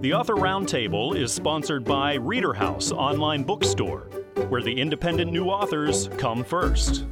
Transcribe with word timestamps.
The 0.00 0.14
Author 0.14 0.36
Roundtable 0.36 1.14
is 1.14 1.30
sponsored 1.30 1.84
by 1.84 2.14
Reader 2.14 2.54
House 2.54 2.90
Online 2.90 3.42
Bookstore, 3.42 4.08
where 4.48 4.62
the 4.62 4.72
independent 4.72 5.30
new 5.30 5.44
authors 5.44 6.08
come 6.16 6.42
first. 6.42 7.04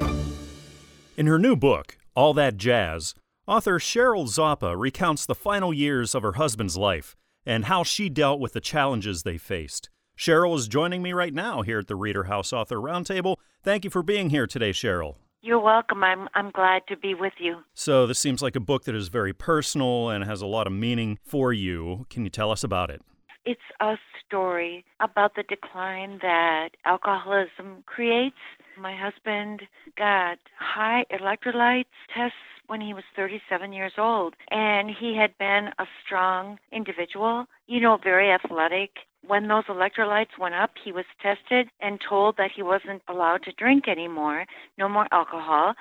In 1.19 1.27
her 1.27 1.38
new 1.38 1.55
book, 1.55 1.98
All 2.16 2.32
That 2.32 2.56
Jazz, 2.56 3.15
author 3.46 3.79
Cheryl 3.79 4.24
Zappa 4.27 4.74
recounts 4.74 5.27
the 5.27 5.34
final 5.34 5.74
years 5.74 6.15
of 6.15 6.23
her 6.23 6.32
husband's 6.32 6.79
life 6.79 7.15
and 7.45 7.66
how 7.66 7.82
she 7.82 8.09
dealt 8.09 8.41
with 8.41 8.55
the 8.55 8.60
challenges 8.60 9.23
they 9.23 9.37
faced. 9.37 9.91
Cheryl 10.18 10.57
is 10.57 10.66
joining 10.66 11.02
me 11.02 11.12
right 11.12 11.34
now 11.34 11.60
here 11.60 11.80
at 11.80 11.88
the 11.88 11.95
Reader 11.95 12.24
House 12.24 12.55
Author 12.55 12.77
Roundtable. 12.77 13.37
Thank 13.62 13.84
you 13.84 13.91
for 13.91 14.02
being 14.02 14.30
here 14.30 14.46
today, 14.46 14.70
Cheryl. 14.70 15.16
You're 15.41 15.60
welcome. 15.60 16.02
I'm 16.02 16.28
I'm 16.34 16.51
glad 16.51 16.83
to 16.88 16.97
be 16.97 17.15
with 17.15 17.34
you. 17.38 17.59
So, 17.73 18.09
this 18.09 18.19
seems 18.19 18.42
like 18.42 18.56
a 18.56 18.60
book 18.60 18.84
that 18.84 18.95
is 18.96 19.06
very 19.06 19.33
personal 19.33 20.10
and 20.10 20.24
has 20.24 20.42
a 20.42 20.46
lot 20.46 20.66
of 20.66 20.73
meaning 20.73 21.19
for 21.23 21.52
you. 21.52 22.06
Can 22.10 22.24
you 22.24 22.30
tell 22.30 22.51
us 22.51 22.65
about 22.65 22.91
it? 22.91 23.02
It's 23.45 23.60
a 23.80 23.95
story 24.27 24.84
about 24.98 25.37
the 25.37 25.45
decline 25.45 26.19
that 26.23 26.70
alcoholism 26.84 27.84
creates. 27.87 28.37
My 28.76 28.96
husband 28.96 29.63
got 29.96 30.38
high 30.59 31.04
electrolytes 31.13 31.87
tests 32.13 32.37
when 32.66 32.80
he 32.80 32.93
was 32.93 33.04
37 33.16 33.73
years 33.73 33.93
old, 33.96 34.35
and 34.51 34.91
he 34.91 35.16
had 35.16 35.38
been 35.38 35.68
a 35.79 35.87
strong 36.04 36.59
individual, 36.73 37.46
you 37.66 37.80
know, 37.80 37.96
very 38.02 38.30
athletic, 38.30 38.91
when 39.29 39.46
those 39.46 39.65
electrolytes 39.65 40.38
went 40.38 40.54
up, 40.54 40.71
he 40.82 40.90
was 40.90 41.04
tested 41.23 41.68
and 41.80 42.01
told 42.07 42.37
that 42.38 42.51
he 42.54 42.62
wasn't 42.62 43.02
allowed 43.09 43.43
to 43.45 43.52
drink 43.52 43.87
anymore, 43.87 44.46
no 44.79 44.88
more 44.88 45.07
alcohol. 45.12 45.74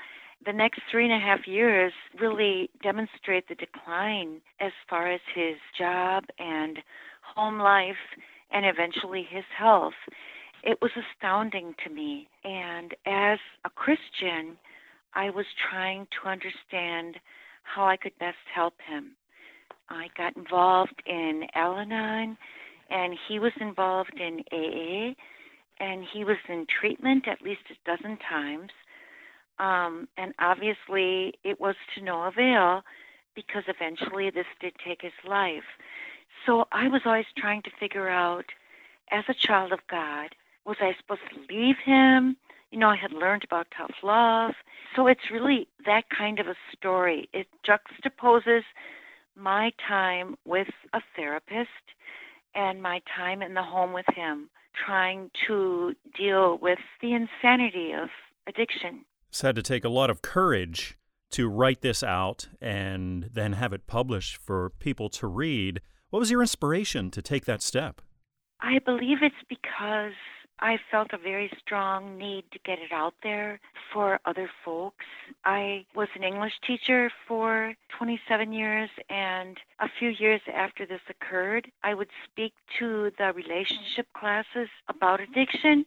The 0.46 0.54
next 0.54 0.82
three 0.92 1.06
and 1.06 1.14
a 1.14 1.26
half 1.26 1.48
years 1.48 1.94
really 2.20 2.70
demonstrate 2.84 3.48
the 3.48 3.56
decline 3.56 4.42
as 4.60 4.72
far 4.90 5.12
as 5.12 5.22
his 5.34 5.56
job 5.78 6.26
and 6.38 6.78
home 7.36 7.60
life 7.60 7.96
and 8.52 8.66
eventually 8.66 9.26
his 9.28 9.46
health. 9.58 9.94
It 10.64 10.80
was 10.82 10.92
astounding 10.96 11.74
to 11.84 11.90
me. 11.90 12.28
And 12.44 12.94
as 13.06 13.40
a 13.66 13.70
Christian, 13.70 14.58
I 15.16 15.30
was 15.30 15.46
trying 15.70 16.08
to 16.22 16.30
understand 16.30 17.16
how 17.64 17.86
I 17.86 17.98
could 17.98 18.18
best 18.20 18.38
help 18.54 18.76
him. 18.88 19.12
I 19.90 20.08
got 20.18 20.36
involved 20.36 21.02
in 21.06 21.44
Al 21.56 21.78
Anon 21.78 22.38
and 22.90 23.18
he 23.28 23.40
was 23.40 23.54
involved 23.60 24.20
in 24.20 24.44
AA, 24.52 25.14
and 25.80 26.04
he 26.12 26.24
was 26.24 26.38
in 26.48 26.66
treatment 26.68 27.28
at 27.28 27.42
least 27.42 27.62
a 27.70 27.90
dozen 27.90 28.18
times. 28.18 28.72
Um, 29.60 30.08
and 30.18 30.34
obviously, 30.40 31.34
it 31.44 31.60
was 31.60 31.76
to 31.96 32.04
no 32.04 32.24
avail 32.24 32.84
because 33.36 33.64
eventually 33.68 34.30
this 34.30 34.46
did 34.60 34.74
take 34.86 35.02
his 35.02 35.14
life. 35.28 35.64
So 36.46 36.68
I 36.72 36.88
was 36.88 37.02
always 37.06 37.26
trying 37.38 37.62
to 37.64 37.72
figure 37.80 38.10
out, 38.10 38.46
as 39.12 39.24
a 39.28 39.34
child 39.34 39.72
of 39.72 39.80
God, 39.90 40.36
was 40.66 40.78
I 40.82 40.96
supposed 41.00 41.22
to 41.34 41.54
leave 41.54 41.78
him? 41.84 42.38
You 42.72 42.80
know, 42.80 42.90
I 42.90 42.96
had 42.98 43.14
learned 43.14 43.44
about 43.44 43.68
tough 43.76 43.94
love. 44.04 44.54
So 44.96 45.08
it's 45.08 45.32
really 45.32 45.68
that 45.86 46.10
kind 46.10 46.40
of 46.40 46.48
a 46.48 46.56
story. 46.76 47.30
It 47.34 47.48
juxtaposes 47.66 48.64
my 49.36 49.72
time 49.88 50.36
with 50.46 50.70
a 50.94 51.02
therapist 51.16 51.70
and 52.58 52.82
my 52.82 53.02
time 53.16 53.42
in 53.42 53.54
the 53.54 53.64
home 53.64 53.94
with 53.94 54.06
him, 54.16 54.50
trying 54.86 55.30
to 55.48 55.94
deal 56.18 56.58
with 56.62 56.80
the 57.02 57.14
insanity 57.14 57.92
of 57.94 58.10
addiction. 58.48 59.06
It's 59.30 59.42
had 59.42 59.56
to 59.56 59.62
take 59.62 59.86
a 59.86 59.90
lot 59.90 60.10
of 60.10 60.22
courage 60.22 60.98
to 61.32 61.48
write 61.48 61.82
this 61.82 62.04
out 62.04 62.48
and 62.60 63.30
then 63.34 63.54
have 63.54 63.74
it 63.74 63.86
published 63.86 64.38
for 64.38 64.72
people 64.80 65.10
to 65.10 65.28
read. 65.28 65.82
What 66.10 66.20
was 66.20 66.32
your 66.32 66.42
inspiration 66.42 67.12
to 67.12 67.22
take 67.22 67.46
that 67.46 67.62
step? 67.62 68.02
I 68.62 68.80
believe 68.80 69.20
it's 69.22 69.36
because 69.48 70.14
I 70.60 70.80
felt 70.90 71.14
a 71.14 71.18
very 71.18 71.52
strong 71.60 72.18
need 72.18 72.46
to 72.52 72.60
get 72.66 72.80
it 72.80 72.92
out 72.92 73.14
there 73.22 73.60
for 73.94 74.20
other 74.26 74.50
folks. 74.66 75.06
I 75.46 75.86
was 75.96 76.08
an 76.16 76.24
English 76.24 76.54
teacher 76.66 77.12
for 77.28 77.76
27 77.98 78.52
years, 78.52 78.90
and 79.10 79.58
a 79.80 79.88
few 80.00 80.10
years 80.10 80.42
after 80.52 80.86
this 80.86 81.02
occurred, 81.10 81.72
I 81.84 81.94
would 81.94 82.10
speak 82.26 82.54
to 82.80 83.12
the 83.20 83.34
relationship 83.34 84.08
classes 84.14 84.70
about 84.88 85.20
addiction. 85.20 85.86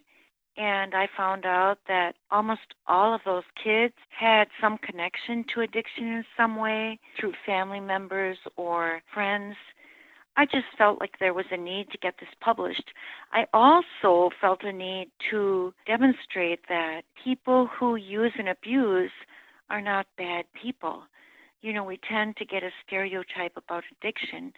And 0.56 0.94
I 0.94 1.08
found 1.16 1.46
out 1.46 1.78
that 1.88 2.16
almost 2.30 2.74
all 2.86 3.14
of 3.14 3.22
those 3.24 3.44
kids 3.62 3.94
had 4.10 4.48
some 4.60 4.78
connection 4.78 5.44
to 5.54 5.62
addiction 5.62 6.06
in 6.06 6.24
some 6.36 6.56
way 6.56 6.98
through 7.18 7.32
family 7.46 7.80
members 7.80 8.36
or 8.56 9.00
friends. 9.12 9.56
I 10.36 10.44
just 10.46 10.66
felt 10.78 11.00
like 11.00 11.18
there 11.18 11.34
was 11.34 11.46
a 11.50 11.56
need 11.56 11.90
to 11.90 11.98
get 11.98 12.14
this 12.20 12.28
published. 12.40 12.90
I 13.32 13.46
also 13.52 14.30
felt 14.40 14.62
a 14.62 14.72
need 14.72 15.10
to 15.30 15.74
demonstrate 15.86 16.60
that 16.68 17.02
people 17.22 17.66
who 17.66 17.96
use 17.96 18.32
and 18.38 18.48
abuse 18.48 19.10
are 19.68 19.80
not 19.80 20.06
bad 20.16 20.44
people. 20.60 21.02
You 21.62 21.72
know, 21.72 21.84
we 21.84 21.98
tend 22.08 22.36
to 22.38 22.44
get 22.44 22.62
a 22.62 22.70
stereotype 22.86 23.56
about 23.56 23.84
addiction. 24.00 24.52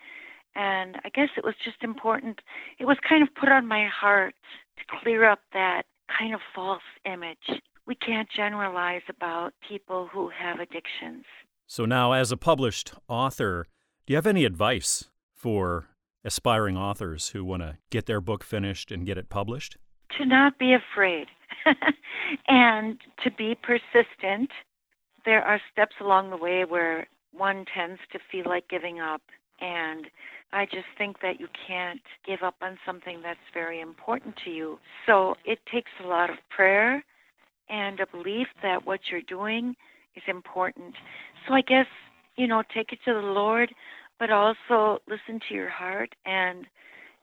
And 0.54 0.96
I 1.04 1.08
guess 1.08 1.30
it 1.36 1.44
was 1.44 1.54
just 1.64 1.82
important. 1.82 2.40
It 2.78 2.84
was 2.84 2.98
kind 3.08 3.22
of 3.22 3.34
put 3.34 3.48
on 3.48 3.66
my 3.66 3.88
heart 3.88 4.34
to 4.76 4.98
clear 5.00 5.28
up 5.28 5.40
that 5.52 5.82
kind 6.18 6.34
of 6.34 6.40
false 6.54 6.82
image. 7.04 7.60
We 7.86 7.94
can't 7.94 8.28
generalize 8.34 9.02
about 9.08 9.54
people 9.66 10.08
who 10.12 10.30
have 10.38 10.60
addictions. 10.60 11.24
So, 11.66 11.84
now 11.86 12.12
as 12.12 12.30
a 12.30 12.36
published 12.36 12.92
author, 13.08 13.66
do 14.06 14.12
you 14.12 14.16
have 14.16 14.26
any 14.26 14.44
advice 14.44 15.08
for 15.42 15.88
aspiring 16.24 16.76
authors 16.76 17.30
who 17.30 17.44
want 17.44 17.62
to 17.62 17.76
get 17.90 18.06
their 18.06 18.20
book 18.20 18.44
finished 18.44 18.92
and 18.92 19.04
get 19.04 19.18
it 19.18 19.28
published? 19.28 19.76
To 20.18 20.24
not 20.24 20.56
be 20.56 20.72
afraid 20.72 21.26
and 22.48 22.98
to 23.24 23.30
be 23.32 23.56
persistent. 23.60 24.50
There 25.24 25.42
are 25.42 25.60
steps 25.72 25.96
along 26.00 26.30
the 26.30 26.36
way 26.36 26.64
where 26.64 27.08
one 27.32 27.64
tends 27.74 28.00
to 28.12 28.20
feel 28.30 28.44
like 28.46 28.68
giving 28.68 29.00
up. 29.00 29.22
And 29.60 30.06
I 30.52 30.64
just 30.66 30.86
think 30.96 31.20
that 31.22 31.40
you 31.40 31.48
can't 31.66 32.00
give 32.24 32.42
up 32.44 32.56
on 32.62 32.78
something 32.86 33.20
that's 33.22 33.40
very 33.52 33.80
important 33.80 34.36
to 34.44 34.50
you. 34.50 34.78
So 35.06 35.34
it 35.44 35.58
takes 35.72 35.90
a 36.04 36.06
lot 36.06 36.30
of 36.30 36.36
prayer 36.54 37.04
and 37.68 37.98
a 37.98 38.06
belief 38.06 38.46
that 38.62 38.86
what 38.86 39.00
you're 39.10 39.22
doing 39.22 39.74
is 40.14 40.22
important. 40.28 40.94
So 41.46 41.54
I 41.54 41.62
guess, 41.62 41.86
you 42.36 42.46
know, 42.46 42.62
take 42.74 42.92
it 42.92 42.98
to 43.06 43.14
the 43.14 43.20
Lord, 43.20 43.72
but 44.22 44.30
also 44.30 45.02
listen 45.08 45.40
to 45.48 45.52
your 45.52 45.68
heart 45.68 46.14
and 46.24 46.64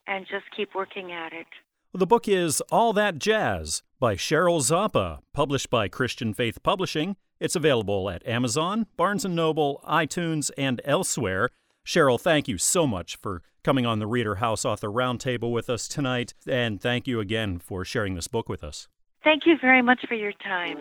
and 0.06 0.26
just 0.30 0.44
keep 0.54 0.76
working 0.76 1.14
at 1.14 1.32
it. 1.32 1.48
The 1.94 2.06
book 2.06 2.28
is 2.28 2.60
All 2.72 2.92
That 2.92 3.20
Jazz 3.20 3.84
by 4.02 4.16
Cheryl 4.16 4.60
Zappa, 4.60 5.20
published 5.34 5.70
by 5.70 5.88
Christian 5.88 6.34
Faith 6.34 6.62
Publishing. 6.62 7.16
It's 7.40 7.56
available 7.56 8.10
at 8.10 8.28
Amazon, 8.28 8.86
Barnes 8.98 9.24
& 9.26 9.30
Noble, 9.30 9.82
iTunes, 9.88 10.52
and 10.58 10.82
elsewhere. 10.84 11.52
Cheryl, 11.88 12.20
thank 12.20 12.50
you 12.50 12.58
so 12.58 12.86
much 12.86 13.16
for 13.16 13.44
coming 13.64 13.86
on 13.86 14.00
the 14.00 14.08
Reader 14.08 14.36
House 14.36 14.66
Author 14.66 14.90
Roundtable 14.90 15.54
with 15.54 15.70
us 15.70 15.88
tonight, 15.88 16.34
and 16.46 16.82
thank 16.82 17.08
you 17.08 17.22
again 17.22 17.60
for 17.60 17.86
sharing 17.86 18.16
this 18.16 18.28
book 18.28 18.50
with 18.50 18.62
us. 18.62 18.90
Thank 19.24 19.46
you 19.46 19.56
very 19.62 19.82
much 19.82 20.04
for 20.06 20.16
your 20.16 20.34
time. 20.44 20.78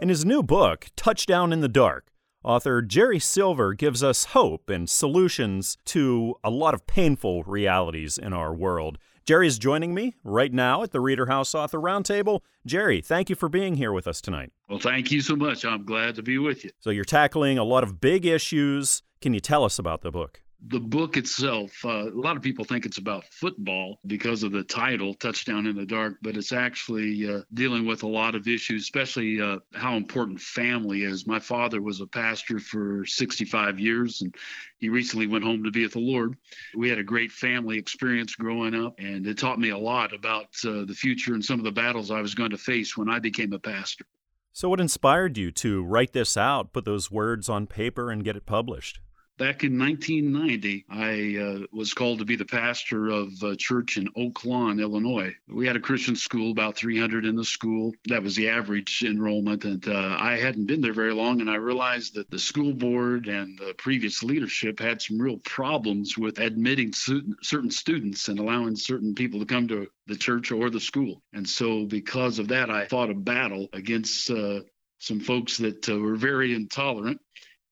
In 0.00 0.08
his 0.08 0.24
new 0.24 0.44
book, 0.44 0.86
Touchdown 0.94 1.52
in 1.52 1.60
the 1.60 1.68
Dark, 1.68 2.06
Author 2.44 2.82
Jerry 2.82 3.18
Silver 3.18 3.74
gives 3.74 4.00
us 4.00 4.26
hope 4.26 4.70
and 4.70 4.88
solutions 4.88 5.76
to 5.86 6.36
a 6.44 6.50
lot 6.50 6.72
of 6.72 6.86
painful 6.86 7.42
realities 7.42 8.16
in 8.16 8.32
our 8.32 8.54
world. 8.54 8.96
Jerry 9.26 9.48
is 9.48 9.58
joining 9.58 9.92
me 9.92 10.14
right 10.22 10.52
now 10.52 10.84
at 10.84 10.92
the 10.92 11.00
Reader 11.00 11.26
House 11.26 11.52
Author 11.52 11.80
Roundtable. 11.80 12.40
Jerry, 12.64 13.00
thank 13.00 13.28
you 13.28 13.34
for 13.34 13.48
being 13.48 13.74
here 13.74 13.92
with 13.92 14.06
us 14.06 14.20
tonight. 14.20 14.52
Well, 14.68 14.78
thank 14.78 15.10
you 15.10 15.20
so 15.20 15.34
much. 15.34 15.64
I'm 15.64 15.84
glad 15.84 16.14
to 16.14 16.22
be 16.22 16.38
with 16.38 16.64
you. 16.64 16.70
So, 16.78 16.90
you're 16.90 17.04
tackling 17.04 17.58
a 17.58 17.64
lot 17.64 17.82
of 17.82 18.00
big 18.00 18.24
issues. 18.24 19.02
Can 19.20 19.34
you 19.34 19.40
tell 19.40 19.64
us 19.64 19.78
about 19.78 20.02
the 20.02 20.12
book? 20.12 20.40
The 20.66 20.80
book 20.80 21.16
itself, 21.16 21.72
uh, 21.84 22.10
a 22.10 22.20
lot 22.20 22.36
of 22.36 22.42
people 22.42 22.64
think 22.64 22.84
it's 22.84 22.98
about 22.98 23.24
football 23.26 24.00
because 24.06 24.42
of 24.42 24.50
the 24.50 24.64
title, 24.64 25.14
Touchdown 25.14 25.66
in 25.66 25.76
the 25.76 25.86
Dark, 25.86 26.16
but 26.20 26.36
it's 26.36 26.52
actually 26.52 27.32
uh, 27.32 27.42
dealing 27.54 27.86
with 27.86 28.02
a 28.02 28.08
lot 28.08 28.34
of 28.34 28.48
issues, 28.48 28.82
especially 28.82 29.40
uh, 29.40 29.58
how 29.72 29.96
important 29.96 30.40
family 30.40 31.04
is. 31.04 31.26
My 31.26 31.38
father 31.38 31.80
was 31.80 32.00
a 32.00 32.06
pastor 32.06 32.58
for 32.58 33.04
65 33.06 33.78
years, 33.78 34.20
and 34.20 34.34
he 34.78 34.88
recently 34.88 35.28
went 35.28 35.44
home 35.44 35.62
to 35.62 35.70
be 35.70 35.84
with 35.84 35.92
the 35.92 36.00
Lord. 36.00 36.36
We 36.76 36.88
had 36.88 36.98
a 36.98 37.04
great 37.04 37.30
family 37.30 37.78
experience 37.78 38.34
growing 38.34 38.74
up, 38.74 38.98
and 38.98 39.26
it 39.26 39.38
taught 39.38 39.60
me 39.60 39.70
a 39.70 39.78
lot 39.78 40.12
about 40.12 40.48
uh, 40.64 40.84
the 40.84 40.96
future 40.96 41.34
and 41.34 41.44
some 41.44 41.60
of 41.60 41.64
the 41.64 41.72
battles 41.72 42.10
I 42.10 42.20
was 42.20 42.34
going 42.34 42.50
to 42.50 42.58
face 42.58 42.96
when 42.96 43.08
I 43.08 43.20
became 43.20 43.52
a 43.52 43.60
pastor. 43.60 44.04
So, 44.52 44.68
what 44.68 44.80
inspired 44.80 45.38
you 45.38 45.52
to 45.52 45.84
write 45.84 46.14
this 46.14 46.36
out, 46.36 46.72
put 46.72 46.84
those 46.84 47.12
words 47.12 47.48
on 47.48 47.68
paper, 47.68 48.10
and 48.10 48.24
get 48.24 48.34
it 48.34 48.44
published? 48.44 48.98
Back 49.38 49.62
in 49.62 49.78
1990, 49.78 50.84
I 50.90 51.38
uh, 51.40 51.66
was 51.70 51.94
called 51.94 52.18
to 52.18 52.24
be 52.24 52.34
the 52.34 52.44
pastor 52.44 53.08
of 53.08 53.40
a 53.44 53.54
church 53.54 53.96
in 53.96 54.08
Oak 54.16 54.44
Lawn, 54.44 54.80
Illinois. 54.80 55.32
We 55.46 55.64
had 55.64 55.76
a 55.76 55.80
Christian 55.80 56.16
school, 56.16 56.50
about 56.50 56.76
300 56.76 57.24
in 57.24 57.36
the 57.36 57.44
school. 57.44 57.92
That 58.08 58.24
was 58.24 58.34
the 58.34 58.48
average 58.48 59.04
enrollment. 59.06 59.64
And 59.64 59.86
uh, 59.86 60.16
I 60.18 60.38
hadn't 60.38 60.66
been 60.66 60.80
there 60.80 60.92
very 60.92 61.14
long, 61.14 61.40
and 61.40 61.48
I 61.48 61.54
realized 61.54 62.14
that 62.14 62.28
the 62.32 62.38
school 62.40 62.72
board 62.72 63.28
and 63.28 63.56
the 63.56 63.74
previous 63.74 64.24
leadership 64.24 64.80
had 64.80 65.00
some 65.00 65.20
real 65.20 65.38
problems 65.44 66.18
with 66.18 66.40
admitting 66.40 66.92
certain 66.92 67.70
students 67.70 68.28
and 68.28 68.40
allowing 68.40 68.74
certain 68.74 69.14
people 69.14 69.38
to 69.38 69.46
come 69.46 69.68
to 69.68 69.86
the 70.08 70.16
church 70.16 70.50
or 70.50 70.68
the 70.68 70.80
school. 70.80 71.22
And 71.32 71.48
so, 71.48 71.84
because 71.84 72.40
of 72.40 72.48
that, 72.48 72.70
I 72.70 72.86
fought 72.86 73.10
a 73.10 73.14
battle 73.14 73.68
against 73.72 74.32
uh, 74.32 74.62
some 74.98 75.20
folks 75.20 75.58
that 75.58 75.88
uh, 75.88 75.96
were 75.96 76.16
very 76.16 76.54
intolerant 76.54 77.20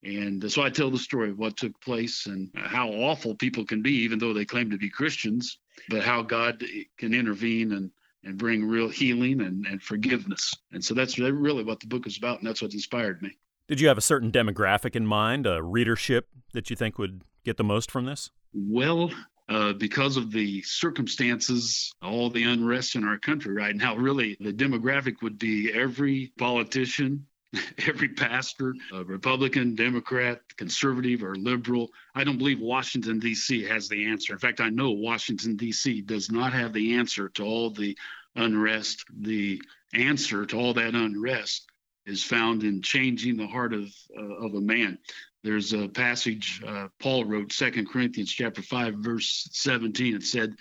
and 0.06 0.50
so 0.50 0.62
I 0.62 0.70
tell 0.70 0.90
the 0.90 0.98
story 0.98 1.30
of 1.30 1.38
what 1.38 1.56
took 1.56 1.78
place 1.80 2.26
and 2.26 2.48
how 2.54 2.88
awful 2.90 3.34
people 3.34 3.64
can 3.64 3.82
be, 3.82 3.92
even 4.04 4.20
though 4.20 4.32
they 4.32 4.44
claim 4.44 4.70
to 4.70 4.78
be 4.78 4.88
Christians, 4.88 5.58
but 5.88 6.02
how 6.02 6.22
God 6.22 6.62
can 6.96 7.12
intervene 7.12 7.72
and, 7.72 7.90
and 8.22 8.38
bring 8.38 8.64
real 8.64 8.88
healing 8.88 9.40
and, 9.40 9.66
and 9.66 9.82
forgiveness. 9.82 10.52
And 10.72 10.84
so 10.84 10.94
that's 10.94 11.18
really 11.18 11.64
what 11.64 11.80
the 11.80 11.88
book 11.88 12.06
is 12.06 12.18
about, 12.18 12.38
and 12.38 12.46
that's 12.46 12.62
what 12.62 12.72
inspired 12.72 13.20
me. 13.20 13.36
Did 13.66 13.80
you 13.80 13.88
have 13.88 13.98
a 13.98 14.02
certain 14.02 14.30
demographic 14.30 14.94
in 14.94 15.06
mind, 15.06 15.44
a 15.44 15.60
readership 15.60 16.28
that 16.52 16.70
you 16.70 16.76
think 16.76 16.98
would 16.98 17.22
get 17.44 17.56
the 17.56 17.64
most 17.64 17.90
from 17.90 18.04
this? 18.04 18.30
Well, 18.54 19.10
uh, 19.48 19.72
because 19.72 20.16
of 20.16 20.30
the 20.30 20.62
circumstances, 20.62 21.92
all 22.00 22.30
the 22.30 22.44
unrest 22.44 22.94
in 22.94 23.04
our 23.04 23.18
country 23.18 23.54
right 23.54 23.74
now, 23.74 23.96
really 23.96 24.36
the 24.38 24.52
demographic 24.52 25.20
would 25.22 25.38
be 25.38 25.72
every 25.72 26.32
politician, 26.38 27.26
every 27.86 28.08
pastor, 28.08 28.74
Republican, 28.92 29.74
Democrat, 29.74 30.40
conservative, 30.56 31.22
or 31.22 31.34
liberal. 31.36 31.90
I 32.14 32.24
don't 32.24 32.38
believe 32.38 32.60
Washington, 32.60 33.18
D.C. 33.18 33.64
has 33.64 33.88
the 33.88 34.06
answer. 34.06 34.32
In 34.32 34.38
fact, 34.38 34.60
I 34.60 34.68
know 34.68 34.90
Washington, 34.90 35.56
D.C. 35.56 36.02
does 36.02 36.30
not 36.30 36.52
have 36.52 36.72
the 36.72 36.94
answer 36.94 37.28
to 37.30 37.44
all 37.44 37.70
the 37.70 37.96
unrest. 38.34 39.04
The 39.20 39.62
answer 39.94 40.44
to 40.46 40.56
all 40.56 40.74
that 40.74 40.94
unrest 40.94 41.70
is 42.06 42.22
found 42.22 42.62
in 42.62 42.82
changing 42.82 43.36
the 43.36 43.46
heart 43.46 43.72
of, 43.72 43.92
uh, 44.16 44.46
of 44.46 44.54
a 44.54 44.60
man. 44.60 44.98
There's 45.42 45.72
a 45.72 45.88
passage 45.88 46.62
uh, 46.66 46.88
Paul 47.00 47.24
wrote, 47.24 47.52
Second 47.52 47.88
Corinthians 47.88 48.32
chapter 48.32 48.62
5, 48.62 48.94
verse 48.96 49.48
17. 49.52 50.16
It 50.16 50.24
said, 50.24 50.56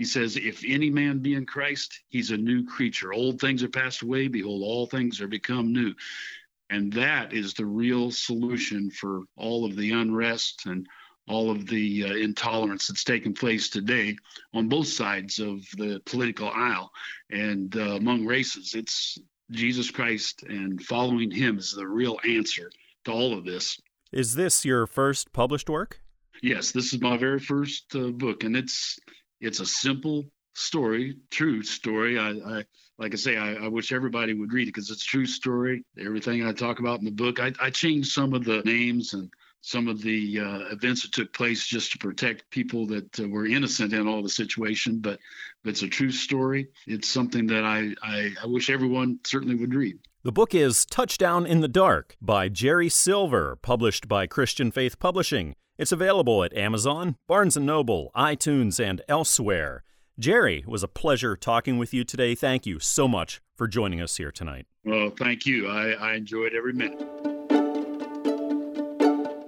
he 0.00 0.06
says, 0.06 0.38
If 0.38 0.64
any 0.66 0.88
man 0.88 1.18
be 1.18 1.34
in 1.34 1.44
Christ, 1.44 2.00
he's 2.08 2.30
a 2.30 2.36
new 2.38 2.64
creature. 2.64 3.12
Old 3.12 3.38
things 3.38 3.62
are 3.62 3.68
passed 3.68 4.00
away. 4.00 4.28
Behold, 4.28 4.62
all 4.62 4.86
things 4.86 5.20
are 5.20 5.28
become 5.28 5.74
new. 5.74 5.92
And 6.70 6.90
that 6.94 7.34
is 7.34 7.52
the 7.52 7.66
real 7.66 8.10
solution 8.10 8.90
for 8.90 9.24
all 9.36 9.66
of 9.66 9.76
the 9.76 9.92
unrest 9.92 10.62
and 10.64 10.86
all 11.28 11.50
of 11.50 11.66
the 11.66 12.04
uh, 12.04 12.14
intolerance 12.14 12.88
that's 12.88 13.04
taking 13.04 13.34
place 13.34 13.68
today 13.68 14.16
on 14.54 14.70
both 14.70 14.86
sides 14.86 15.38
of 15.38 15.60
the 15.76 16.00
political 16.06 16.48
aisle 16.48 16.90
and 17.30 17.76
uh, 17.76 17.96
among 17.96 18.24
races. 18.24 18.74
It's 18.74 19.18
Jesus 19.50 19.90
Christ 19.90 20.44
and 20.44 20.82
following 20.82 21.30
him 21.30 21.58
is 21.58 21.72
the 21.72 21.86
real 21.86 22.18
answer 22.26 22.70
to 23.04 23.12
all 23.12 23.36
of 23.36 23.44
this. 23.44 23.78
Is 24.12 24.34
this 24.34 24.64
your 24.64 24.86
first 24.86 25.34
published 25.34 25.68
work? 25.68 26.00
Yes, 26.42 26.72
this 26.72 26.94
is 26.94 27.02
my 27.02 27.18
very 27.18 27.38
first 27.38 27.94
uh, 27.94 28.08
book, 28.12 28.44
and 28.44 28.56
it's 28.56 28.98
it's 29.40 29.60
a 29.60 29.66
simple 29.66 30.26
story, 30.54 31.16
true 31.30 31.62
story. 31.62 32.18
I, 32.18 32.30
I 32.30 32.64
like 32.98 33.14
I 33.14 33.16
say, 33.16 33.36
I, 33.36 33.54
I, 33.54 33.68
wish 33.68 33.92
everybody 33.92 34.34
would 34.34 34.52
read 34.52 34.68
it 34.68 34.74
because 34.74 34.90
it's 34.90 35.02
a 35.02 35.06
true 35.06 35.26
story. 35.26 35.84
Everything 35.98 36.46
I 36.46 36.52
talk 36.52 36.80
about 36.80 36.98
in 36.98 37.06
the 37.06 37.10
book, 37.10 37.40
I, 37.40 37.52
I 37.58 37.70
changed 37.70 38.12
some 38.12 38.34
of 38.34 38.44
the 38.44 38.60
names 38.62 39.14
and 39.14 39.32
some 39.62 39.88
of 39.88 40.02
the 40.02 40.40
uh, 40.40 40.58
events 40.70 41.02
that 41.02 41.12
took 41.12 41.32
place 41.32 41.66
just 41.66 41.92
to 41.92 41.98
protect 41.98 42.50
people 42.50 42.86
that 42.88 43.20
uh, 43.20 43.28
were 43.28 43.46
innocent 43.46 43.94
in 43.94 44.06
all 44.06 44.22
the 44.22 44.28
situation. 44.28 44.98
But, 44.98 45.18
but 45.64 45.70
it's 45.70 45.82
a 45.82 45.88
true 45.88 46.10
story. 46.10 46.68
It's 46.86 47.08
something 47.08 47.46
that 47.48 47.64
I, 47.64 47.94
I, 48.02 48.32
I 48.42 48.46
wish 48.46 48.68
everyone 48.68 49.20
certainly 49.24 49.54
would 49.54 49.74
read. 49.74 49.98
The 50.22 50.32
book 50.32 50.54
is 50.54 50.84
Touchdown 50.84 51.46
in 51.46 51.60
the 51.60 51.68
Dark 51.68 52.14
by 52.20 52.50
Jerry 52.50 52.90
Silver, 52.90 53.56
published 53.62 54.06
by 54.06 54.26
Christian 54.26 54.70
Faith 54.70 54.98
Publishing. 54.98 55.56
It's 55.78 55.92
available 55.92 56.44
at 56.44 56.54
Amazon, 56.54 57.16
Barnes 57.26 57.56
& 57.56 57.58
Noble, 57.58 58.10
iTunes, 58.14 58.78
and 58.78 59.00
elsewhere. 59.08 59.82
Jerry, 60.18 60.58
it 60.58 60.68
was 60.68 60.82
a 60.82 60.88
pleasure 60.88 61.36
talking 61.36 61.78
with 61.78 61.94
you 61.94 62.04
today. 62.04 62.34
Thank 62.34 62.66
you 62.66 62.78
so 62.78 63.08
much 63.08 63.40
for 63.56 63.66
joining 63.66 64.02
us 64.02 64.18
here 64.18 64.30
tonight. 64.30 64.66
Well, 64.84 65.08
thank 65.08 65.46
you. 65.46 65.68
I, 65.68 65.92
I 65.92 66.14
enjoyed 66.16 66.52
every 66.52 66.74
minute. 66.74 66.98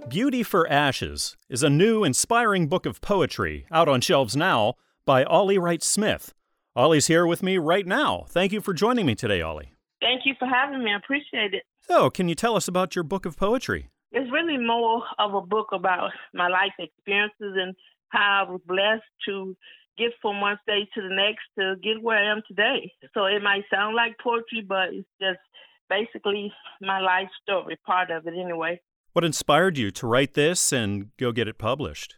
Beauty 0.08 0.42
for 0.42 0.66
Ashes 0.70 1.36
is 1.50 1.62
a 1.62 1.68
new, 1.68 2.02
inspiring 2.02 2.66
book 2.68 2.86
of 2.86 3.02
poetry 3.02 3.66
out 3.70 3.90
on 3.90 4.00
shelves 4.00 4.34
now 4.34 4.76
by 5.04 5.22
Ollie 5.24 5.58
Wright 5.58 5.82
Smith. 5.82 6.32
Ollie's 6.74 7.08
here 7.08 7.26
with 7.26 7.42
me 7.42 7.58
right 7.58 7.86
now. 7.86 8.24
Thank 8.30 8.52
you 8.52 8.62
for 8.62 8.72
joining 8.72 9.04
me 9.04 9.14
today, 9.14 9.42
Ollie. 9.42 9.74
Thank 10.22 10.38
you 10.38 10.46
for 10.46 10.46
having 10.46 10.84
me. 10.84 10.92
I 10.92 10.96
appreciate 10.96 11.54
it. 11.54 11.64
So, 11.80 12.08
can 12.08 12.28
you 12.28 12.34
tell 12.34 12.54
us 12.54 12.68
about 12.68 12.94
your 12.94 13.02
book 13.02 13.26
of 13.26 13.36
poetry? 13.36 13.88
it's 14.12 14.30
really 14.30 14.58
more 14.58 15.02
of 15.18 15.34
a 15.34 15.40
book 15.40 15.68
about 15.72 16.10
my 16.34 16.48
life 16.48 16.72
experiences 16.78 17.54
and 17.56 17.74
how 18.10 18.44
I 18.46 18.50
was 18.50 18.60
blessed 18.66 19.02
to 19.26 19.56
get 19.98 20.12
from 20.20 20.40
one 20.40 20.58
stage 20.62 20.88
to 20.94 21.02
the 21.02 21.14
next 21.14 21.44
to 21.58 21.76
get 21.82 22.02
where 22.02 22.18
I 22.18 22.30
am 22.30 22.42
today. 22.46 22.92
So 23.14 23.24
it 23.24 23.42
might 23.42 23.64
sound 23.72 23.96
like 23.96 24.16
poetry, 24.22 24.64
but 24.66 24.92
it's 24.92 25.08
just 25.20 25.40
basically 25.88 26.52
my 26.80 27.00
life 27.00 27.28
story, 27.42 27.78
part 27.86 28.10
of 28.10 28.26
it 28.26 28.34
anyway. 28.38 28.80
What 29.12 29.24
inspired 29.24 29.76
you 29.78 29.90
to 29.92 30.06
write 30.06 30.34
this 30.34 30.72
and 30.72 31.14
go 31.18 31.32
get 31.32 31.48
it 31.48 31.58
published? 31.58 32.16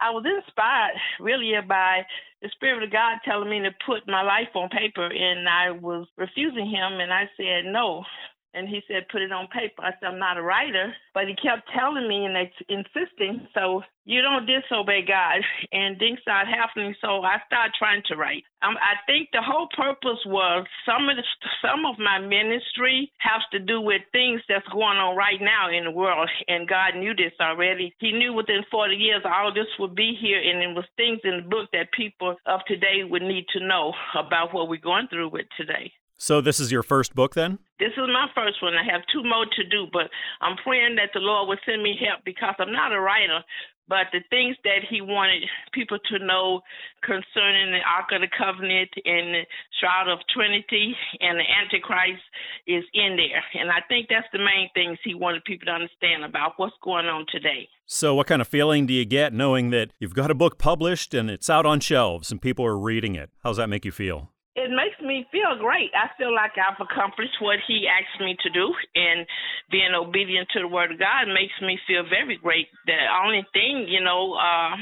I 0.00 0.10
was 0.10 0.24
inspired 0.24 0.96
really 1.20 1.52
by 1.68 2.06
the 2.42 2.48
Spirit 2.52 2.82
of 2.82 2.90
God 2.90 3.18
telling 3.24 3.50
me 3.50 3.60
to 3.60 3.70
put 3.84 4.08
my 4.08 4.22
life 4.22 4.48
on 4.54 4.68
paper, 4.70 5.06
and 5.06 5.48
I 5.48 5.70
was 5.70 6.06
refusing 6.16 6.66
Him, 6.66 7.00
and 7.00 7.12
I 7.12 7.28
said 7.36 7.66
no. 7.66 8.04
And 8.52 8.68
he 8.68 8.80
said, 8.88 9.08
put 9.10 9.22
it 9.22 9.30
on 9.32 9.46
paper. 9.48 9.82
I 9.82 9.92
said, 9.98 10.10
I'm 10.10 10.18
not 10.18 10.36
a 10.36 10.42
writer. 10.42 10.92
But 11.14 11.28
he 11.28 11.34
kept 11.34 11.70
telling 11.76 12.08
me 12.08 12.26
and 12.26 12.36
insisting. 12.68 13.46
So 13.54 13.82
you 14.04 14.22
don't 14.22 14.46
disobey 14.46 15.06
God. 15.06 15.42
And 15.72 15.98
things 15.98 16.18
started 16.22 16.50
happening. 16.50 16.94
So 17.00 17.22
I 17.22 17.38
started 17.46 17.72
trying 17.78 18.02
to 18.08 18.16
write. 18.16 18.42
Um, 18.62 18.74
I 18.82 18.98
think 19.06 19.28
the 19.32 19.40
whole 19.40 19.68
purpose 19.76 20.18
was 20.26 20.66
some 20.84 21.08
of 21.08 21.16
the, 21.16 21.22
some 21.62 21.86
of 21.86 21.98
my 21.98 22.18
ministry 22.18 23.10
has 23.18 23.40
to 23.52 23.58
do 23.60 23.80
with 23.80 24.02
things 24.10 24.40
that's 24.48 24.66
going 24.68 24.98
on 24.98 25.16
right 25.16 25.40
now 25.40 25.70
in 25.70 25.84
the 25.84 25.90
world. 25.90 26.28
And 26.48 26.68
God 26.68 26.96
knew 26.96 27.14
this 27.14 27.32
already. 27.40 27.94
He 27.98 28.12
knew 28.12 28.32
within 28.34 28.62
40 28.70 28.96
years 28.96 29.22
all 29.24 29.54
this 29.54 29.70
would 29.78 29.94
be 29.94 30.18
here. 30.20 30.40
And 30.42 30.60
it 30.60 30.74
was 30.74 30.84
things 30.96 31.20
in 31.22 31.42
the 31.42 31.48
book 31.48 31.70
that 31.72 31.92
people 31.92 32.36
of 32.46 32.60
today 32.66 33.04
would 33.04 33.22
need 33.22 33.46
to 33.54 33.64
know 33.64 33.94
about 34.18 34.52
what 34.52 34.68
we're 34.68 34.80
going 34.82 35.06
through 35.08 35.30
with 35.30 35.46
today. 35.56 35.92
So 36.20 36.42
this 36.42 36.60
is 36.60 36.70
your 36.70 36.82
first 36.82 37.14
book 37.14 37.32
then? 37.32 37.58
This 37.78 37.96
is 37.96 38.04
my 38.12 38.28
first 38.34 38.60
one. 38.62 38.74
I 38.74 38.84
have 38.84 39.00
two 39.10 39.24
more 39.24 39.46
to 39.56 39.64
do, 39.64 39.86
but 39.90 40.12
I'm 40.42 40.54
praying 40.62 40.96
that 40.96 41.16
the 41.16 41.20
Lord 41.20 41.48
will 41.48 41.56
send 41.64 41.82
me 41.82 41.96
help 41.96 42.26
because 42.26 42.54
I'm 42.58 42.72
not 42.72 42.92
a 42.92 43.00
writer. 43.00 43.40
But 43.88 44.12
the 44.12 44.20
things 44.28 44.54
that 44.62 44.84
He 44.88 45.00
wanted 45.00 45.48
people 45.72 45.96
to 46.12 46.18
know 46.24 46.60
concerning 47.02 47.72
the 47.72 47.80
Ark 47.88 48.12
of 48.12 48.20
the 48.20 48.28
Covenant 48.28 48.90
and 49.02 49.32
the 49.32 49.42
Shroud 49.80 50.12
of 50.12 50.20
Trinity 50.28 50.94
and 51.20 51.40
the 51.40 51.48
Antichrist 51.48 52.22
is 52.68 52.84
in 52.92 53.16
there. 53.16 53.42
And 53.56 53.72
I 53.72 53.80
think 53.88 54.08
that's 54.10 54.28
the 54.30 54.44
main 54.44 54.68
things 54.74 54.98
He 55.02 55.14
wanted 55.14 55.42
people 55.44 55.66
to 55.66 55.72
understand 55.72 56.22
about 56.22 56.52
what's 56.58 56.76
going 56.84 57.06
on 57.06 57.24
today. 57.32 57.66
So, 57.86 58.14
what 58.14 58.26
kind 58.26 58.42
of 58.42 58.46
feeling 58.46 58.84
do 58.84 58.92
you 58.92 59.06
get 59.06 59.32
knowing 59.32 59.70
that 59.70 59.90
you've 59.98 60.14
got 60.14 60.30
a 60.30 60.36
book 60.36 60.58
published 60.58 61.14
and 61.14 61.30
it's 61.30 61.48
out 61.48 61.64
on 61.64 61.80
shelves 61.80 62.30
and 62.30 62.42
people 62.42 62.66
are 62.66 62.78
reading 62.78 63.14
it? 63.14 63.30
How 63.42 63.50
does 63.50 63.56
that 63.56 63.70
make 63.70 63.86
you 63.86 63.90
feel? 63.90 64.30
It 64.56 64.70
makes 64.70 65.00
me 65.00 65.26
feel 65.30 65.56
great. 65.58 65.90
I 65.94 66.10
feel 66.18 66.34
like 66.34 66.52
I've 66.58 66.80
accomplished 66.80 67.38
what 67.40 67.58
he 67.66 67.86
asked 67.86 68.20
me 68.20 68.36
to 68.42 68.50
do, 68.50 68.74
and 68.94 69.26
being 69.70 69.94
obedient 69.94 70.48
to 70.50 70.60
the 70.60 70.68
word 70.68 70.92
of 70.92 70.98
God 70.98 71.28
makes 71.28 71.54
me 71.62 71.78
feel 71.86 72.02
very 72.08 72.36
great. 72.36 72.66
The 72.86 72.98
only 73.24 73.46
thing, 73.52 73.86
you 73.88 74.02
know, 74.02 74.34
uh, 74.34 74.74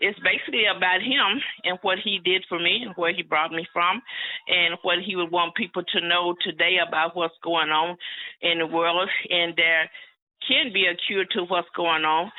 is 0.00 0.16
basically 0.24 0.66
about 0.66 1.00
him 1.00 1.40
and 1.64 1.78
what 1.82 1.98
he 2.02 2.18
did 2.24 2.44
for 2.48 2.58
me 2.58 2.82
and 2.84 2.94
where 2.96 3.14
he 3.14 3.22
brought 3.22 3.52
me 3.52 3.66
from, 3.72 4.02
and 4.48 4.76
what 4.82 4.98
he 5.06 5.16
would 5.16 5.30
want 5.30 5.54
people 5.54 5.82
to 5.82 6.08
know 6.08 6.34
today 6.42 6.78
about 6.86 7.16
what's 7.16 7.38
going 7.42 7.70
on 7.70 7.96
in 8.42 8.58
the 8.58 8.66
world, 8.66 9.08
and 9.30 9.54
there 9.56 9.88
can 10.46 10.72
be 10.74 10.86
a 10.86 10.98
cure 11.06 11.24
to 11.30 11.44
what's 11.44 11.68
going 11.76 12.04
on 12.04 12.30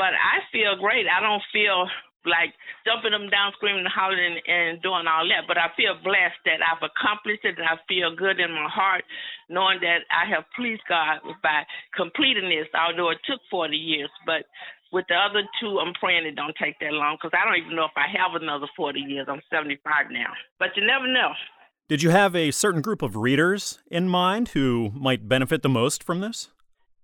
But 0.00 0.16
I 0.16 0.40
feel 0.50 0.80
great. 0.80 1.04
I 1.04 1.20
don't 1.20 1.42
feel 1.52 1.84
like 2.26 2.52
jumping 2.84 3.12
them 3.12 3.30
down, 3.32 3.52
screaming 3.56 3.84
and 3.84 3.92
hollering 3.92 4.40
and 4.44 4.82
doing 4.82 5.08
all 5.08 5.24
that. 5.28 5.48
But 5.48 5.56
I 5.56 5.72
feel 5.76 5.96
blessed 6.02 6.40
that 6.44 6.60
I've 6.60 6.82
accomplished 6.84 7.44
it 7.44 7.56
and 7.56 7.68
I 7.68 7.80
feel 7.88 8.12
good 8.12 8.40
in 8.40 8.52
my 8.52 8.68
heart 8.68 9.04
knowing 9.48 9.80
that 9.80 10.06
I 10.08 10.28
have 10.30 10.44
pleased 10.54 10.84
God 10.88 11.20
by 11.42 11.66
completing 11.96 12.48
this, 12.48 12.68
although 12.76 13.10
it 13.10 13.18
took 13.26 13.40
40 13.50 13.76
years. 13.76 14.10
But 14.24 14.46
with 14.92 15.06
the 15.08 15.16
other 15.16 15.42
two, 15.60 15.78
I'm 15.78 15.94
praying 15.94 16.26
it 16.26 16.36
don't 16.36 16.54
take 16.60 16.78
that 16.80 16.92
long 16.92 17.16
because 17.16 17.34
I 17.34 17.44
don't 17.44 17.58
even 17.58 17.76
know 17.76 17.86
if 17.86 17.96
I 17.96 18.06
have 18.10 18.40
another 18.40 18.66
40 18.76 19.00
years. 19.00 19.26
I'm 19.28 19.42
75 19.50 20.10
now. 20.10 20.32
But 20.58 20.76
you 20.76 20.86
never 20.86 21.06
know. 21.06 21.32
Did 21.88 22.02
you 22.02 22.10
have 22.10 22.36
a 22.36 22.52
certain 22.52 22.82
group 22.82 23.02
of 23.02 23.16
readers 23.16 23.80
in 23.90 24.08
mind 24.08 24.50
who 24.50 24.92
might 24.94 25.28
benefit 25.28 25.62
the 25.62 25.68
most 25.68 26.04
from 26.04 26.20
this? 26.20 26.48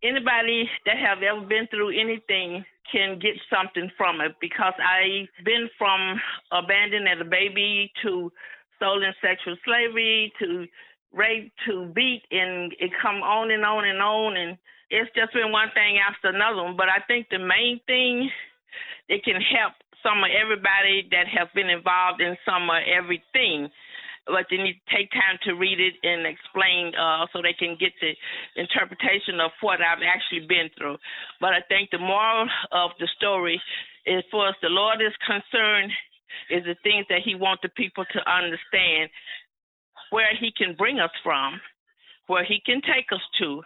Anybody 0.02 0.68
that 0.84 0.96
have 0.98 1.22
ever 1.22 1.46
been 1.46 1.66
through 1.68 1.98
anything 1.98 2.64
can 2.90 3.18
get 3.18 3.34
something 3.50 3.90
from 3.96 4.20
it 4.20 4.36
because 4.40 4.74
I've 4.78 5.44
been 5.44 5.68
from 5.78 6.20
abandoned 6.52 7.08
as 7.08 7.18
a 7.20 7.28
baby 7.28 7.90
to 8.02 8.30
sold 8.78 9.02
in 9.02 9.12
sexual 9.20 9.56
slavery 9.64 10.32
to 10.38 10.66
rape 11.12 11.52
to 11.66 11.90
beat 11.94 12.22
and 12.30 12.72
it 12.78 12.90
come 13.00 13.22
on 13.22 13.50
and 13.50 13.64
on 13.64 13.84
and 13.86 14.00
on 14.00 14.36
and 14.36 14.58
it's 14.90 15.10
just 15.16 15.32
been 15.32 15.50
one 15.50 15.68
thing 15.74 15.98
after 15.98 16.28
another 16.28 16.62
one. 16.62 16.76
But 16.76 16.88
I 16.88 17.00
think 17.08 17.26
the 17.30 17.38
main 17.38 17.80
thing 17.86 18.30
it 19.08 19.24
can 19.24 19.40
help 19.40 19.74
some 20.02 20.22
of 20.22 20.30
everybody 20.30 21.08
that 21.10 21.26
have 21.26 21.48
been 21.54 21.70
involved 21.70 22.20
in 22.20 22.36
some 22.44 22.70
of 22.70 22.82
everything 22.86 23.68
but 24.26 24.46
they 24.50 24.58
need 24.58 24.82
to 24.82 24.88
take 24.90 25.10
time 25.10 25.38
to 25.46 25.54
read 25.54 25.78
it 25.78 25.94
and 26.02 26.26
explain 26.26 26.92
uh, 26.98 27.26
so 27.32 27.40
they 27.40 27.54
can 27.54 27.76
get 27.78 27.94
the 28.02 28.12
interpretation 28.58 29.38
of 29.40 29.50
what 29.62 29.80
I've 29.80 30.02
actually 30.02 30.46
been 30.46 30.68
through. 30.76 30.98
But 31.40 31.54
I 31.54 31.62
think 31.68 31.90
the 31.90 32.02
moral 32.02 32.48
of 32.72 32.90
the 32.98 33.08
story 33.16 33.60
is 34.04 34.22
for 34.30 34.48
us, 34.48 34.54
the 34.62 34.68
Lord 34.68 34.98
is 35.00 35.14
concerned 35.26 35.92
is 36.50 36.64
the 36.64 36.76
things 36.82 37.06
that 37.08 37.22
He 37.24 37.34
wants 37.34 37.62
the 37.62 37.70
people 37.70 38.04
to 38.04 38.20
understand 38.30 39.10
where 40.10 40.34
He 40.38 40.50
can 40.56 40.74
bring 40.76 40.98
us 40.98 41.14
from, 41.22 41.60
where 42.26 42.44
He 42.44 42.60
can 42.64 42.82
take 42.82 43.06
us 43.12 43.22
to, 43.40 43.62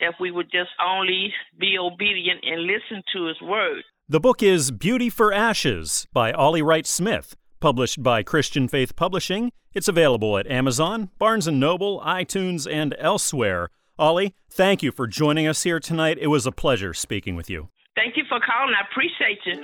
if 0.00 0.14
we 0.20 0.30
would 0.30 0.50
just 0.50 0.70
only 0.80 1.32
be 1.58 1.78
obedient 1.78 2.40
and 2.44 2.62
listen 2.62 3.02
to 3.14 3.26
His 3.26 3.40
word. 3.42 3.82
The 4.08 4.20
book 4.20 4.42
is 4.42 4.70
Beauty 4.70 5.10
for 5.10 5.32
Ashes 5.32 6.06
by 6.12 6.30
Ollie 6.30 6.62
Wright 6.62 6.86
Smith. 6.86 7.36
Published 7.58 8.02
by 8.02 8.22
Christian 8.22 8.68
Faith 8.68 8.96
Publishing, 8.96 9.50
it's 9.72 9.88
available 9.88 10.36
at 10.36 10.46
Amazon, 10.46 11.08
Barnes 11.18 11.48
& 11.48 11.48
Noble, 11.48 12.02
iTunes, 12.02 12.70
and 12.70 12.94
elsewhere. 12.98 13.70
Ollie, 13.98 14.34
thank 14.50 14.82
you 14.82 14.92
for 14.92 15.06
joining 15.06 15.46
us 15.46 15.62
here 15.62 15.80
tonight. 15.80 16.18
It 16.20 16.26
was 16.26 16.44
a 16.44 16.52
pleasure 16.52 16.92
speaking 16.92 17.34
with 17.34 17.48
you. 17.48 17.70
Thank 17.94 18.18
you 18.18 18.24
for 18.28 18.38
calling. 18.40 18.74
I 18.74 18.82
appreciate 18.90 19.38
you. 19.46 19.54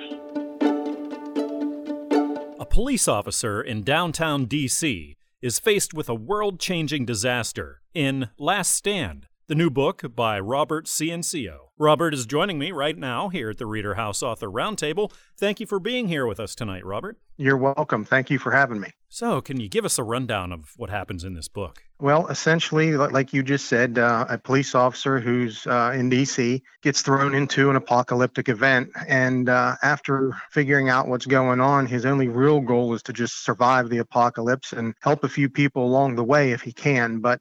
A 2.58 2.64
police 2.64 3.06
officer 3.06 3.60
in 3.60 3.82
downtown 3.82 4.46
D.C. 4.46 5.16
is 5.42 5.58
faced 5.58 5.92
with 5.92 6.08
a 6.08 6.14
world 6.14 6.58
changing 6.58 7.04
disaster 7.04 7.82
in 7.92 8.30
Last 8.38 8.72
Stand, 8.72 9.26
the 9.48 9.54
new 9.54 9.70
book 9.70 10.04
by 10.14 10.38
Robert 10.38 10.86
Ciencio. 10.86 11.70
Robert 11.78 12.14
is 12.14 12.26
joining 12.26 12.58
me 12.58 12.70
right 12.70 12.96
now 12.96 13.28
here 13.28 13.50
at 13.50 13.58
the 13.58 13.66
Reader 13.66 13.94
House 13.94 14.22
Author 14.22 14.48
Roundtable. 14.48 15.10
Thank 15.36 15.58
you 15.58 15.66
for 15.66 15.80
being 15.80 16.06
here 16.06 16.26
with 16.26 16.38
us 16.38 16.54
tonight, 16.54 16.84
Robert. 16.86 17.18
You're 17.36 17.56
welcome. 17.56 18.04
Thank 18.04 18.30
you 18.30 18.38
for 18.38 18.52
having 18.52 18.80
me. 18.80 18.90
So, 19.08 19.40
can 19.40 19.58
you 19.58 19.68
give 19.68 19.84
us 19.84 19.98
a 19.98 20.04
rundown 20.04 20.52
of 20.52 20.72
what 20.76 20.90
happens 20.90 21.24
in 21.24 21.34
this 21.34 21.48
book? 21.48 21.82
Well, 21.98 22.28
essentially, 22.28 22.96
like 22.96 23.32
you 23.32 23.42
just 23.42 23.66
said, 23.66 23.98
uh, 23.98 24.26
a 24.28 24.38
police 24.38 24.74
officer 24.74 25.18
who's 25.18 25.66
uh, 25.66 25.92
in 25.94 26.08
D.C. 26.08 26.62
gets 26.82 27.02
thrown 27.02 27.34
into 27.34 27.68
an 27.68 27.76
apocalyptic 27.76 28.48
event. 28.48 28.90
And 29.08 29.48
uh, 29.48 29.76
after 29.82 30.32
figuring 30.50 30.88
out 30.88 31.08
what's 31.08 31.26
going 31.26 31.60
on, 31.60 31.86
his 31.86 32.06
only 32.06 32.28
real 32.28 32.60
goal 32.60 32.94
is 32.94 33.02
to 33.04 33.12
just 33.12 33.44
survive 33.44 33.88
the 33.88 33.98
apocalypse 33.98 34.72
and 34.72 34.94
help 35.00 35.24
a 35.24 35.28
few 35.28 35.48
people 35.48 35.84
along 35.84 36.14
the 36.14 36.24
way 36.24 36.52
if 36.52 36.62
he 36.62 36.72
can. 36.72 37.18
But 37.18 37.40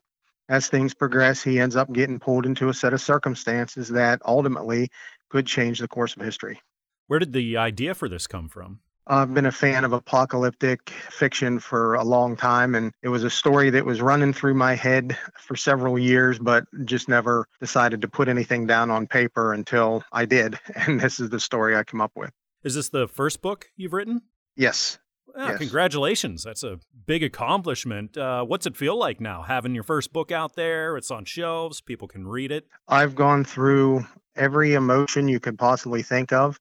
as 0.51 0.67
things 0.67 0.93
progress, 0.93 1.41
he 1.41 1.62
ends 1.62 1.77
up 1.77 1.91
getting 1.93 2.20
pulled 2.20 2.46
into 2.46 2.67
a 2.67 2.74
set 2.74 2.91
of 2.91 3.00
circumstances 3.00 3.88
that 3.88 4.22
ultimately 4.25 4.89
could 5.29 5.48
change 5.48 5.79
the 5.79 5.88
course 5.88 6.13
of 6.13 6.22
history. 6.22 6.60
Where 7.08 7.20
did 7.20 7.31
the 7.31 7.55
idea 7.55 7.96
for 7.96 8.10
this 8.10 8.27
come 8.27 8.50
from? 8.50 8.81
I've 9.08 9.34
been 9.34 9.46
a 9.46 9.51
fan 9.51 9.86
of 9.86 9.93
apocalyptic 9.93 10.89
fiction 10.89 11.60
for 11.60 11.96
a 11.96 12.03
long 12.03 12.36
time, 12.36 12.75
and 12.75 12.91
it 13.01 13.08
was 13.08 13.24
a 13.24 13.29
story 13.29 13.70
that 13.70 13.86
was 13.86 14.01
running 14.01 14.34
through 14.34 14.53
my 14.53 14.75
head 14.75 15.17
for 15.39 15.55
several 15.55 15.98
years, 15.98 16.38
but 16.38 16.65
just 16.84 17.08
never 17.08 17.48
decided 17.62 18.01
to 18.01 18.10
put 18.10 18.27
anything 18.27 18.67
down 18.67 18.91
on 18.91 19.08
paper 19.08 19.53
until 19.53 20.03
I 20.12 20.25
did. 20.25 20.60
And 20.75 21.00
this 21.00 21.22
is 21.22 21.29
the 21.29 21.39
story 21.39 21.77
I 21.77 21.86
came 21.86 22.01
up 22.01 22.12
with. 22.15 22.31
Is 22.63 22.75
this 22.75 22.89
the 22.89 23.08
first 23.08 23.41
book 23.41 23.70
you've 23.77 23.93
written? 23.93 24.22
Yes. 24.58 25.00
Ah, 25.35 25.51
yes. 25.51 25.59
Congratulations. 25.59 26.43
That's 26.43 26.63
a 26.63 26.79
big 27.05 27.23
accomplishment. 27.23 28.17
Uh, 28.17 28.43
what's 28.43 28.65
it 28.65 28.75
feel 28.75 28.97
like 28.97 29.21
now, 29.21 29.43
having 29.43 29.73
your 29.73 29.83
first 29.83 30.11
book 30.11 30.31
out 30.31 30.55
there? 30.55 30.97
It's 30.97 31.11
on 31.11 31.25
shelves, 31.25 31.81
people 31.81 32.07
can 32.07 32.27
read 32.27 32.51
it. 32.51 32.65
I've 32.88 33.15
gone 33.15 33.43
through 33.43 34.05
every 34.35 34.73
emotion 34.73 35.27
you 35.27 35.39
could 35.39 35.57
possibly 35.57 36.03
think 36.03 36.31
of. 36.33 36.59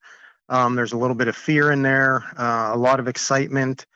Um, 0.49 0.75
there's 0.77 0.93
a 0.93 0.97
little 0.97 1.17
bit 1.17 1.29
of 1.29 1.37
fear 1.37 1.71
in 1.71 1.83
there, 1.83 2.25
uh, 2.37 2.71
a 2.73 2.77
lot 2.79 3.01
of 3.01 3.09
excitement, 3.09 3.87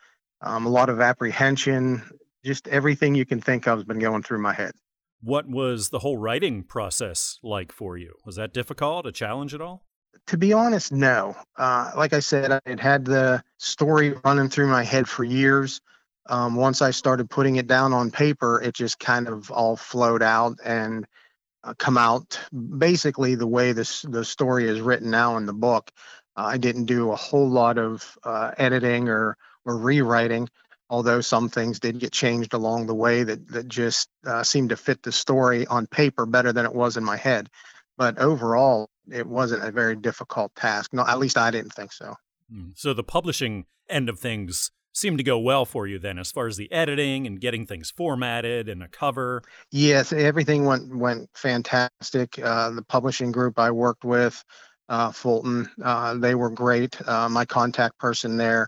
um, 0.41 0.65
a 0.65 0.69
lot 0.69 0.89
of 0.89 1.01
apprehension. 1.01 2.03
Just 2.45 2.67
everything 2.67 3.15
you 3.15 3.25
can 3.25 3.41
think 3.41 3.67
of 3.67 3.79
has 3.79 3.85
been 3.85 3.99
going 3.99 4.23
through 4.23 4.41
my 4.41 4.53
head. 4.53 4.71
What 5.21 5.47
was 5.47 5.89
the 5.89 5.99
whole 5.99 6.17
writing 6.17 6.63
process 6.63 7.39
like 7.41 7.71
for 7.71 7.97
you? 7.97 8.13
Was 8.25 8.35
that 8.35 8.53
difficult, 8.53 9.07
a 9.07 9.11
challenge 9.11 9.53
at 9.53 9.61
all? 9.61 9.84
To 10.27 10.37
be 10.37 10.53
honest, 10.53 10.91
no. 10.91 11.35
Uh, 11.55 11.91
like 11.95 12.13
I 12.13 12.19
said, 12.19 12.51
I 12.51 12.61
had 12.65 12.79
had 12.79 13.05
the 13.05 13.43
story 13.57 14.13
running 14.23 14.49
through 14.49 14.67
my 14.67 14.83
head 14.83 15.07
for 15.07 15.23
years. 15.23 15.81
Um, 16.27 16.55
once 16.55 16.81
I 16.81 16.91
started 16.91 17.29
putting 17.29 17.57
it 17.57 17.67
down 17.67 17.93
on 17.93 18.09
paper, 18.11 18.61
it 18.61 18.73
just 18.73 18.99
kind 18.99 19.27
of 19.27 19.51
all 19.51 19.75
flowed 19.75 20.23
out 20.23 20.57
and 20.63 21.05
uh, 21.63 21.73
come 21.77 21.97
out 21.97 22.39
basically 22.77 23.35
the 23.35 23.47
way 23.47 23.71
this 23.71 24.01
the 24.03 24.25
story 24.25 24.67
is 24.67 24.81
written 24.81 25.11
now 25.11 25.37
in 25.37 25.45
the 25.45 25.53
book. 25.53 25.91
Uh, 26.35 26.45
I 26.45 26.57
didn't 26.57 26.85
do 26.85 27.11
a 27.11 27.15
whole 27.15 27.49
lot 27.49 27.77
of 27.77 28.17
uh, 28.23 28.51
editing 28.57 29.09
or 29.09 29.37
or 29.65 29.77
rewriting, 29.77 30.49
although 30.89 31.21
some 31.21 31.49
things 31.49 31.79
did 31.79 31.99
get 31.99 32.11
changed 32.11 32.53
along 32.53 32.87
the 32.87 32.95
way 32.95 33.23
that 33.23 33.47
that 33.49 33.67
just 33.67 34.09
uh, 34.25 34.43
seemed 34.43 34.69
to 34.69 34.77
fit 34.77 35.03
the 35.03 35.11
story 35.11 35.67
on 35.67 35.87
paper 35.87 36.25
better 36.25 36.51
than 36.53 36.65
it 36.65 36.73
was 36.73 36.97
in 36.97 37.03
my 37.03 37.17
head. 37.17 37.49
But 37.97 38.17
overall, 38.17 38.89
it 39.11 39.27
wasn't 39.27 39.63
a 39.63 39.71
very 39.71 39.95
difficult 39.95 40.53
task. 40.55 40.93
No, 40.93 41.05
at 41.07 41.19
least 41.19 41.37
I 41.37 41.51
didn't 41.51 41.73
think 41.73 41.91
so. 41.91 42.15
Hmm. 42.51 42.69
So 42.75 42.93
the 42.93 43.03
publishing 43.03 43.65
end 43.89 44.09
of 44.09 44.19
things 44.19 44.71
seemed 44.95 45.17
to 45.17 45.23
go 45.23 45.37
well 45.37 45.65
for 45.65 45.85
you 45.85 45.99
then, 45.99 46.17
as 46.17 46.31
far 46.31 46.47
as 46.47 46.57
the 46.57 46.71
editing 46.71 47.27
and 47.27 47.39
getting 47.39 47.65
things 47.65 47.91
formatted 47.91 48.69
and 48.69 48.81
a 48.81 48.87
cover. 48.87 49.41
Yes, 49.71 50.13
everything 50.13 50.65
went 50.65 50.95
went 50.95 51.29
fantastic. 51.33 52.39
Uh, 52.41 52.71
the 52.71 52.83
publishing 52.83 53.31
group 53.31 53.59
I 53.59 53.71
worked 53.71 54.05
with, 54.05 54.43
uh, 54.89 55.11
Fulton, 55.11 55.69
uh, 55.83 56.15
they 56.15 56.33
were 56.33 56.49
great. 56.49 56.99
Uh, 57.07 57.29
my 57.29 57.45
contact 57.45 57.97
person 57.99 58.37
there. 58.37 58.67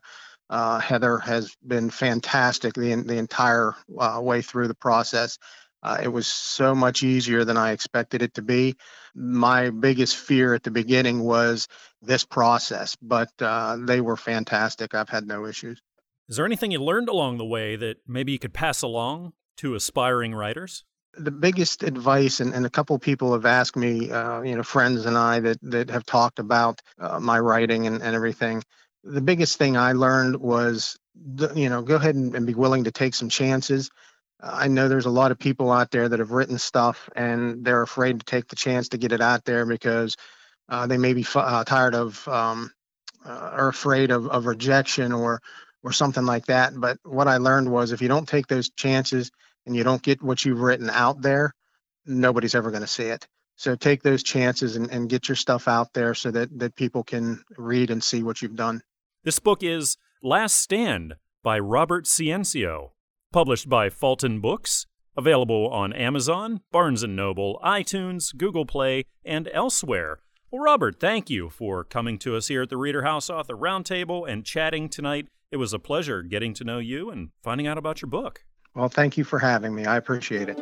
Uh, 0.49 0.79
Heather 0.79 1.17
has 1.19 1.55
been 1.65 1.89
fantastic 1.89 2.73
the 2.73 2.93
the 2.95 3.17
entire 3.17 3.73
uh, 3.97 4.19
way 4.21 4.41
through 4.41 4.67
the 4.67 4.75
process. 4.75 5.37
Uh, 5.83 5.99
it 6.01 6.07
was 6.07 6.27
so 6.27 6.73
much 6.73 7.03
easier 7.03 7.45
than 7.45 7.57
I 7.57 7.71
expected 7.71 8.21
it 8.21 8.33
to 8.35 8.41
be. 8.41 8.75
My 9.15 9.69
biggest 9.69 10.17
fear 10.17 10.53
at 10.53 10.63
the 10.63 10.71
beginning 10.71 11.23
was 11.23 11.67
this 12.01 12.25
process, 12.25 12.95
but 13.01 13.29
uh, 13.39 13.77
they 13.79 14.01
were 14.01 14.17
fantastic. 14.17 14.93
I've 14.93 15.09
had 15.09 15.27
no 15.27 15.45
issues. 15.45 15.81
Is 16.29 16.35
there 16.35 16.45
anything 16.45 16.71
you 16.71 16.83
learned 16.83 17.09
along 17.09 17.37
the 17.37 17.45
way 17.45 17.75
that 17.75 17.97
maybe 18.07 18.31
you 18.31 18.39
could 18.39 18.53
pass 18.53 18.81
along 18.81 19.33
to 19.57 19.75
aspiring 19.75 20.33
writers? 20.33 20.83
The 21.13 21.31
biggest 21.31 21.83
advice, 21.83 22.41
and, 22.41 22.53
and 22.53 22.65
a 22.65 22.69
couple 22.69 22.97
people 22.99 23.33
have 23.33 23.45
asked 23.45 23.75
me, 23.75 24.11
uh, 24.11 24.41
you 24.41 24.55
know, 24.55 24.63
friends 24.63 25.05
and 25.05 25.17
I 25.17 25.39
that, 25.39 25.57
that 25.63 25.89
have 25.89 26.05
talked 26.05 26.39
about 26.39 26.81
uh, 26.99 27.19
my 27.19 27.39
writing 27.39 27.87
and, 27.87 28.01
and 28.01 28.15
everything. 28.15 28.63
The 29.03 29.21
biggest 29.21 29.57
thing 29.57 29.77
I 29.77 29.93
learned 29.93 30.35
was, 30.35 30.97
you 31.55 31.69
know, 31.69 31.81
go 31.81 31.95
ahead 31.95 32.15
and, 32.15 32.35
and 32.35 32.45
be 32.45 32.53
willing 32.53 32.83
to 32.83 32.91
take 32.91 33.15
some 33.15 33.29
chances 33.29 33.89
I 34.39 34.67
know 34.67 34.87
there's 34.87 35.07
a 35.07 35.11
lot 35.11 35.31
of 35.31 35.39
people 35.39 35.71
out 35.71 35.91
there 35.91 36.07
that 36.07 36.19
have 36.19 36.31
written 36.31 36.59
stuff 36.59 37.09
and 37.15 37.65
they're 37.65 37.81
afraid 37.81 38.19
to 38.19 38.25
take 38.25 38.47
the 38.47 38.55
chance 38.55 38.89
to 38.89 38.97
get 38.97 39.11
it 39.11 39.21
out 39.21 39.45
there 39.45 39.65
because 39.65 40.15
uh, 40.69 40.85
they 40.85 40.97
may 40.97 41.13
be 41.13 41.21
f- 41.21 41.35
uh, 41.37 41.63
tired 41.63 41.95
of 41.95 42.27
um, 42.27 42.71
uh, 43.25 43.51
or 43.57 43.67
afraid 43.69 44.11
of, 44.11 44.27
of 44.27 44.45
rejection 44.45 45.11
or 45.11 45.41
or 45.83 45.91
something 45.91 46.25
like 46.25 46.45
that. 46.47 46.73
But 46.75 46.97
what 47.03 47.27
I 47.27 47.37
learned 47.37 47.71
was 47.71 47.91
if 47.91 48.01
you 48.01 48.07
don't 48.07 48.27
take 48.27 48.47
those 48.47 48.69
chances 48.69 49.31
and 49.65 49.75
you 49.75 49.83
don't 49.83 50.01
get 50.01 50.21
what 50.21 50.43
you've 50.43 50.59
written 50.59 50.89
out 50.89 51.21
there, 51.21 51.53
nobody's 52.05 52.55
ever 52.55 52.71
going 52.71 52.81
to 52.81 52.87
see 52.87 53.05
it. 53.05 53.27
So 53.55 53.75
take 53.75 54.03
those 54.03 54.21
chances 54.21 54.75
and, 54.75 54.91
and 54.91 55.09
get 55.09 55.29
your 55.29 55.35
stuff 55.35 55.67
out 55.67 55.93
there 55.93 56.13
so 56.13 56.29
that, 56.31 56.57
that 56.59 56.75
people 56.75 57.03
can 57.03 57.41
read 57.57 57.89
and 57.89 58.03
see 58.03 58.21
what 58.21 58.41
you've 58.41 58.55
done. 58.55 58.81
This 59.23 59.39
book 59.39 59.63
is 59.63 59.97
Last 60.21 60.57
Stand 60.57 61.15
by 61.43 61.57
Robert 61.57 62.05
Ciencio 62.05 62.91
published 63.31 63.69
by 63.69 63.89
Fulton 63.89 64.39
Books, 64.39 64.85
available 65.15 65.69
on 65.69 65.93
Amazon, 65.93 66.61
Barnes 66.71 67.03
& 67.03 67.07
Noble, 67.07 67.59
iTunes, 67.63 68.35
Google 68.35 68.65
Play, 68.65 69.05
and 69.25 69.49
elsewhere. 69.53 70.19
Well, 70.51 70.61
Robert, 70.61 70.99
thank 70.99 71.29
you 71.29 71.49
for 71.49 71.83
coming 71.83 72.17
to 72.19 72.35
us 72.35 72.47
here 72.47 72.61
at 72.61 72.69
the 72.69 72.77
Reader 72.77 73.03
House 73.03 73.29
Author 73.29 73.55
Roundtable 73.55 74.29
and 74.29 74.45
chatting 74.45 74.87
tonight. 74.87 75.27
It 75.51 75.57
was 75.57 75.73
a 75.73 75.79
pleasure 75.79 76.23
getting 76.23 76.53
to 76.55 76.63
know 76.63 76.79
you 76.79 77.09
and 77.09 77.29
finding 77.43 77.67
out 77.67 77.77
about 77.77 78.01
your 78.01 78.09
book. 78.09 78.45
Well, 78.73 78.89
thank 78.89 79.17
you 79.17 79.23
for 79.23 79.39
having 79.39 79.73
me. 79.73 79.85
I 79.85 79.97
appreciate 79.97 80.49
it. 80.49 80.59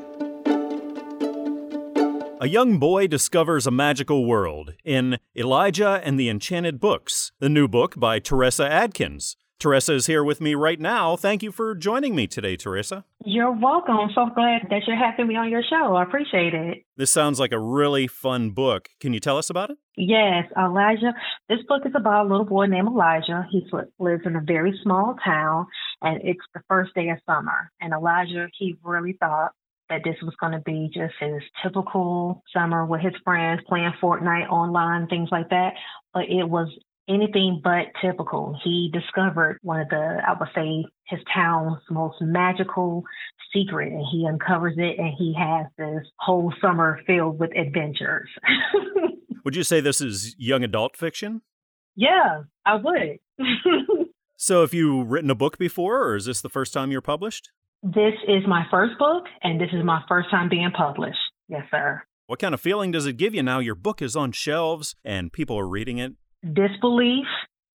A 2.42 2.48
young 2.48 2.80
boy 2.80 3.08
discovers 3.08 3.66
a 3.66 3.72
magical 3.72 4.26
world 4.26 4.74
in 4.84 5.18
Elijah 5.36 6.02
and 6.04 6.20
the 6.20 6.30
Enchanted 6.30 6.80
Books, 6.80 7.32
the 7.40 7.50
new 7.50 7.68
book 7.68 7.96
by 7.98 8.20
Teresa 8.20 8.70
Adkins. 8.72 9.36
Teresa 9.58 9.94
is 9.94 10.06
here 10.06 10.24
with 10.24 10.42
me 10.42 10.54
right 10.54 10.80
now. 10.80 11.16
Thank 11.16 11.42
you 11.42 11.52
for 11.52 11.76
joining 11.76 12.14
me 12.14 12.28
today, 12.28 12.58
Teresa. 12.58 13.06
You're 13.24 13.52
welcome. 13.52 13.98
I'm 13.98 14.10
so 14.14 14.28
glad 14.36 14.68
that 14.70 14.82
you're 14.86 14.98
having 14.98 15.28
me 15.28 15.38
on 15.38 15.50
your 15.50 15.64
show. 15.64 15.96
I 15.96 16.04
appreciate 16.04 16.54
it. 16.54 16.84
This 16.98 17.12
sounds 17.12 17.40
like 17.40 17.54
a 17.54 17.60
really 17.60 18.06
fun 18.06 18.50
book. 18.52 18.90
Can 19.00 19.14
you 19.14 19.20
tell 19.22 19.38
us 19.38 19.50
about 19.50 19.70
it? 19.70 19.78
Yes, 19.96 20.46
Elijah. 20.58 21.14
This 21.48 21.60
book 21.70 21.84
is 21.86 21.94
about 21.96 22.26
a 22.26 22.30
little 22.30 22.46
boy 22.46 22.66
named 22.66 22.90
Elijah. 22.90 23.48
He 23.50 23.66
lives 23.98 24.24
in 24.26 24.36
a 24.36 24.42
very 24.42 24.78
small 24.84 25.16
town, 25.24 25.68
and 26.02 26.22
it's 26.24 26.46
the 26.54 26.62
first 26.68 26.94
day 26.94 27.10
of 27.10 27.20
summer. 27.26 27.72
And 27.80 27.94
Elijah, 27.94 28.48
he 28.60 28.76
really 28.84 29.14
thought 29.20 29.52
that 29.90 30.02
this 30.04 30.16
was 30.22 30.34
going 30.40 30.52
to 30.52 30.60
be 30.60 30.90
just 30.94 31.14
his 31.20 31.42
typical 31.64 32.44
summer 32.54 32.86
with 32.86 33.02
his 33.02 33.14
friends 33.24 33.62
playing 33.68 33.94
Fortnite 34.02 34.50
online, 34.50 35.08
things 35.08 35.30
like 35.32 35.50
that. 35.50 35.74
But 36.14 36.24
it 36.24 36.50
was 36.50 36.70
anything 37.08 37.62
but 37.64 37.88
typical. 38.02 38.58
He 38.64 38.92
discovered 38.94 39.60
one 39.62 39.82
of 39.82 39.90
the, 39.90 40.18
I 40.28 40.34
would 40.40 40.50
say, 40.56 40.86
his 41.08 41.20
town's 41.34 41.82
most 41.90 42.18
magical 42.22 43.04
secret, 43.54 43.92
and 43.92 44.06
he 44.12 44.28
uncovers 44.28 44.76
it, 44.78 45.00
and 45.00 45.14
he 45.18 45.34
has 45.38 45.68
this 45.78 46.08
whole 46.20 46.54
summer 46.62 47.00
filled 47.06 47.40
with 47.40 47.52
adventures. 47.58 48.30
would 49.46 49.56
you 49.56 49.64
say 49.64 49.80
this 49.80 50.02
is 50.02 50.36
young 50.38 50.64
adult 50.64 50.98
fiction? 50.98 51.42
Yeah, 51.96 52.44
I 52.66 52.76
would. 52.76 53.20
so, 54.38 54.62
have 54.62 54.74
you 54.74 55.04
written 55.04 55.30
a 55.30 55.36
book 55.36 55.58
before, 55.58 56.04
or 56.04 56.16
is 56.16 56.26
this 56.26 56.42
the 56.42 56.50
first 56.50 56.74
time 56.74 56.92
you're 56.92 57.02
published? 57.02 57.52
This 57.84 58.14
is 58.28 58.44
my 58.48 58.66
first 58.72 58.98
book, 58.98 59.26
and 59.44 59.62
this 59.62 59.70
is 59.72 59.84
my 59.84 60.02
first 60.08 60.30
time 60.32 60.50
being 60.50 60.72
published. 60.76 61.20
Yes, 61.48 61.64
sir. 61.70 62.02
What 62.28 62.40
kind 62.40 62.56
of 62.56 62.62
feeling 62.62 62.92
does 62.92 63.06
it 63.06 63.18
give 63.18 63.36
you 63.36 63.44
now 63.44 63.60
your 63.60 63.76
book 63.76 64.02
is 64.02 64.16
on 64.16 64.32
shelves 64.32 64.96
and 65.06 65.32
people 65.32 65.60
are 65.60 65.68
reading 65.68 66.00
it? 66.00 66.14
Disbelief 66.54 67.26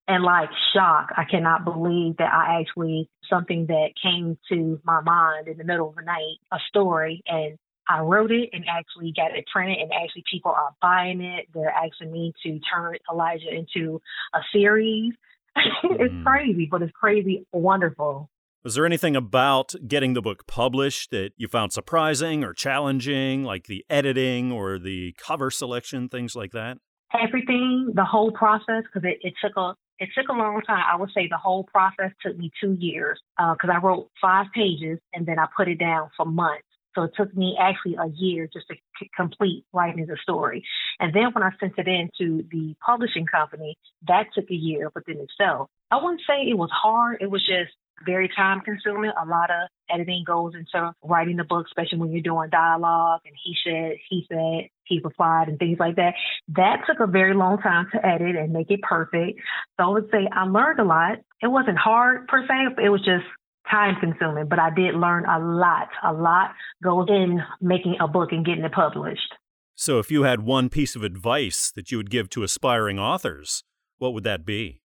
and 0.07 0.25
like 0.25 0.51
shock. 0.75 1.11
I 1.17 1.25
cannot 1.25 1.65
believe 1.65 2.17
that 2.19 2.33
I 2.33 2.61
actually, 2.61 3.09
something 3.29 3.67
that 3.67 3.91
came 4.03 4.39
to 4.51 4.81
my 4.85 5.01
mind 5.01 5.49
in 5.49 5.57
the 5.57 5.65
middle 5.65 5.89
of 5.89 5.97
the 5.97 6.03
night, 6.03 6.39
a 6.53 6.59
story, 6.69 7.23
and 7.27 7.57
I 7.89 8.01
wrote 8.01 8.31
it 8.31 8.51
and 8.53 8.65
actually 8.69 9.13
got 9.17 9.37
it 9.37 9.45
printed, 9.53 9.79
and 9.79 9.91
actually 9.93 10.25
people 10.31 10.53
are 10.53 10.75
buying 10.81 11.21
it. 11.21 11.47
They're 11.53 11.71
asking 11.71 12.13
me 12.13 12.33
to 12.45 12.61
turn 12.73 12.97
Elijah 13.11 13.53
into 13.53 14.01
a 14.35 14.41
series. 14.53 15.13
it's 15.57 16.15
mm. 16.15 16.25
crazy, 16.25 16.69
but 16.71 16.83
it's 16.83 16.93
crazy 16.93 17.47
wonderful. 17.53 18.31
Was 18.63 18.75
there 18.75 18.85
anything 18.85 19.17
about 19.17 19.75
getting 19.89 20.13
the 20.13 20.21
book 20.21 20.47
published 20.47 21.11
that 21.13 21.31
you 21.37 21.49
found 21.49 21.73
surprising 21.73 22.45
or 22.45 22.53
challenging, 22.53 23.43
like 23.43 23.67
the 23.67 23.85
editing 23.89 24.53
or 24.53 24.79
the 24.79 25.15
cover 25.19 25.51
selection, 25.51 26.09
things 26.09 26.37
like 26.37 26.53
that? 26.53 26.79
Everything, 27.19 27.93
the 27.95 28.05
whole 28.05 28.31
process, 28.31 28.85
because 28.85 29.09
it, 29.09 29.19
it 29.23 29.35
took 29.43 29.57
a 29.57 29.75
it 29.99 30.09
took 30.17 30.29
a 30.29 30.33
long 30.33 30.63
time. 30.67 30.83
I 30.91 30.97
would 30.97 31.11
say 31.15 31.29
the 31.29 31.37
whole 31.37 31.65
process 31.65 32.13
took 32.25 32.37
me 32.37 32.51
two 32.61 32.73
years 32.73 33.21
because 33.37 33.69
uh, 33.69 33.73
I 33.73 33.79
wrote 33.79 34.09
five 34.21 34.47
pages 34.55 34.99
and 35.13 35.27
then 35.27 35.39
I 35.39 35.47
put 35.55 35.69
it 35.69 35.79
down 35.79 36.09
for 36.17 36.25
months. 36.25 36.65
So 36.95 37.03
it 37.03 37.13
took 37.17 37.37
me 37.37 37.57
actually 37.61 37.97
a 37.97 38.09
year 38.09 38.49
just 38.53 38.67
to 38.69 38.75
c- 38.99 39.11
complete 39.15 39.65
writing 39.73 40.07
the 40.07 40.17
story. 40.23 40.65
And 40.99 41.15
then 41.15 41.33
when 41.33 41.45
I 41.45 41.51
sent 41.61 41.75
it 41.77 41.87
in 41.87 42.11
to 42.19 42.45
the 42.51 42.75
publishing 42.85 43.27
company, 43.27 43.77
that 44.09 44.27
took 44.35 44.51
a 44.51 44.55
year 44.55 44.91
within 44.95 45.19
itself. 45.19 45.69
I 45.91 46.03
wouldn't 46.03 46.23
say 46.27 46.49
it 46.49 46.59
was 46.59 46.71
hard. 46.73 47.19
It 47.21 47.31
was 47.31 47.47
just 47.47 47.73
very 48.05 48.31
time 48.35 48.61
consuming. 48.61 49.11
A 49.23 49.27
lot 49.27 49.51
of 49.51 49.69
editing 49.93 50.25
goes 50.27 50.55
into 50.55 50.93
writing 51.03 51.37
the 51.37 51.45
book, 51.45 51.67
especially 51.67 51.99
when 51.99 52.13
you're 52.13 52.23
doing 52.23 52.49
dialogue 52.51 53.21
and 53.25 53.35
he 53.43 53.55
said, 53.65 53.97
he 54.09 54.27
said, 54.29 54.69
he 54.85 55.01
replied, 55.03 55.49
and 55.49 55.59
things 55.59 55.79
like 55.79 55.97
that. 55.97 56.15
That 56.49 56.83
took 56.87 57.01
a 57.01 57.11
very 57.11 57.35
long 57.35 57.59
time 57.59 57.87
to 57.93 58.07
edit 58.07 58.37
and 58.37 58.53
make 58.53 58.71
it 58.71 58.83
perfect. 58.83 59.41
So 59.79 59.87
I 59.87 59.89
would 59.89 60.09
say 60.11 60.29
I 60.33 60.45
learned 60.45 60.81
a 60.81 60.85
lot. 60.85 61.19
It 61.43 61.49
wasn't 61.49 61.79
hard 61.79 62.29
per 62.29 62.47
se, 62.47 62.83
it 62.83 62.89
was 62.89 63.05
just 63.05 63.25
time 63.71 63.97
consuming, 64.01 64.47
but 64.49 64.59
I 64.59 64.71
did 64.71 64.95
learn 64.95 65.25
a 65.27 65.39
lot. 65.39 65.89
A 66.03 66.13
lot 66.13 66.53
goes 66.83 67.07
in 67.09 67.41
making 67.61 67.97
a 68.01 68.09
book 68.09 68.33
and 68.33 68.45
getting 68.45 68.65
it 68.65 68.73
published. 68.73 69.35
So 69.77 69.99
if 69.99 70.11
you 70.11 70.25
had 70.25 70.43
one 70.43 70.69
piece 70.69 70.97
of 70.97 71.03
advice 71.03 71.73
that 71.75 71.91
you 71.91 71.97
would 71.97 72.11
give 72.11 72.29
to 72.31 72.43
aspiring 72.43 72.99
authors, 72.99 73.63
what 73.99 74.13
would 74.13 74.25
that 74.25 74.45
be? 74.45 74.80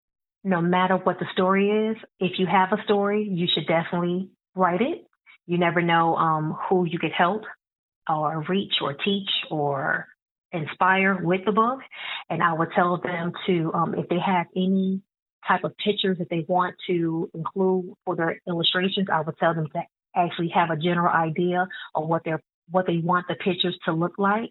No 0.45 0.61
matter 0.61 0.97
what 0.97 1.19
the 1.19 1.27
story 1.33 1.69
is, 1.91 1.97
if 2.19 2.39
you 2.39 2.47
have 2.47 2.73
a 2.73 2.83
story, 2.85 3.29
you 3.31 3.47
should 3.53 3.67
definitely 3.67 4.31
write 4.55 4.81
it. 4.81 5.07
You 5.47 5.59
never 5.59 5.81
know 5.81 6.17
um, 6.17 6.57
who 6.69 6.85
you 6.85 6.99
could 6.99 7.13
help 7.13 7.43
or 8.09 8.45
reach 8.49 8.75
or 8.81 8.95
teach 8.95 9.29
or 9.51 10.07
inspire 10.53 11.19
with 11.23 11.45
the 11.45 11.53
book. 11.53 11.81
And 12.29 12.43
I 12.43 12.53
would 12.53 12.69
tell 12.75 13.01
them 13.01 13.33
to, 13.47 13.73
um, 13.73 13.95
if 13.95 14.09
they 14.09 14.19
have 14.19 14.47
any 14.57 15.03
type 15.47 15.65
of 15.65 15.77
pictures 15.77 16.19
that 16.19 16.29
they 16.31 16.45
want 16.49 16.75
to 16.87 17.31
include 17.35 17.95
for 18.05 18.17
their 18.17 18.41
illustrations, 18.47 19.09
I 19.13 19.21
would 19.21 19.37
tell 19.39 19.55
them 19.55 19.69
to 19.75 19.83
actually 20.15 20.49
have 20.55 20.71
a 20.71 20.77
general 20.77 21.13
idea 21.13 21.67
of 21.95 22.07
what 22.09 22.23
they're 22.25 22.43
what 22.71 22.87
they 22.87 22.99
want 22.99 23.27
the 23.29 23.35
pictures 23.35 23.77
to 23.85 23.93
look 23.93 24.15
like. 24.19 24.49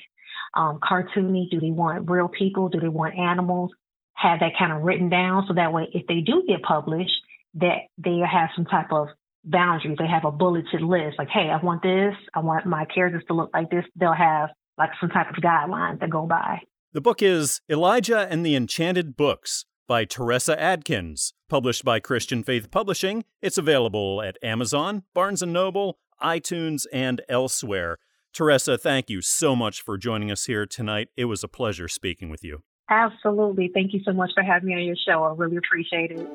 Um, 0.53 0.79
cartoony, 0.79 1.49
do 1.49 1.59
they 1.59 1.71
want 1.71 2.09
real 2.09 2.27
people? 2.27 2.69
Do 2.69 2.79
they 2.79 2.89
want 2.89 3.17
animals? 3.17 3.71
Have 4.21 4.39
that 4.39 4.51
kind 4.57 4.71
of 4.71 4.83
written 4.83 5.09
down 5.09 5.45
so 5.47 5.53
that 5.53 5.73
way 5.73 5.87
if 5.93 6.05
they 6.07 6.21
do 6.21 6.43
get 6.47 6.61
published, 6.61 7.11
that 7.55 7.87
they 7.97 8.19
have 8.19 8.49
some 8.55 8.65
type 8.65 8.91
of 8.91 9.07
boundaries. 9.43 9.97
They 9.97 10.07
have 10.07 10.25
a 10.25 10.31
bulleted 10.31 10.81
list 10.81 11.17
like, 11.17 11.29
hey, 11.29 11.49
I 11.49 11.63
want 11.63 11.81
this, 11.81 12.15
I 12.35 12.39
want 12.39 12.65
my 12.65 12.85
characters 12.85 13.23
to 13.27 13.33
look 13.33 13.49
like 13.53 13.69
this. 13.69 13.85
They'll 13.95 14.13
have 14.13 14.49
like 14.77 14.91
some 14.99 15.09
type 15.09 15.29
of 15.29 15.35
guidelines 15.35 15.99
that 15.99 16.09
go 16.09 16.25
by. 16.25 16.59
The 16.93 17.01
book 17.01 17.21
is 17.21 17.61
Elijah 17.69 18.27
and 18.29 18.45
the 18.45 18.55
Enchanted 18.55 19.15
Books 19.15 19.65
by 19.87 20.05
Teresa 20.05 20.59
Adkins, 20.61 21.33
published 21.49 21.83
by 21.83 21.99
Christian 21.99 22.43
Faith 22.43 22.71
Publishing. 22.71 23.25
It's 23.41 23.57
available 23.57 24.21
at 24.21 24.37
Amazon, 24.43 25.03
Barnes 25.13 25.41
& 25.41 25.45
Noble, 25.45 25.97
iTunes, 26.21 26.85
and 26.93 27.21
elsewhere. 27.27 27.97
Teresa, 28.33 28.77
thank 28.77 29.09
you 29.09 29.21
so 29.21 29.55
much 29.55 29.81
for 29.81 29.97
joining 29.97 30.31
us 30.31 30.45
here 30.45 30.65
tonight. 30.65 31.09
It 31.17 31.25
was 31.25 31.43
a 31.43 31.49
pleasure 31.49 31.87
speaking 31.87 32.29
with 32.29 32.43
you. 32.43 32.63
Absolutely. 32.91 33.71
Thank 33.73 33.93
you 33.93 34.01
so 34.03 34.11
much 34.11 34.31
for 34.35 34.43
having 34.43 34.67
me 34.67 34.75
on 34.75 34.83
your 34.83 34.97
show. 35.07 35.23
I 35.23 35.33
really 35.33 35.55
appreciate 35.55 36.11
it. 36.11 36.27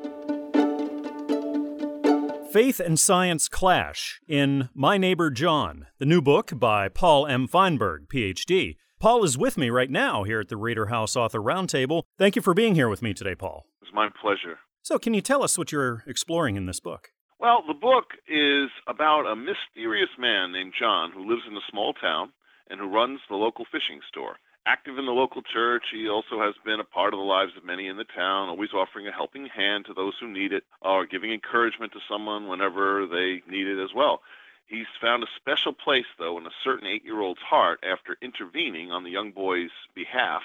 Faith 2.51 2.79
and 2.79 2.99
Science 2.99 3.47
Clash 3.47 4.19
in 4.27 4.69
My 4.73 4.97
Neighbor 4.97 5.29
John, 5.29 5.85
the 5.99 6.05
new 6.07 6.19
book 6.21 6.53
by 6.55 6.89
Paul 6.89 7.27
M. 7.27 7.47
Feinberg, 7.47 8.07
PhD. 8.07 8.77
Paul 8.99 9.23
is 9.23 9.37
with 9.37 9.57
me 9.57 9.69
right 9.69 9.91
now 9.91 10.23
here 10.23 10.39
at 10.39 10.47
the 10.47 10.57
Reader 10.57 10.87
House 10.87 11.15
Author 11.15 11.39
Roundtable. 11.39 12.01
Thank 12.17 12.35
you 12.35 12.41
for 12.41 12.55
being 12.55 12.73
here 12.73 12.89
with 12.89 13.03
me 13.03 13.13
today, 13.13 13.35
Paul. 13.35 13.67
It's 13.83 13.93
my 13.93 14.09
pleasure. 14.19 14.57
So, 14.81 14.97
can 14.97 15.13
you 15.13 15.21
tell 15.21 15.43
us 15.43 15.55
what 15.57 15.71
you're 15.71 16.03
exploring 16.07 16.55
in 16.55 16.65
this 16.65 16.79
book? 16.79 17.09
Well, 17.39 17.61
the 17.67 17.75
book 17.75 18.05
is 18.27 18.71
about 18.87 19.27
a 19.27 19.35
mysterious 19.35 20.09
man 20.17 20.51
named 20.51 20.73
John 20.79 21.11
who 21.11 21.29
lives 21.29 21.43
in 21.47 21.55
a 21.55 21.69
small 21.69 21.93
town 21.93 22.31
and 22.67 22.79
who 22.79 22.89
runs 22.89 23.19
the 23.29 23.35
local 23.35 23.65
fishing 23.71 23.99
store 24.09 24.37
active 24.67 24.97
in 24.97 25.05
the 25.05 25.11
local 25.11 25.41
church. 25.41 25.85
He 25.91 26.09
also 26.09 26.41
has 26.41 26.53
been 26.65 26.81
a 26.81 26.83
part 26.83 27.13
of 27.13 27.19
the 27.19 27.23
lives 27.23 27.53
of 27.55 27.63
many 27.63 27.87
in 27.87 27.95
the 27.95 28.03
town, 28.03 28.49
always 28.49 28.73
offering 28.73 29.07
a 29.07 29.11
helping 29.11 29.47
hand 29.47 29.85
to 29.85 29.93
those 29.93 30.13
who 30.19 30.27
need 30.27 30.51
it 30.51 30.65
or 30.81 31.05
giving 31.05 31.31
encouragement 31.31 31.93
to 31.93 31.99
someone 32.09 32.47
whenever 32.47 33.07
they 33.07 33.41
need 33.49 33.67
it 33.67 33.81
as 33.81 33.93
well. 33.95 34.21
He's 34.67 34.85
found 34.99 35.23
a 35.23 35.27
special 35.37 35.71
place, 35.71 36.05
though, 36.19 36.37
in 36.37 36.45
a 36.45 36.59
certain 36.63 36.87
eight 36.87 37.05
year 37.05 37.21
old's 37.21 37.39
heart 37.39 37.79
after 37.89 38.17
intervening 38.21 38.91
on 38.91 39.05
the 39.05 39.09
young 39.09 39.31
boy's 39.31 39.71
behalf 39.95 40.41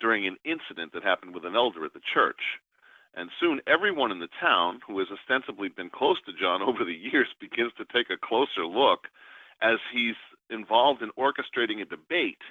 during 0.00 0.26
an 0.26 0.36
incident 0.44 0.92
that 0.92 1.02
happened 1.02 1.34
with 1.34 1.44
an 1.44 1.56
elder 1.56 1.84
at 1.84 1.92
the 1.92 2.00
church. 2.14 2.60
And 3.14 3.30
soon 3.40 3.60
everyone 3.66 4.12
in 4.12 4.20
the 4.20 4.28
town 4.40 4.80
who 4.86 4.98
has 5.00 5.08
ostensibly 5.10 5.68
been 5.68 5.90
close 5.90 6.18
to 6.26 6.32
John 6.32 6.62
over 6.68 6.84
the 6.84 6.94
years 6.94 7.28
begins 7.40 7.72
to 7.78 7.84
take 7.84 8.10
a 8.10 8.16
closer 8.16 8.64
look 8.64 9.08
as 9.60 9.78
he's 9.92 10.14
involved 10.50 11.02
in 11.02 11.10
orchestrating 11.18 11.80
a 11.80 11.84
debate 11.84 12.42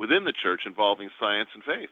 within 0.00 0.24
the 0.24 0.32
church 0.32 0.62
involving 0.64 1.10
science 1.20 1.50
and 1.54 1.62
faith. 1.62 1.90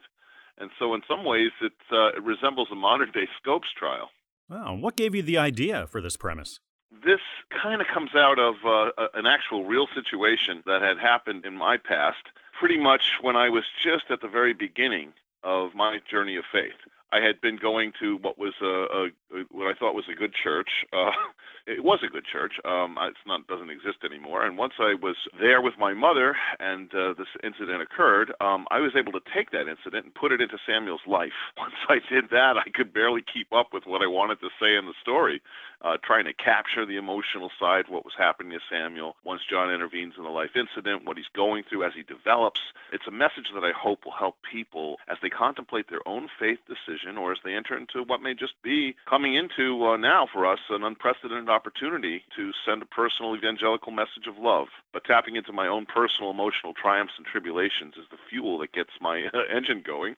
And 0.57 0.71
so, 0.79 0.95
in 0.95 1.03
some 1.07 1.25
ways, 1.25 1.53
it, 1.61 1.75
uh, 1.93 2.09
it 2.17 2.23
resembles 2.25 2.69
a 2.73 2.75
modern 2.75 3.13
day 3.13 3.29
Scopes 3.41 3.69
trial. 3.79 4.09
Wow. 4.49 4.75
What 4.75 4.97
gave 4.97 5.15
you 5.15 5.23
the 5.23 5.39
idea 5.39 5.87
for 5.87 6.01
this 6.01 6.17
premise? 6.17 6.59
This 7.05 7.21
kind 7.63 7.83
of 7.83 7.87
comes 7.87 8.11
out 8.17 8.39
of 8.41 8.55
uh, 8.67 9.09
an 9.15 9.27
actual 9.27 9.67
real 9.67 9.87
situation 9.95 10.63
that 10.65 10.81
had 10.81 10.99
happened 10.99 11.45
in 11.45 11.55
my 11.55 11.77
past, 11.77 12.25
pretty 12.59 12.79
much 12.79 13.19
when 13.21 13.37
I 13.37 13.51
was 13.51 13.65
just 13.85 14.05
at 14.11 14.23
the 14.23 14.27
very 14.27 14.55
beginning 14.55 15.13
of 15.45 15.75
my 15.75 15.99
journey 16.11 16.37
of 16.37 16.45
faith. 16.51 16.81
I 17.13 17.21
had 17.25 17.41
been 17.41 17.57
going 17.57 17.93
to 18.01 18.19
what 18.21 18.39
was 18.39 18.55
a, 18.63 18.67
a 18.67 19.45
what 19.51 19.67
I 19.67 19.79
thought 19.79 19.95
was 19.95 20.05
a 20.13 20.19
good 20.19 20.33
church. 20.35 20.69
Uh, 20.93 21.11
it 21.67 21.83
was 21.83 22.01
a 22.05 22.11
good 22.11 22.25
church. 22.31 22.53
Um, 22.65 22.97
it's 23.01 23.19
not 23.27 23.47
doesn't 23.47 23.71
exist 23.71 24.05
anymore. 24.05 24.45
And 24.45 24.59
once 24.59 24.75
I 24.79 24.95
was 25.01 25.17
there 25.41 25.63
with 25.63 25.75
my 25.79 25.95
mother, 25.95 26.37
and 26.61 26.93
uh, 26.95 27.15
this 27.17 27.29
incident 27.43 27.83
occurred, 27.83 28.33
um, 28.41 28.67
I 28.71 28.81
was 28.81 28.93
able 28.97 29.13
to 29.13 29.21
take 29.35 29.51
that 29.53 29.69
incident 29.69 30.05
and 30.05 30.15
put 30.15 30.33
it 30.33 30.41
into 30.41 30.59
Samuel's 30.67 31.05
life. 31.07 31.37
Once 31.57 31.75
I 31.89 31.99
did 32.13 32.31
that, 32.31 32.57
I 32.57 32.69
could 32.75 32.93
barely 32.93 33.23
keep 33.23 33.53
up 33.53 33.69
with 33.73 33.85
what 33.87 34.03
I 34.03 34.07
wanted 34.07 34.41
to 34.41 34.49
say 34.61 34.77
in 34.77 34.87
the 34.87 34.95
story, 35.01 35.41
uh, 35.83 35.97
trying 36.03 36.25
to 36.25 36.33
capture 36.33 36.85
the 36.85 36.97
emotional 36.97 37.51
side, 37.59 37.85
what 37.89 38.05
was 38.05 38.15
happening 38.17 38.53
to 38.53 38.61
Samuel 38.71 39.17
once 39.25 39.43
John 39.49 39.73
intervenes 39.73 40.15
in 40.17 40.25
the 40.25 40.31
life 40.31 40.57
incident, 40.57 41.05
what 41.05 41.17
he's 41.17 41.27
going 41.35 41.65
through 41.65 41.85
as 41.85 41.93
he 41.95 42.03
develops. 42.03 42.61
It's 42.93 43.07
a 43.07 43.13
message 43.13 43.51
that 43.55 43.65
I 43.65 43.73
hope 43.73 44.05
will 44.05 44.13
help 44.13 44.37
people 44.51 44.97
as 45.09 45.19
they 45.23 45.31
contemplate 45.31 45.89
their 45.89 46.07
own 46.07 46.29
faith 46.39 46.59
decision, 46.67 47.17
or 47.17 47.33
as 47.33 47.39
they 47.45 47.55
enter 47.55 47.77
into 47.77 48.03
what 48.03 48.23
may 48.23 48.35
just 48.35 48.61
be 48.63 48.97
coming 49.09 49.35
into 49.35 49.87
uh, 49.87 49.97
now 49.97 50.27
for 50.33 50.47
us 50.47 50.59
an 50.71 50.83
unprecedented 50.83 51.49
opportunity 51.49 52.23
to 52.37 52.53
send 52.67 52.83
a 52.83 52.87
personal 52.87 53.37
evangelical 53.37 53.93
message 53.93 54.27
of 54.27 54.39
love. 54.39 54.69
But 54.93 55.05
tapping 55.05 55.37
into 55.37 55.53
my 55.53 55.69
own 55.69 55.87
personal 55.87 56.31
emotional 56.31 56.75
triumphs 56.75 57.15
and 57.17 57.27
tribulations 57.27 57.95
is 57.97 58.07
the 58.11 58.19
fuel 58.29 58.59
that 58.59 58.73
gets 58.73 58.91
my 59.01 59.29
engine 59.55 59.83
going. 59.87 60.17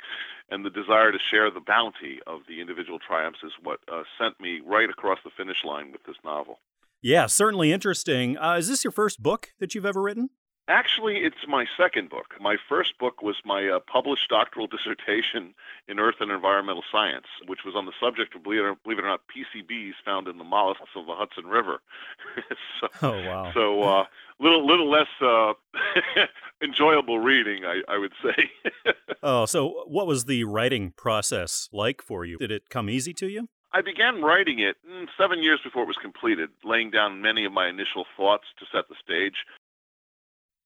And 0.51 0.65
the 0.65 0.71
desire 0.71 1.13
to 1.13 1.19
share 1.19 1.51
the 1.51 1.61
bounty 1.61 2.21
of 2.27 2.41
the 2.49 2.61
individual 2.61 2.99
triumphs 2.99 3.41
is 3.45 3.53
what 3.63 3.81
uh, 3.91 4.03
sent 4.19 4.41
me 4.41 4.61
right 4.65 4.91
across 4.91 5.19
the 5.25 5.31
finish 5.31 5.65
line 5.65 5.93
with 5.93 6.03
this 6.05 6.17
novel. 6.25 6.59
Yeah, 7.03 7.27
certainly 7.27 7.73
interesting. 7.73 8.37
Uh, 8.37 8.55
is 8.55 8.69
this 8.69 8.85
your 8.85 8.91
first 8.91 9.23
book 9.23 9.51
that 9.59 9.75
you've 9.75 9.87
ever 9.87 10.03
written? 10.03 10.31
Actually, 10.69 11.17
it's 11.17 11.49
my 11.49 11.67
second 11.77 12.11
book. 12.11 12.35
My 12.41 12.57
first 12.69 12.97
book 12.99 13.23
was 13.23 13.35
my 13.45 13.69
uh, 13.69 13.81
published 13.93 14.29
doctoral 14.29 14.67
dissertation 14.69 15.53
in 15.89 15.99
Earth 15.99 16.17
and 16.21 16.31
Environmental 16.31 16.85
Science, 16.93 17.27
which 17.47 17.61
was 17.65 17.75
on 17.75 17.87
the 17.87 17.93
subject 18.01 18.37
of, 18.37 18.45
believe 18.45 18.61
it 18.61 18.65
or, 18.65 18.77
believe 18.85 18.99
it 18.99 19.05
or 19.05 19.09
not, 19.09 19.23
PCBs 19.27 19.95
found 20.05 20.29
in 20.29 20.39
the 20.39 20.45
mollusks 20.45 20.91
of 20.95 21.07
the 21.07 21.15
Hudson 21.15 21.47
River. 21.47 21.81
so, 22.81 22.89
oh, 23.03 23.27
wow. 23.27 23.51
So, 23.53 23.83
uh, 23.83 24.05
little 24.39 24.65
little 24.65 24.89
less 24.89 25.09
uh, 25.21 25.55
enjoyable 26.63 27.19
reading, 27.19 27.65
I, 27.65 27.83
I 27.89 27.99
would 27.99 28.13
say. 28.23 28.51
oh, 29.23 29.47
so 29.47 29.85
what 29.87 30.07
was 30.07 30.25
the 30.25 30.45
writing 30.45 30.93
process 30.97 31.69
like 31.73 32.03
for 32.03 32.25
you? 32.25 32.39
Did 32.39 32.51
it 32.51 32.69
come 32.69 32.91
easy 32.91 33.13
to 33.15 33.29
you? 33.29 33.49
I 33.73 33.83
began 33.83 34.23
writing 34.23 34.59
it 34.59 34.77
mm, 34.89 35.07
seven 35.17 35.43
years 35.43 35.61
before 35.63 35.85
it 35.85 35.89
was 35.89 35.97
completed, 35.97 36.51
laying 36.65 36.91
down 36.91 37.23
many 37.23 37.45
of 37.45 37.53
my 37.53 37.69
initial 37.69 38.05
thoughts 38.17 38.47
to 38.59 38.67
set 38.73 38.89
the 38.89 38.97
stage. 39.03 39.45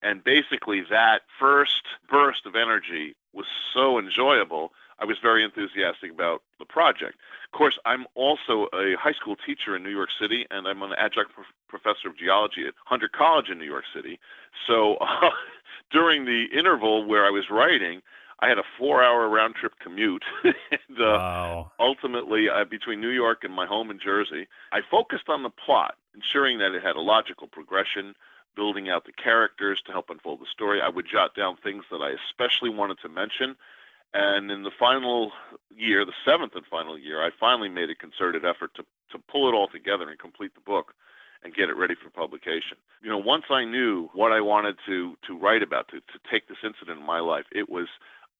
And 0.03 0.23
basically, 0.25 0.83
that 0.91 1.23
first 1.39 1.83
burst 2.09 2.47
of 2.47 2.55
energy 2.55 3.15
was 3.33 3.47
so 3.75 3.99
enjoyable. 3.99 4.73
I 4.99 5.05
was 5.05 5.17
very 5.21 5.45
enthusiastic 5.45 6.13
about 6.13 6.43
the 6.59 6.65
project. 6.65 7.17
Of 7.53 7.57
course, 7.57 7.79
I'm 7.85 8.07
also 8.15 8.69
a 8.73 8.95
high 8.99 9.13
school 9.13 9.37
teacher 9.37 9.77
in 9.77 9.83
New 9.83 9.91
York 9.91 10.11
City, 10.21 10.47
and 10.51 10.67
I'm 10.67 10.83
an 10.83 10.93
adjunct 10.99 11.33
pro- 11.33 11.45
professor 11.69 12.09
of 12.09 12.17
geology 12.17 12.67
at 12.67 12.75
Hunter 12.85 13.09
College 13.09 13.49
in 13.51 13.59
New 13.59 13.65
York 13.65 13.85
City. 13.95 14.19
So 14.67 14.97
uh, 14.97 15.31
during 15.91 16.25
the 16.25 16.47
interval 16.57 17.05
where 17.07 17.25
I 17.25 17.31
was 17.31 17.51
writing, 17.51 18.03
I 18.41 18.49
had 18.49 18.59
a 18.59 18.65
four-hour 18.79 19.29
round-trip 19.29 19.75
commute, 19.81 20.25
and 20.45 20.99
uh, 20.99 21.17
wow. 21.19 21.73
ultimately 21.79 22.49
uh, 22.49 22.65
between 22.65 23.01
New 23.01 23.09
York 23.11 23.45
and 23.45 23.55
my 23.55 23.67
home 23.67 23.91
in 23.91 23.99
Jersey, 23.99 24.49
I 24.73 24.81
focused 24.91 25.29
on 25.29 25.43
the 25.43 25.51
plot, 25.51 25.95
ensuring 26.15 26.59
that 26.59 26.75
it 26.75 26.83
had 26.83 26.97
a 26.97 27.01
logical 27.01 27.47
progression, 27.47 28.15
building 28.57 28.89
out 28.89 29.05
the 29.05 29.13
characters 29.13 29.81
to 29.87 29.93
help 29.93 30.11
unfold 30.11 30.41
the 30.41 30.47
story. 30.53 30.81
I 30.81 30.89
would 30.89 31.07
jot 31.11 31.35
down 31.35 31.57
things 31.57 31.85
that 31.91 32.03
I 32.03 32.11
especially 32.29 32.71
wanted 32.71 32.99
to 33.03 33.09
mention. 33.09 33.57
And 34.15 34.51
in 34.51 34.63
the 34.63 34.71
final 34.79 35.33
year, 35.75 36.05
the 36.05 36.13
seventh 36.25 36.53
and 36.55 36.65
final 36.71 36.97
year, 36.97 37.23
I 37.23 37.31
finally 37.39 37.69
made 37.69 37.91
a 37.91 37.95
concerted 37.95 38.45
effort 38.45 38.71
to, 38.77 38.85
to 39.11 39.19
pull 39.31 39.49
it 39.49 39.55
all 39.55 39.69
together 39.69 40.09
and 40.09 40.19
complete 40.19 40.55
the 40.55 40.61
book 40.61 40.95
and 41.43 41.53
get 41.53 41.69
it 41.69 41.77
ready 41.77 41.95
for 42.03 42.11
publication. 42.11 42.79
You 43.03 43.11
know, 43.11 43.19
once 43.19 43.45
I 43.51 43.65
knew 43.65 44.09
what 44.15 44.33
I 44.33 44.41
wanted 44.41 44.77
to, 44.87 45.17
to 45.27 45.39
write 45.39 45.63
about, 45.63 45.89
to, 45.89 45.99
to 45.99 46.31
take 46.31 46.49
this 46.49 46.59
incident 46.65 47.01
in 47.01 47.07
my 47.07 47.21
life, 47.21 47.45
it 47.53 47.69
was 47.69 47.89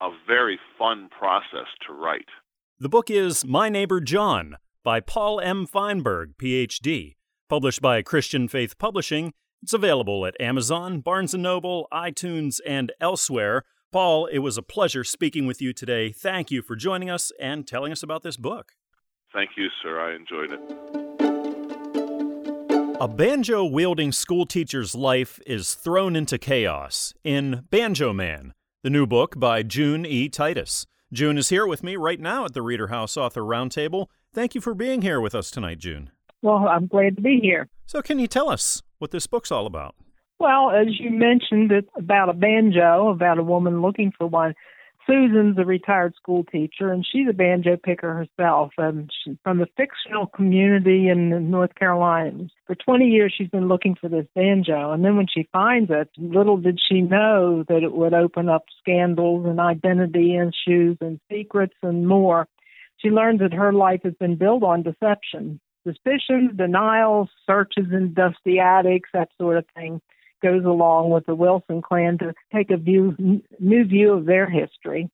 a 0.01 0.11
very 0.27 0.59
fun 0.79 1.09
process 1.11 1.67
to 1.87 1.93
write. 1.93 2.29
The 2.79 2.89
book 2.89 3.11
is 3.11 3.45
My 3.45 3.69
Neighbor 3.69 4.01
John 4.01 4.57
by 4.85 5.01
Paul 5.01 5.41
M. 5.41 5.67
Feinberg, 5.67 6.37
PhD, 6.39 7.17
published 7.49 7.83
by 7.83 8.01
Christian 8.03 8.49
Faith 8.49 8.79
Publishing 8.79 9.33
it's 9.65 9.73
available 9.73 10.27
at 10.27 10.39
Amazon, 10.39 11.01
Barnes 11.01 11.33
& 11.35 11.39
Noble, 11.39 11.89
iTunes, 11.91 12.61
and 12.67 12.93
elsewhere. 13.01 13.65
Paul, 13.95 14.27
it 14.27 14.41
was 14.41 14.59
a 14.59 14.63
pleasure 14.63 15.05
speaking 15.05 15.47
with 15.47 15.63
you 15.63 15.73
today. 15.73 16.11
Thank 16.11 16.51
you 16.51 16.63
for 16.63 16.75
joining 16.75 17.09
us 17.11 17.31
and 17.39 17.65
telling 17.65 17.93
us 17.93 18.03
about 18.03 18.25
this 18.25 18.37
book. 18.37 18.73
Thank 19.33 19.51
you, 19.57 19.69
sir. 19.85 20.01
I 20.01 20.17
enjoyed 20.17 20.51
it. 20.51 20.59
A 23.01 23.07
banjo 23.07 23.65
wielding 23.65 24.11
schoolteacher's 24.11 24.97
life 24.97 25.39
is 25.47 25.75
thrown 25.75 26.17
into 26.17 26.39
chaos 26.39 27.15
in 27.23 27.69
Banjo 27.71 28.13
Man, 28.13 28.53
the 28.83 28.91
new 28.91 29.07
book 29.07 29.39
by 29.39 29.63
June 29.63 30.05
E. 30.05 30.29
Titus. 30.29 30.87
June 31.13 31.39
is 31.39 31.51
here 31.51 31.65
with 31.65 31.85
me 31.85 31.95
right 31.95 32.19
now 32.19 32.47
at 32.47 32.53
the 32.53 32.63
Reader 32.63 32.89
House 32.89 33.17
Author 33.17 33.43
Roundtable. 33.43 34.09
Thank 34.33 34.57
you 34.57 34.61
for 34.61 34.75
being 34.75 35.03
here 35.03 35.21
with 35.21 35.37
us 35.37 35.53
tonight, 35.53 35.79
June. 35.79 36.11
Well, 36.43 36.67
I'm 36.67 36.89
glad 36.89 37.15
to 37.15 37.23
be 37.23 37.39
here. 37.41 37.69
So, 37.87 38.03
can 38.03 38.19
you 38.19 38.27
tell 38.27 38.51
us 38.51 38.83
what 38.99 39.13
this 39.13 39.29
book's 39.29 39.53
all 39.53 39.67
about? 39.67 39.95
Well, 40.39 40.71
as 40.71 40.99
you 40.99 41.11
mentioned, 41.11 41.71
it's 41.71 41.89
about 41.97 42.29
a 42.29 42.35
banjo, 42.35 43.09
about 43.09 43.39
a 43.39 43.43
woman 43.43 43.83
looking 43.83 44.13
for 44.17 44.27
one. 44.27 44.55
Susan's 45.07 45.59
a 45.59 45.65
retired 45.65 46.15
school 46.17 46.45
teacher, 46.45 46.91
and 46.91 47.07
she's 47.07 47.29
a 47.29 47.35
banjo 47.35 47.77
picker 47.77 48.15
herself. 48.15 48.73
Um, 48.79 49.09
she's 49.23 49.37
from 49.45 49.59
the 49.59 49.69
fictional 49.77 50.27
community 50.27 51.09
in 51.09 51.51
North 51.51 51.75
Carolina. 51.75 52.47
For 52.67 52.75
20 52.75 53.05
years, 53.05 53.35
she's 53.37 53.49
been 53.49 53.69
looking 53.69 53.97
for 54.01 54.09
this 54.09 54.27
banjo, 54.35 54.93
and 54.93 55.05
then 55.05 55.17
when 55.17 55.27
she 55.33 55.49
finds 55.53 55.91
it, 55.91 56.09
little 56.17 56.57
did 56.57 56.81
she 56.81 57.03
know 57.03 57.65
that 57.69 57.83
it 57.83 57.93
would 57.93 58.15
open 58.15 58.49
up 58.49 58.65
scandals 58.81 59.47
and 59.47 59.61
identity 59.61 60.37
issues 60.37 60.97
and 61.01 61.21
secrets 61.31 61.75
and 61.83 62.09
more. 62.09 62.49
She 62.97 63.11
learns 63.11 63.41
that 63.41 63.53
her 63.53 63.73
life 63.73 64.01
has 64.05 64.15
been 64.15 64.37
built 64.37 64.63
on 64.63 64.83
deception 64.83 65.61
suspicions, 65.87 66.57
denials, 66.57 67.29
searches 67.47 67.85
in 67.93 68.15
dusty 68.15 68.59
attics, 68.59 69.11
that 69.13 69.29
sort 69.39 69.59
of 69.59 69.67
thing 69.75 70.01
goes 70.45 70.65
along 70.65 71.11
with 71.11 71.25
the 71.27 71.35
Wilson 71.35 71.81
clan 71.81 72.19
to 72.19 72.35
take 72.55 72.71
a 72.71 72.77
view, 72.77 73.17
new 73.59 73.85
view 73.85 74.13
of 74.13 74.27
their 74.27 74.49
history. 74.49 75.11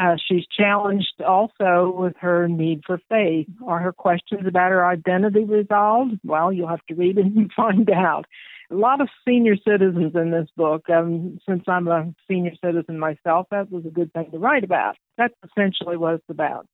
Uh, 0.00 0.16
she's 0.28 0.46
challenged 0.56 1.20
also 1.26 1.92
with 1.94 2.14
her 2.20 2.48
need 2.48 2.80
for 2.86 3.00
faith. 3.08 3.48
Are 3.66 3.80
her 3.80 3.92
questions 3.92 4.46
about 4.46 4.70
her 4.70 4.86
identity 4.86 5.44
resolved? 5.44 6.20
Well, 6.24 6.52
you'll 6.52 6.68
have 6.68 6.86
to 6.88 6.94
read 6.94 7.18
it 7.18 7.26
and 7.26 7.50
find 7.56 7.90
out. 7.90 8.24
A 8.70 8.76
lot 8.76 9.00
of 9.00 9.08
senior 9.26 9.56
citizens 9.56 10.12
in 10.14 10.30
this 10.30 10.48
book. 10.56 10.88
Um, 10.88 11.38
since 11.46 11.64
I'm 11.66 11.88
a 11.88 12.14
senior 12.30 12.52
citizen 12.64 13.00
myself, 13.00 13.48
that 13.50 13.70
was 13.70 13.84
a 13.84 13.90
good 13.90 14.12
thing 14.12 14.30
to 14.30 14.38
write 14.38 14.62
about. 14.62 14.96
That's 15.18 15.34
essentially 15.44 15.96
what 15.96 16.14
it's 16.14 16.30
about. 16.30 16.66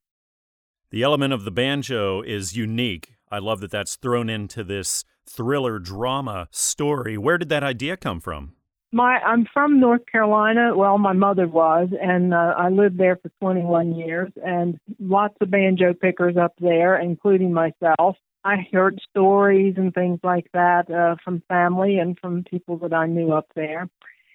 The 0.91 1.03
element 1.03 1.33
of 1.33 1.45
the 1.45 1.51
banjo 1.51 2.21
is 2.21 2.55
unique 2.55 3.17
I 3.31 3.39
love 3.39 3.61
that 3.61 3.71
that's 3.71 3.97
thrown 3.97 4.31
into 4.31 4.63
this 4.63 5.05
thriller 5.29 5.79
drama 5.79 6.49
story. 6.51 7.19
Where 7.19 7.39
did 7.39 7.49
that 7.51 7.63
idea 7.63 7.97
come 7.97 8.21
from? 8.21 8.53
My 8.93 9.19
I'm 9.19 9.47
from 9.53 9.81
North 9.81 10.03
Carolina. 10.11 10.77
Well, 10.77 10.97
my 10.99 11.13
mother 11.13 11.49
was, 11.49 11.89
and 12.01 12.33
uh, 12.33 12.55
I 12.57 12.69
lived 12.69 12.99
there 12.99 13.17
for 13.17 13.31
21 13.41 13.95
years, 13.97 14.33
and 14.45 14.79
lots 15.01 15.35
of 15.41 15.51
banjo 15.51 15.93
pickers 15.93 16.37
up 16.37 16.55
there, 16.61 16.97
including 16.97 17.53
myself. 17.53 18.17
I 18.45 18.67
heard 18.73 19.01
stories 19.11 19.75
and 19.77 19.93
things 19.93 20.21
like 20.23 20.47
that 20.53 20.89
uh, 20.89 21.17
from 21.25 21.43
family 21.49 21.99
and 21.99 22.17
from 22.19 22.45
people 22.45 22.79
that 22.79 22.93
I 22.93 23.07
knew 23.07 23.33
up 23.33 23.49
there. 23.57 23.91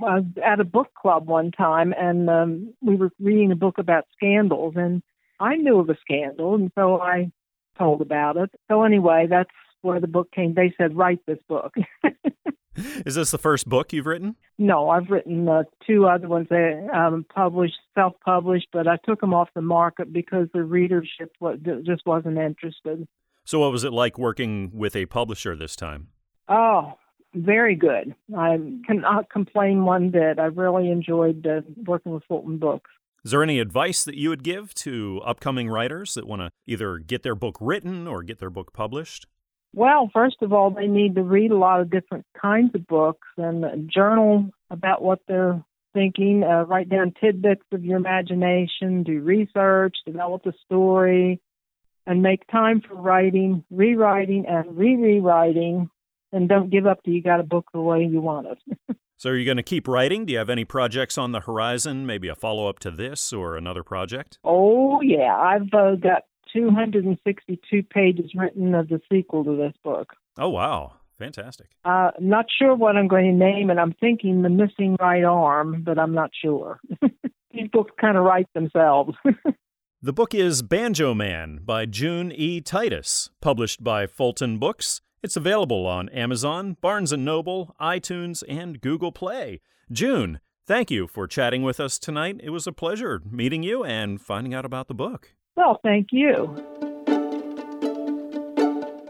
I 0.05 0.15
was 0.15 0.25
at 0.43 0.59
a 0.59 0.65
book 0.65 0.93
club 0.93 1.27
one 1.27 1.51
time, 1.51 1.93
and 1.97 2.29
um, 2.29 2.73
we 2.81 2.95
were 2.95 3.11
reading 3.19 3.51
a 3.51 3.55
book 3.55 3.77
about 3.77 4.07
scandals, 4.15 4.73
and 4.75 5.01
I 5.39 5.55
knew 5.55 5.79
of 5.79 5.89
a 5.89 5.97
scandal, 6.01 6.55
and 6.55 6.71
so 6.75 6.99
I 6.99 7.31
told 7.77 8.01
about 8.01 8.35
it. 8.35 8.51
So 8.69 8.83
anyway, 8.83 9.27
that's 9.29 9.49
where 9.81 9.99
the 9.99 10.07
book 10.07 10.31
came. 10.31 10.53
They 10.53 10.73
said, 10.77 10.95
write 10.95 11.19
this 11.25 11.39
book. 11.47 11.73
Is 13.05 13.15
this 13.15 13.31
the 13.31 13.37
first 13.37 13.67
book 13.67 13.91
you've 13.91 14.05
written? 14.05 14.35
No, 14.57 14.89
I've 14.89 15.09
written 15.09 15.47
uh, 15.47 15.63
two 15.85 16.05
other 16.05 16.27
ones 16.27 16.47
that 16.49 16.89
um, 16.93 17.25
published, 17.33 17.75
self-published, 17.95 18.67
but 18.71 18.87
I 18.87 18.97
took 19.05 19.19
them 19.19 19.33
off 19.33 19.49
the 19.53 19.61
market 19.61 20.13
because 20.13 20.47
the 20.53 20.63
readership 20.63 21.33
was, 21.39 21.59
just 21.85 22.05
wasn't 22.05 22.37
interested. 22.37 23.07
So, 23.43 23.59
what 23.59 23.71
was 23.71 23.83
it 23.83 23.91
like 23.91 24.17
working 24.17 24.71
with 24.73 24.95
a 24.95 25.05
publisher 25.07 25.55
this 25.55 25.75
time? 25.75 26.09
Oh, 26.47 26.93
very 27.33 27.75
good. 27.75 28.15
I 28.37 28.57
cannot 28.85 29.29
complain 29.29 29.83
one 29.83 30.09
bit. 30.09 30.39
I 30.39 30.45
really 30.45 30.89
enjoyed 30.89 31.45
uh, 31.45 31.61
working 31.85 32.13
with 32.13 32.23
Fulton 32.25 32.57
Books. 32.57 32.89
Is 33.23 33.31
there 33.31 33.43
any 33.43 33.59
advice 33.59 34.03
that 34.03 34.15
you 34.15 34.29
would 34.29 34.43
give 34.43 34.73
to 34.75 35.21
upcoming 35.23 35.69
writers 35.69 36.15
that 36.15 36.27
want 36.27 36.41
to 36.41 36.51
either 36.65 36.97
get 36.97 37.23
their 37.23 37.35
book 37.35 37.57
written 37.59 38.07
or 38.07 38.23
get 38.23 38.39
their 38.39 38.49
book 38.49 38.73
published? 38.73 39.27
Well, 39.73 40.09
first 40.13 40.37
of 40.41 40.51
all, 40.51 40.69
they 40.71 40.87
need 40.87 41.15
to 41.15 41.23
read 41.23 41.51
a 41.51 41.57
lot 41.57 41.79
of 41.79 41.89
different 41.89 42.25
kinds 42.39 42.75
of 42.75 42.85
books 42.87 43.27
and 43.37 43.89
journal 43.89 44.49
about 44.69 45.01
what 45.01 45.19
they're 45.27 45.63
thinking. 45.93 46.43
Uh, 46.43 46.63
write 46.65 46.89
down 46.89 47.13
tidbits 47.19 47.63
of 47.71 47.85
your 47.85 47.97
imagination, 47.97 49.03
do 49.03 49.21
research, 49.21 49.95
develop 50.05 50.45
a 50.45 50.53
story. 50.65 51.39
and 52.07 52.23
make 52.23 52.45
time 52.47 52.81
for 52.81 52.95
writing, 52.95 53.63
rewriting, 53.69 54.45
and 54.47 54.75
re 54.75 54.95
rewriting. 54.95 55.89
And 56.33 56.49
don't 56.49 56.69
give 56.69 56.87
up 56.87 57.03
till 57.03 57.13
you 57.13 57.21
got 57.21 57.39
a 57.39 57.43
book 57.43 57.67
the 57.73 57.81
way 57.81 58.03
you 58.03 58.21
want 58.21 58.47
it. 58.47 58.97
so, 59.17 59.29
are 59.29 59.35
you 59.35 59.45
going 59.45 59.57
to 59.57 59.63
keep 59.63 59.87
writing? 59.87 60.25
Do 60.25 60.33
you 60.33 60.39
have 60.39 60.49
any 60.49 60.65
projects 60.65 61.17
on 61.17 61.31
the 61.31 61.41
horizon? 61.41 62.05
Maybe 62.05 62.27
a 62.27 62.35
follow 62.35 62.67
up 62.67 62.79
to 62.79 62.91
this 62.91 63.31
or 63.31 63.55
another 63.55 63.83
project? 63.83 64.39
Oh, 64.43 65.01
yeah. 65.01 65.35
I've 65.35 65.73
uh, 65.73 65.95
got 65.95 66.23
262 66.53 67.83
pages 67.83 68.31
written 68.35 68.75
of 68.75 68.89
the 68.89 69.01
sequel 69.11 69.43
to 69.43 69.55
this 69.55 69.73
book. 69.83 70.13
Oh, 70.37 70.49
wow. 70.49 70.93
Fantastic. 71.21 71.67
Uh, 71.85 72.09
not 72.19 72.45
sure 72.57 72.75
what 72.75 72.97
I'm 72.97 73.07
going 73.07 73.25
to 73.25 73.31
name 73.31 73.69
it. 73.69 73.77
I'm 73.77 73.93
thinking 73.99 74.41
The 74.41 74.49
Missing 74.49 74.97
Right 74.99 75.23
Arm, 75.23 75.83
but 75.83 75.99
I'm 75.99 76.15
not 76.15 76.31
sure. 76.33 76.79
These 77.51 77.69
books 77.71 77.91
kind 78.01 78.17
of 78.17 78.23
write 78.23 78.47
themselves. 78.55 79.15
the 80.01 80.13
book 80.13 80.33
is 80.33 80.63
Banjo 80.63 81.13
Man 81.13 81.59
by 81.63 81.85
June 81.85 82.31
E. 82.31 82.59
Titus, 82.59 83.29
published 83.39 83.83
by 83.83 84.07
Fulton 84.07 84.57
Books. 84.57 85.01
It's 85.21 85.37
available 85.37 85.85
on 85.85 86.09
Amazon, 86.09 86.75
Barnes 86.81 87.11
& 87.13 87.17
Noble, 87.17 87.75
iTunes, 87.79 88.43
and 88.49 88.81
Google 88.81 89.11
Play. 89.11 89.61
June, 89.91 90.39
thank 90.65 90.89
you 90.89 91.05
for 91.05 91.27
chatting 91.27 91.61
with 91.61 91.79
us 91.79 91.99
tonight. 91.99 92.37
It 92.41 92.49
was 92.49 92.65
a 92.65 92.71
pleasure 92.71 93.21
meeting 93.29 93.61
you 93.61 93.83
and 93.83 94.19
finding 94.19 94.55
out 94.55 94.65
about 94.65 94.87
the 94.87 94.95
book. 94.95 95.35
Well, 95.55 95.79
thank 95.83 96.07
you. 96.11 96.55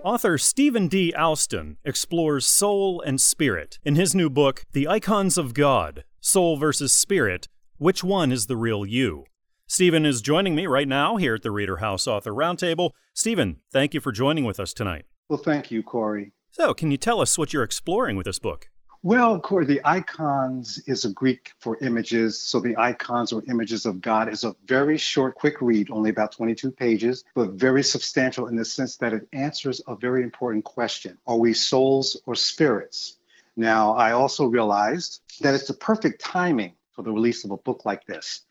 Author 0.04 0.40
Stephen 0.40 0.88
D. 0.88 1.14
Alston 1.14 1.78
explores 1.86 2.48
soul 2.48 3.02
and 3.02 3.22
spirit 3.22 3.78
in 3.86 3.94
his 3.94 4.16
new 4.16 4.32
book, 4.32 4.64
The 4.72 4.88
Icons 4.88 5.38
of 5.38 5.54
God 5.54 6.04
Soul 6.20 6.58
versus 6.58 6.92
Spirit 6.92 7.48
Which 7.78 8.04
One 8.04 8.32
is 8.32 8.48
the 8.48 8.58
Real 8.58 8.84
You? 8.84 9.26
Stephen 9.68 10.04
is 10.04 10.22
joining 10.22 10.56
me 10.56 10.66
right 10.66 10.88
now 10.88 11.18
here 11.18 11.36
at 11.36 11.44
the 11.44 11.52
Reader 11.52 11.78
House 11.78 12.08
Author 12.08 12.32
Roundtable. 12.32 12.92
Stephen, 13.14 13.58
thank 13.72 13.94
you 13.94 14.00
for 14.00 14.12
joining 14.12 14.44
with 14.44 14.60
us 14.60 14.74
tonight. 14.74 15.06
Well, 15.30 15.38
thank 15.40 15.70
you, 15.70 15.84
Corey. 15.84 16.34
So, 16.50 16.74
can 16.74 16.90
you 16.90 16.98
tell 16.98 17.22
us 17.22 17.38
what 17.38 17.54
you're 17.54 17.64
exploring 17.64 18.18
with 18.18 18.26
this 18.26 18.40
book? 18.40 18.71
Well, 19.04 19.40
Corey, 19.40 19.66
the 19.66 19.82
icons 19.84 20.78
is 20.86 21.06
a 21.06 21.10
Greek 21.12 21.54
for 21.58 21.76
images. 21.82 22.40
So 22.40 22.60
the 22.60 22.78
icons 22.78 23.34
or 23.34 23.44
images 23.50 23.88
of 23.88 24.00
God 24.00 24.32
is 24.32 24.44
a 24.44 24.56
very 24.68 25.00
short, 25.00 25.34
quick 25.34 25.60
read, 25.60 25.90
only 25.90 26.12
about 26.12 26.34
22 26.34 26.70
pages, 26.70 27.24
but 27.34 27.54
very 27.54 27.82
substantial 27.82 28.46
in 28.46 28.56
the 28.56 28.64
sense 28.64 28.98
that 28.98 29.14
it 29.14 29.28
answers 29.34 29.82
a 29.88 29.96
very 29.96 30.22
important 30.22 30.66
question 30.66 31.18
Are 31.26 31.38
we 31.38 31.54
souls 31.54 32.22
or 32.28 32.36
spirits? 32.36 33.18
Now, 33.56 33.96
I 33.96 34.12
also 34.12 34.46
realized 34.46 35.22
that 35.42 35.56
it's 35.56 35.68
the 35.68 35.74
perfect 35.74 36.22
timing 36.22 36.74
for 36.92 37.02
the 37.02 37.12
release 37.12 37.44
of 37.44 37.50
a 37.50 37.58
book 37.58 37.86
like 37.86 38.06
this 38.06 38.46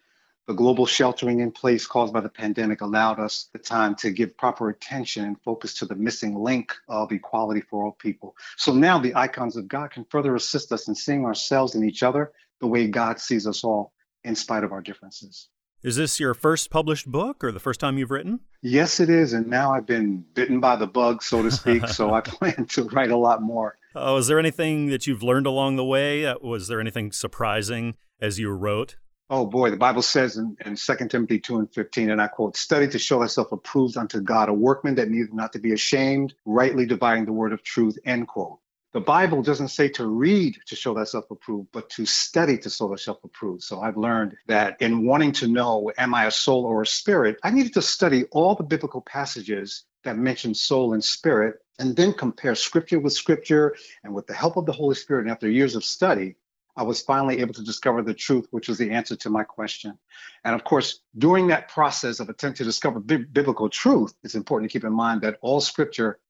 the 0.46 0.54
global 0.54 0.86
sheltering 0.86 1.40
in 1.40 1.52
place 1.52 1.86
caused 1.86 2.12
by 2.12 2.20
the 2.20 2.28
pandemic 2.28 2.80
allowed 2.80 3.20
us 3.20 3.48
the 3.52 3.58
time 3.58 3.94
to 3.96 4.10
give 4.10 4.36
proper 4.36 4.68
attention 4.68 5.24
and 5.24 5.40
focus 5.42 5.74
to 5.74 5.86
the 5.86 5.94
missing 5.94 6.34
link 6.34 6.74
of 6.88 7.12
equality 7.12 7.60
for 7.60 7.84
all 7.84 7.92
people. 7.92 8.34
So 8.56 8.72
now 8.74 8.98
the 8.98 9.14
icons 9.14 9.56
of 9.56 9.68
God 9.68 9.90
can 9.90 10.04
further 10.10 10.34
assist 10.34 10.72
us 10.72 10.88
in 10.88 10.94
seeing 10.94 11.24
ourselves 11.24 11.74
and 11.74 11.84
each 11.84 12.02
other 12.02 12.32
the 12.60 12.66
way 12.66 12.88
God 12.88 13.20
sees 13.20 13.46
us 13.46 13.64
all, 13.64 13.92
in 14.24 14.34
spite 14.34 14.64
of 14.64 14.72
our 14.72 14.82
differences. 14.82 15.48
Is 15.82 15.96
this 15.96 16.20
your 16.20 16.34
first 16.34 16.70
published 16.70 17.06
book 17.06 17.42
or 17.42 17.52
the 17.52 17.58
first 17.58 17.80
time 17.80 17.96
you've 17.96 18.10
written? 18.10 18.40
Yes, 18.60 19.00
it 19.00 19.08
is. 19.08 19.32
And 19.32 19.46
now 19.46 19.72
I've 19.72 19.86
been 19.86 20.24
bitten 20.34 20.60
by 20.60 20.76
the 20.76 20.86
bug, 20.86 21.22
so 21.22 21.42
to 21.42 21.50
speak. 21.50 21.88
so 21.88 22.12
I 22.12 22.20
plan 22.24 22.66
to 22.70 22.84
write 22.84 23.10
a 23.10 23.16
lot 23.16 23.40
more. 23.40 23.78
Oh, 23.94 24.18
is 24.18 24.26
there 24.26 24.38
anything 24.38 24.88
that 24.88 25.06
you've 25.06 25.22
learned 25.22 25.46
along 25.46 25.76
the 25.76 25.84
way? 25.84 26.26
Uh, 26.26 26.34
was 26.42 26.68
there 26.68 26.80
anything 26.80 27.12
surprising 27.12 27.96
as 28.20 28.38
you 28.38 28.50
wrote? 28.50 28.96
Oh 29.32 29.46
boy, 29.46 29.70
the 29.70 29.76
Bible 29.76 30.02
says 30.02 30.36
in, 30.36 30.56
in 30.66 30.74
2 30.74 31.08
Timothy 31.08 31.38
2 31.38 31.60
and 31.60 31.72
15, 31.72 32.10
and 32.10 32.20
I 32.20 32.26
quote, 32.26 32.56
study 32.56 32.88
to 32.88 32.98
show 32.98 33.20
thyself 33.20 33.52
approved 33.52 33.96
unto 33.96 34.20
God, 34.20 34.48
a 34.48 34.52
workman 34.52 34.96
that 34.96 35.08
needeth 35.08 35.32
not 35.32 35.52
to 35.52 35.60
be 35.60 35.72
ashamed, 35.72 36.34
rightly 36.44 36.84
dividing 36.84 37.26
the 37.26 37.32
word 37.32 37.52
of 37.52 37.62
truth, 37.62 37.96
end 38.04 38.26
quote. 38.26 38.58
The 38.92 39.00
Bible 39.00 39.40
doesn't 39.40 39.68
say 39.68 39.88
to 39.90 40.06
read 40.08 40.58
to 40.66 40.74
show 40.74 40.96
thyself 40.96 41.30
approved, 41.30 41.68
but 41.70 41.88
to 41.90 42.06
study 42.06 42.58
to 42.58 42.68
show 42.68 42.88
thyself 42.88 43.18
approved. 43.22 43.62
So 43.62 43.80
I've 43.80 43.96
learned 43.96 44.36
that 44.48 44.82
in 44.82 45.06
wanting 45.06 45.30
to 45.34 45.46
know, 45.46 45.92
am 45.96 46.12
I 46.12 46.24
a 46.24 46.32
soul 46.32 46.64
or 46.64 46.82
a 46.82 46.86
spirit, 46.86 47.38
I 47.44 47.52
needed 47.52 47.74
to 47.74 47.82
study 47.82 48.24
all 48.32 48.56
the 48.56 48.64
biblical 48.64 49.00
passages 49.00 49.84
that 50.02 50.18
mention 50.18 50.54
soul 50.54 50.92
and 50.92 51.04
spirit 51.04 51.60
and 51.78 51.96
then 51.96 52.12
compare 52.12 52.54
scripture 52.54 53.00
with 53.00 53.12
scripture. 53.12 53.74
And 54.04 54.14
with 54.14 54.26
the 54.26 54.34
help 54.34 54.56
of 54.56 54.66
the 54.66 54.72
Holy 54.72 54.94
Spirit, 54.94 55.22
and 55.22 55.30
after 55.30 55.48
years 55.48 55.76
of 55.76 55.84
study, 55.84 56.36
I 56.80 56.82
was 56.82 57.02
finally 57.02 57.40
able 57.40 57.52
to 57.52 57.62
discover 57.62 58.00
the 58.00 58.14
truth, 58.14 58.46
which 58.52 58.66
was 58.66 58.78
the 58.78 58.90
answer 58.90 59.14
to 59.14 59.28
my 59.28 59.44
question. 59.44 59.98
And 60.44 60.54
of 60.54 60.64
course, 60.64 61.02
during 61.18 61.46
that 61.48 61.68
process 61.68 62.20
of 62.20 62.30
attempting 62.30 62.64
to 62.64 62.64
discover 62.64 63.00
bi- 63.00 63.26
biblical 63.30 63.68
truth, 63.68 64.14
it's 64.24 64.34
important 64.34 64.70
to 64.70 64.72
keep 64.72 64.86
in 64.86 64.94
mind 64.94 65.20
that 65.20 65.36
all 65.42 65.60
scripture 65.60 66.20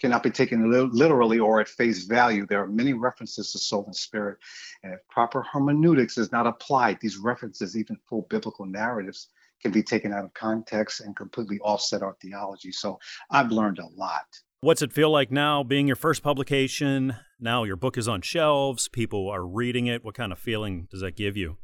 cannot 0.00 0.24
be 0.24 0.30
taken 0.32 0.68
li- 0.68 0.90
literally 0.90 1.38
or 1.38 1.60
at 1.60 1.68
face 1.68 2.06
value. 2.06 2.44
There 2.44 2.60
are 2.60 2.66
many 2.66 2.92
references 2.92 3.52
to 3.52 3.60
soul 3.60 3.84
and 3.86 3.94
spirit. 3.94 4.38
And 4.82 4.92
if 4.92 4.98
proper 5.08 5.44
hermeneutics 5.44 6.18
is 6.18 6.32
not 6.32 6.48
applied, 6.48 6.98
these 7.00 7.16
references, 7.16 7.76
even 7.76 7.96
full 8.08 8.26
biblical 8.28 8.66
narratives, 8.66 9.28
can 9.62 9.70
be 9.70 9.84
taken 9.84 10.12
out 10.12 10.24
of 10.24 10.34
context 10.34 11.02
and 11.02 11.14
completely 11.14 11.60
offset 11.60 12.02
our 12.02 12.16
theology. 12.20 12.72
So 12.72 12.98
I've 13.30 13.52
learned 13.52 13.78
a 13.78 13.86
lot. 13.94 14.26
What's 14.62 14.82
it 14.82 14.92
feel 14.92 15.10
like 15.10 15.32
now 15.32 15.62
being 15.62 15.86
your 15.86 15.96
first 15.96 16.22
publication? 16.22 17.16
Now 17.40 17.64
your 17.64 17.76
book 17.76 17.96
is 17.96 18.06
on 18.06 18.20
shelves, 18.20 18.88
people 18.88 19.30
are 19.30 19.46
reading 19.46 19.86
it. 19.86 20.04
What 20.04 20.14
kind 20.14 20.32
of 20.32 20.38
feeling 20.38 20.86
does 20.90 21.00
that 21.00 21.16
give 21.16 21.34
you? 21.34 21.56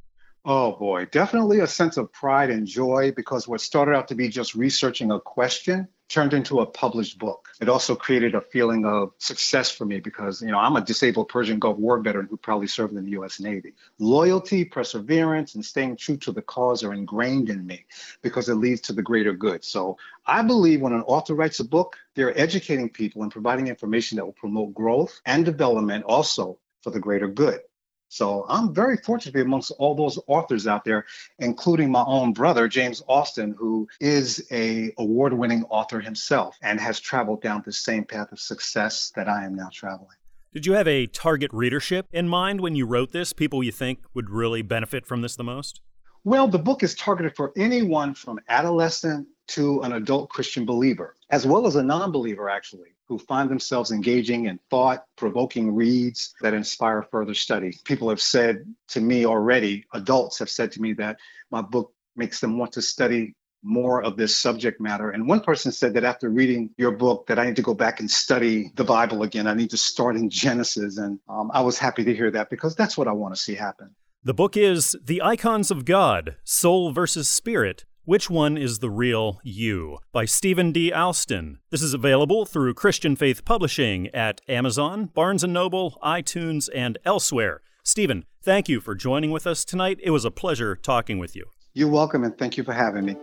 Oh 0.46 0.72
boy, 0.78 1.04
definitely 1.04 1.60
a 1.60 1.66
sense 1.66 1.98
of 1.98 2.10
pride 2.10 2.48
and 2.48 2.66
joy 2.66 3.12
because 3.14 3.46
what 3.46 3.60
started 3.60 3.94
out 3.94 4.08
to 4.08 4.14
be 4.14 4.30
just 4.30 4.54
researching 4.54 5.10
a 5.10 5.20
question 5.20 5.86
turned 6.08 6.32
into 6.32 6.60
a 6.60 6.66
published 6.66 7.18
book. 7.18 7.48
It 7.60 7.68
also 7.68 7.96
created 7.96 8.34
a 8.34 8.40
feeling 8.40 8.84
of 8.84 9.12
success 9.18 9.70
for 9.70 9.84
me 9.84 9.98
because, 9.98 10.40
you 10.40 10.50
know, 10.50 10.58
I'm 10.58 10.76
a 10.76 10.80
disabled 10.80 11.28
Persian 11.28 11.58
Gulf 11.58 11.78
War 11.78 11.98
veteran 12.00 12.28
who 12.30 12.36
probably 12.36 12.66
served 12.66 12.94
in 12.94 13.04
the 13.04 13.10
U.S. 13.12 13.40
Navy. 13.40 13.74
Loyalty, 13.98 14.64
perseverance, 14.64 15.54
and 15.54 15.64
staying 15.64 15.96
true 15.96 16.16
to 16.18 16.32
the 16.32 16.42
cause 16.42 16.84
are 16.84 16.92
ingrained 16.92 17.50
in 17.50 17.66
me 17.66 17.86
because 18.22 18.48
it 18.48 18.54
leads 18.54 18.82
to 18.82 18.92
the 18.92 19.02
greater 19.02 19.32
good. 19.32 19.64
So 19.64 19.98
I 20.26 20.42
believe 20.42 20.80
when 20.80 20.92
an 20.92 21.02
author 21.02 21.34
writes 21.34 21.60
a 21.60 21.64
book, 21.64 21.96
they're 22.14 22.38
educating 22.38 22.88
people 22.88 23.22
and 23.22 23.32
providing 23.32 23.68
information 23.68 24.16
that 24.16 24.24
will 24.24 24.32
promote 24.32 24.74
growth 24.74 25.20
and 25.26 25.44
development 25.44 26.04
also 26.04 26.58
for 26.82 26.90
the 26.90 27.00
greater 27.00 27.28
good. 27.28 27.60
So 28.08 28.46
I'm 28.48 28.72
very 28.72 28.96
fortunate 28.96 29.32
to 29.32 29.38
be 29.38 29.42
amongst 29.42 29.72
all 29.78 29.94
those 29.94 30.18
authors 30.26 30.66
out 30.66 30.84
there, 30.84 31.06
including 31.38 31.90
my 31.90 32.04
own 32.06 32.32
brother, 32.32 32.68
James 32.68 33.02
Austin, 33.08 33.54
who 33.58 33.88
is 34.00 34.46
a 34.50 34.92
award-winning 34.98 35.64
author 35.64 36.00
himself 36.00 36.56
and 36.62 36.80
has 36.80 37.00
traveled 37.00 37.42
down 37.42 37.62
the 37.66 37.72
same 37.72 38.04
path 38.04 38.30
of 38.32 38.38
success 38.38 39.12
that 39.16 39.28
I 39.28 39.44
am 39.44 39.56
now 39.56 39.68
traveling. 39.72 40.16
Did 40.52 40.64
you 40.64 40.72
have 40.72 40.88
a 40.88 41.06
target 41.06 41.50
readership 41.52 42.06
in 42.12 42.28
mind 42.28 42.60
when 42.60 42.74
you 42.74 42.86
wrote 42.86 43.12
this? 43.12 43.32
People 43.32 43.62
you 43.62 43.72
think 43.72 43.98
would 44.14 44.30
really 44.30 44.62
benefit 44.62 45.04
from 45.04 45.20
this 45.20 45.36
the 45.36 45.44
most? 45.44 45.80
Well, 46.24 46.48
the 46.48 46.58
book 46.58 46.82
is 46.82 46.94
targeted 46.94 47.36
for 47.36 47.52
anyone 47.56 48.14
from 48.14 48.40
adolescent 48.48 49.28
to 49.48 49.82
an 49.82 49.92
adult 49.92 50.28
Christian 50.30 50.64
believer, 50.64 51.14
as 51.30 51.46
well 51.46 51.66
as 51.66 51.76
a 51.76 51.82
non 51.82 52.12
believer, 52.12 52.48
actually 52.48 52.96
who 53.08 53.18
find 53.18 53.48
themselves 53.48 53.92
engaging 53.92 54.46
in 54.46 54.58
thought 54.68 55.04
provoking 55.16 55.74
reads 55.74 56.34
that 56.40 56.54
inspire 56.54 57.02
further 57.02 57.34
study. 57.34 57.78
People 57.84 58.08
have 58.08 58.20
said 58.20 58.64
to 58.88 59.00
me 59.00 59.24
already, 59.24 59.86
adults 59.92 60.38
have 60.40 60.50
said 60.50 60.72
to 60.72 60.82
me 60.82 60.92
that 60.94 61.16
my 61.50 61.62
book 61.62 61.92
makes 62.16 62.40
them 62.40 62.58
want 62.58 62.72
to 62.72 62.82
study 62.82 63.34
more 63.62 64.02
of 64.02 64.16
this 64.16 64.36
subject 64.36 64.80
matter. 64.80 65.10
And 65.10 65.28
one 65.28 65.40
person 65.40 65.72
said 65.72 65.94
that 65.94 66.04
after 66.04 66.28
reading 66.28 66.70
your 66.76 66.92
book, 66.92 67.26
that 67.26 67.38
I 67.38 67.46
need 67.46 67.56
to 67.56 67.62
go 67.62 67.74
back 67.74 68.00
and 68.00 68.10
study 68.10 68.70
the 68.74 68.84
Bible 68.84 69.22
again. 69.22 69.46
I 69.46 69.54
need 69.54 69.70
to 69.70 69.76
start 69.76 70.16
in 70.16 70.30
Genesis. 70.30 70.98
And 70.98 71.18
um, 71.28 71.50
I 71.52 71.62
was 71.62 71.78
happy 71.78 72.04
to 72.04 72.14
hear 72.14 72.30
that 72.32 72.50
because 72.50 72.76
that's 72.76 72.96
what 72.96 73.08
I 73.08 73.12
want 73.12 73.34
to 73.34 73.40
see 73.40 73.54
happen. 73.54 73.94
The 74.22 74.34
book 74.34 74.56
is 74.56 74.96
The 75.02 75.22
Icons 75.22 75.70
of 75.70 75.84
God 75.84 76.36
Soul 76.44 76.92
versus 76.92 77.28
Spirit 77.28 77.84
which 78.06 78.30
One 78.30 78.56
is 78.56 78.78
the 78.78 78.88
Real 78.88 79.40
You? 79.42 79.98
by 80.12 80.26
Stephen 80.26 80.70
D. 80.70 80.92
Alston. 80.92 81.58
This 81.70 81.82
is 81.82 81.92
available 81.92 82.46
through 82.46 82.74
Christian 82.74 83.16
Faith 83.16 83.44
Publishing 83.44 84.06
at 84.14 84.40
Amazon, 84.48 85.06
Barnes 85.06 85.42
& 85.44 85.48
Noble, 85.48 85.98
iTunes, 86.04 86.68
and 86.72 86.98
elsewhere. 87.04 87.62
Stephen, 87.82 88.24
thank 88.40 88.68
you 88.68 88.80
for 88.80 88.94
joining 88.94 89.32
with 89.32 89.44
us 89.44 89.64
tonight. 89.64 89.98
It 90.04 90.10
was 90.10 90.24
a 90.24 90.30
pleasure 90.30 90.76
talking 90.76 91.18
with 91.18 91.34
you. 91.34 91.46
You're 91.74 91.88
welcome, 91.88 92.22
and 92.22 92.38
thank 92.38 92.56
you 92.56 92.62
for 92.62 92.72
having 92.72 93.06
me. 93.06 93.16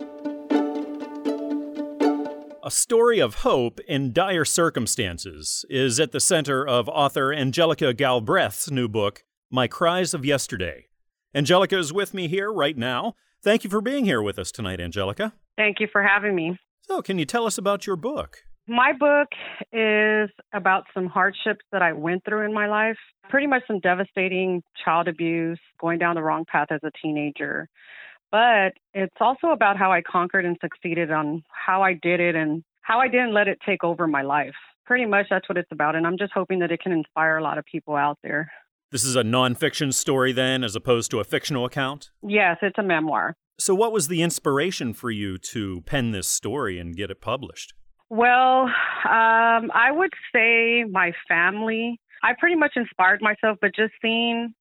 A 2.62 2.70
story 2.70 3.20
of 3.20 3.36
hope 3.36 3.80
in 3.88 4.12
dire 4.12 4.44
circumstances 4.44 5.64
is 5.70 5.98
at 5.98 6.12
the 6.12 6.20
center 6.20 6.66
of 6.66 6.90
author 6.90 7.32
Angelica 7.32 7.94
Galbraith's 7.94 8.70
new 8.70 8.88
book, 8.88 9.24
My 9.50 9.66
Cries 9.66 10.12
of 10.12 10.26
Yesterday. 10.26 10.88
Angelica 11.34 11.78
is 11.78 11.90
with 11.90 12.12
me 12.12 12.28
here 12.28 12.52
right 12.52 12.76
now. 12.76 13.14
Thank 13.44 13.62
you 13.62 13.68
for 13.68 13.82
being 13.82 14.06
here 14.06 14.22
with 14.22 14.38
us 14.38 14.50
tonight, 14.50 14.80
Angelica. 14.80 15.34
Thank 15.58 15.78
you 15.78 15.86
for 15.92 16.02
having 16.02 16.34
me. 16.34 16.58
So, 16.80 17.02
can 17.02 17.18
you 17.18 17.26
tell 17.26 17.44
us 17.44 17.58
about 17.58 17.86
your 17.86 17.94
book? 17.94 18.38
My 18.66 18.94
book 18.98 19.28
is 19.70 20.30
about 20.54 20.84
some 20.94 21.08
hardships 21.08 21.62
that 21.70 21.82
I 21.82 21.92
went 21.92 22.24
through 22.24 22.46
in 22.46 22.54
my 22.54 22.66
life, 22.66 22.96
pretty 23.28 23.46
much 23.46 23.62
some 23.66 23.80
devastating 23.80 24.62
child 24.82 25.08
abuse, 25.08 25.60
going 25.78 25.98
down 25.98 26.14
the 26.14 26.22
wrong 26.22 26.46
path 26.50 26.68
as 26.70 26.80
a 26.84 26.90
teenager. 27.02 27.68
But 28.32 28.72
it's 28.94 29.16
also 29.20 29.48
about 29.48 29.76
how 29.76 29.92
I 29.92 30.00
conquered 30.00 30.46
and 30.46 30.56
succeeded 30.62 31.10
on 31.10 31.42
how 31.50 31.82
I 31.82 31.92
did 31.92 32.20
it 32.20 32.34
and 32.34 32.64
how 32.80 32.98
I 32.98 33.08
didn't 33.08 33.34
let 33.34 33.46
it 33.46 33.58
take 33.66 33.84
over 33.84 34.06
my 34.06 34.22
life. 34.22 34.54
Pretty 34.86 35.04
much 35.04 35.26
that's 35.28 35.50
what 35.50 35.58
it's 35.58 35.70
about. 35.70 35.96
And 35.96 36.06
I'm 36.06 36.16
just 36.16 36.32
hoping 36.32 36.60
that 36.60 36.72
it 36.72 36.80
can 36.80 36.92
inspire 36.92 37.36
a 37.36 37.42
lot 37.42 37.58
of 37.58 37.66
people 37.66 37.94
out 37.94 38.18
there. 38.22 38.50
This 38.94 39.02
is 39.02 39.16
a 39.16 39.24
nonfiction 39.24 39.92
story, 39.92 40.30
then, 40.30 40.62
as 40.62 40.76
opposed 40.76 41.10
to 41.10 41.18
a 41.18 41.24
fictional 41.24 41.64
account? 41.64 42.10
Yes, 42.22 42.58
it's 42.62 42.78
a 42.78 42.82
memoir. 42.84 43.34
So, 43.58 43.74
what 43.74 43.90
was 43.90 44.06
the 44.06 44.22
inspiration 44.22 44.94
for 44.94 45.10
you 45.10 45.36
to 45.50 45.80
pen 45.80 46.12
this 46.12 46.28
story 46.28 46.78
and 46.78 46.94
get 46.94 47.10
it 47.10 47.20
published? 47.20 47.74
Well, 48.08 48.66
um, 48.66 49.72
I 49.74 49.88
would 49.90 50.12
say 50.32 50.84
my 50.84 51.10
family. 51.26 51.98
I 52.22 52.34
pretty 52.38 52.54
much 52.54 52.74
inspired 52.76 53.20
myself, 53.20 53.58
but 53.60 53.74
just 53.74 53.94
seeing 54.00 54.54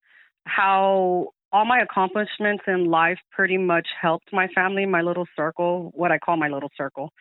how 0.45 1.27
all 1.51 1.65
my 1.65 1.81
accomplishments 1.81 2.63
in 2.65 2.85
life 2.85 3.19
pretty 3.29 3.59
much 3.59 3.87
helped 4.01 4.33
my 4.33 4.47
family, 4.55 4.87
my 4.87 5.03
little 5.03 5.27
circle, 5.35 5.91
what 5.93 6.11
I 6.11 6.17
call 6.17 6.37
my 6.37 6.47
little 6.47 6.71
circle. 6.75 7.11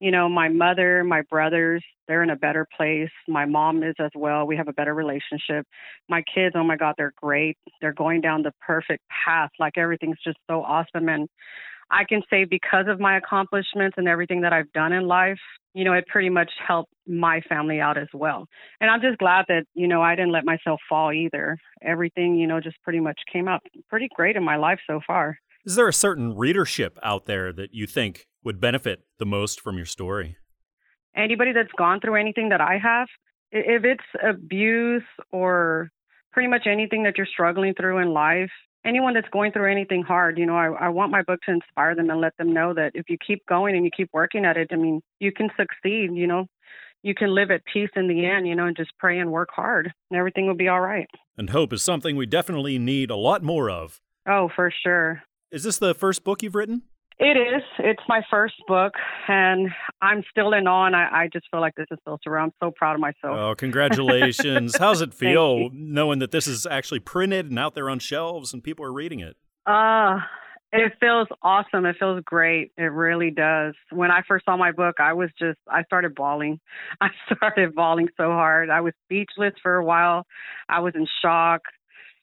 You 0.00 0.10
know, 0.10 0.28
my 0.28 0.48
mother, 0.48 1.02
my 1.04 1.22
brothers, 1.22 1.82
they're 2.06 2.22
in 2.22 2.30
a 2.30 2.36
better 2.36 2.66
place. 2.76 3.10
My 3.26 3.44
mom 3.44 3.82
is 3.82 3.94
as 3.98 4.10
well. 4.14 4.46
We 4.46 4.56
have 4.56 4.68
a 4.68 4.72
better 4.72 4.94
relationship. 4.94 5.66
My 6.08 6.22
kids, 6.22 6.54
oh 6.56 6.64
my 6.64 6.76
God, 6.76 6.94
they're 6.96 7.14
great. 7.16 7.58
They're 7.80 7.92
going 7.92 8.20
down 8.20 8.42
the 8.42 8.52
perfect 8.64 9.02
path. 9.24 9.50
Like 9.58 9.76
everything's 9.76 10.18
just 10.24 10.38
so 10.48 10.62
awesome. 10.62 11.08
And 11.08 11.28
I 11.90 12.04
can 12.04 12.22
say 12.30 12.44
because 12.44 12.86
of 12.88 13.00
my 13.00 13.16
accomplishments 13.16 13.96
and 13.96 14.08
everything 14.08 14.42
that 14.42 14.52
I've 14.52 14.72
done 14.72 14.92
in 14.92 15.06
life, 15.06 15.38
you 15.74 15.84
know, 15.84 15.92
it 15.94 16.06
pretty 16.06 16.28
much 16.28 16.50
helped 16.66 16.92
my 17.06 17.40
family 17.48 17.80
out 17.80 17.98
as 17.98 18.08
well. 18.12 18.46
And 18.80 18.90
I'm 18.90 19.00
just 19.00 19.18
glad 19.18 19.46
that, 19.48 19.64
you 19.74 19.88
know, 19.88 20.02
I 20.02 20.14
didn't 20.14 20.32
let 20.32 20.44
myself 20.44 20.80
fall 20.88 21.12
either. 21.12 21.58
Everything, 21.82 22.36
you 22.36 22.46
know, 22.46 22.60
just 22.60 22.76
pretty 22.82 23.00
much 23.00 23.18
came 23.32 23.48
out 23.48 23.62
pretty 23.88 24.08
great 24.14 24.36
in 24.36 24.44
my 24.44 24.56
life 24.56 24.80
so 24.86 25.00
far. 25.06 25.38
Is 25.64 25.76
there 25.76 25.88
a 25.88 25.92
certain 25.92 26.36
readership 26.36 26.98
out 27.02 27.26
there 27.26 27.52
that 27.52 27.74
you 27.74 27.86
think 27.86 28.27
would 28.44 28.60
benefit 28.60 29.00
the 29.18 29.26
most 29.26 29.60
from 29.60 29.76
your 29.76 29.86
story? 29.86 30.36
Anybody 31.16 31.52
that's 31.52 31.72
gone 31.76 32.00
through 32.00 32.16
anything 32.16 32.50
that 32.50 32.60
I 32.60 32.78
have, 32.78 33.08
if 33.50 33.84
it's 33.84 34.04
abuse 34.22 35.02
or 35.32 35.90
pretty 36.32 36.48
much 36.48 36.66
anything 36.66 37.02
that 37.04 37.16
you're 37.16 37.26
struggling 37.26 37.74
through 37.74 37.98
in 37.98 38.12
life, 38.12 38.50
anyone 38.84 39.14
that's 39.14 39.28
going 39.30 39.52
through 39.52 39.70
anything 39.70 40.02
hard, 40.02 40.38
you 40.38 40.46
know, 40.46 40.56
I, 40.56 40.66
I 40.66 40.88
want 40.88 41.10
my 41.10 41.22
book 41.22 41.40
to 41.46 41.52
inspire 41.52 41.94
them 41.94 42.10
and 42.10 42.20
let 42.20 42.36
them 42.36 42.52
know 42.52 42.74
that 42.74 42.92
if 42.94 43.08
you 43.08 43.16
keep 43.24 43.44
going 43.46 43.74
and 43.74 43.84
you 43.84 43.90
keep 43.94 44.10
working 44.12 44.44
at 44.44 44.56
it, 44.56 44.68
I 44.70 44.76
mean, 44.76 45.00
you 45.18 45.32
can 45.32 45.48
succeed, 45.56 46.10
you 46.14 46.26
know, 46.26 46.46
you 47.02 47.14
can 47.14 47.34
live 47.34 47.50
at 47.50 47.62
peace 47.72 47.90
in 47.96 48.08
the 48.08 48.26
end, 48.26 48.46
you 48.46 48.54
know, 48.54 48.66
and 48.66 48.76
just 48.76 48.90
pray 48.98 49.18
and 49.18 49.30
work 49.32 49.48
hard 49.52 49.92
and 50.10 50.18
everything 50.18 50.46
will 50.46 50.56
be 50.56 50.68
all 50.68 50.80
right. 50.80 51.08
And 51.36 51.50
hope 51.50 51.72
is 51.72 51.82
something 51.82 52.16
we 52.16 52.26
definitely 52.26 52.78
need 52.78 53.10
a 53.10 53.16
lot 53.16 53.42
more 53.42 53.70
of. 53.70 54.00
Oh, 54.28 54.50
for 54.54 54.72
sure. 54.82 55.22
Is 55.50 55.62
this 55.62 55.78
the 55.78 55.94
first 55.94 56.24
book 56.24 56.42
you've 56.42 56.54
written? 56.54 56.82
It 57.20 57.36
is. 57.36 57.62
It's 57.80 58.02
my 58.08 58.22
first 58.30 58.54
book, 58.68 58.92
and 59.26 59.70
I'm 60.00 60.22
still 60.30 60.52
in 60.52 60.68
awe. 60.68 60.86
And 60.86 60.94
I, 60.94 61.08
I 61.12 61.28
just 61.32 61.46
feel 61.50 61.60
like 61.60 61.74
this 61.74 61.88
is 61.90 61.98
so 62.04 62.16
surreal. 62.24 62.44
I'm 62.44 62.52
so 62.62 62.70
proud 62.70 62.94
of 62.94 63.00
myself. 63.00 63.36
Oh, 63.36 63.54
congratulations! 63.56 64.76
How's 64.78 65.00
it 65.00 65.12
feel 65.12 65.68
knowing 65.72 66.20
that 66.20 66.30
this 66.30 66.46
is 66.46 66.64
actually 66.64 67.00
printed 67.00 67.50
and 67.50 67.58
out 67.58 67.74
there 67.74 67.90
on 67.90 67.98
shelves 67.98 68.54
and 68.54 68.62
people 68.62 68.84
are 68.84 68.92
reading 68.92 69.18
it? 69.18 69.36
Uh, 69.66 70.20
it 70.70 70.92
feels 71.00 71.26
awesome. 71.42 71.86
It 71.86 71.96
feels 71.98 72.22
great. 72.24 72.72
It 72.76 72.92
really 72.92 73.30
does. 73.30 73.74
When 73.90 74.12
I 74.12 74.20
first 74.28 74.44
saw 74.44 74.56
my 74.56 74.70
book, 74.70 74.96
I 75.00 75.14
was 75.14 75.30
just, 75.38 75.58
I 75.66 75.82
started 75.84 76.14
bawling. 76.14 76.60
I 77.00 77.08
started 77.34 77.74
bawling 77.74 78.08
so 78.16 78.24
hard. 78.24 78.70
I 78.70 78.80
was 78.80 78.92
speechless 79.06 79.54
for 79.62 79.74
a 79.76 79.84
while. 79.84 80.24
I 80.68 80.80
was 80.80 80.94
in 80.94 81.06
shock. 81.22 81.62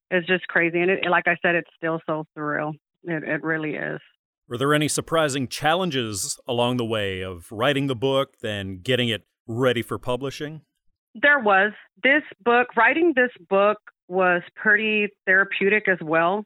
It's 0.10 0.27
just 0.27 0.47
crazy. 0.47 0.79
And 0.79 0.91
it, 0.91 1.05
like 1.10 1.27
I 1.27 1.36
said, 1.41 1.55
it's 1.55 1.69
still 1.75 1.99
so 2.05 2.25
surreal. 2.38 2.73
It, 3.03 3.23
it 3.23 3.43
really 3.43 3.75
is. 3.75 3.99
Were 4.47 4.58
there 4.58 4.75
any 4.75 4.88
surprising 4.88 5.47
challenges 5.47 6.39
along 6.47 6.77
the 6.77 6.86
way 6.86 7.21
of 7.21 7.51
writing 7.51 7.88
the 7.88 7.95
book, 7.95 8.36
then 8.41 8.79
getting 8.84 9.10
it 9.10 9.23
ready 9.47 9.81
for 9.81 9.97
publishing? 9.97 10.62
There 11.15 11.39
was. 11.39 11.71
This 12.03 12.21
book, 12.43 12.67
writing 12.75 13.13
this 13.15 13.31
book 13.49 13.79
was 14.08 14.43
pretty 14.55 15.08
therapeutic 15.25 15.88
as 15.89 15.97
well. 15.99 16.45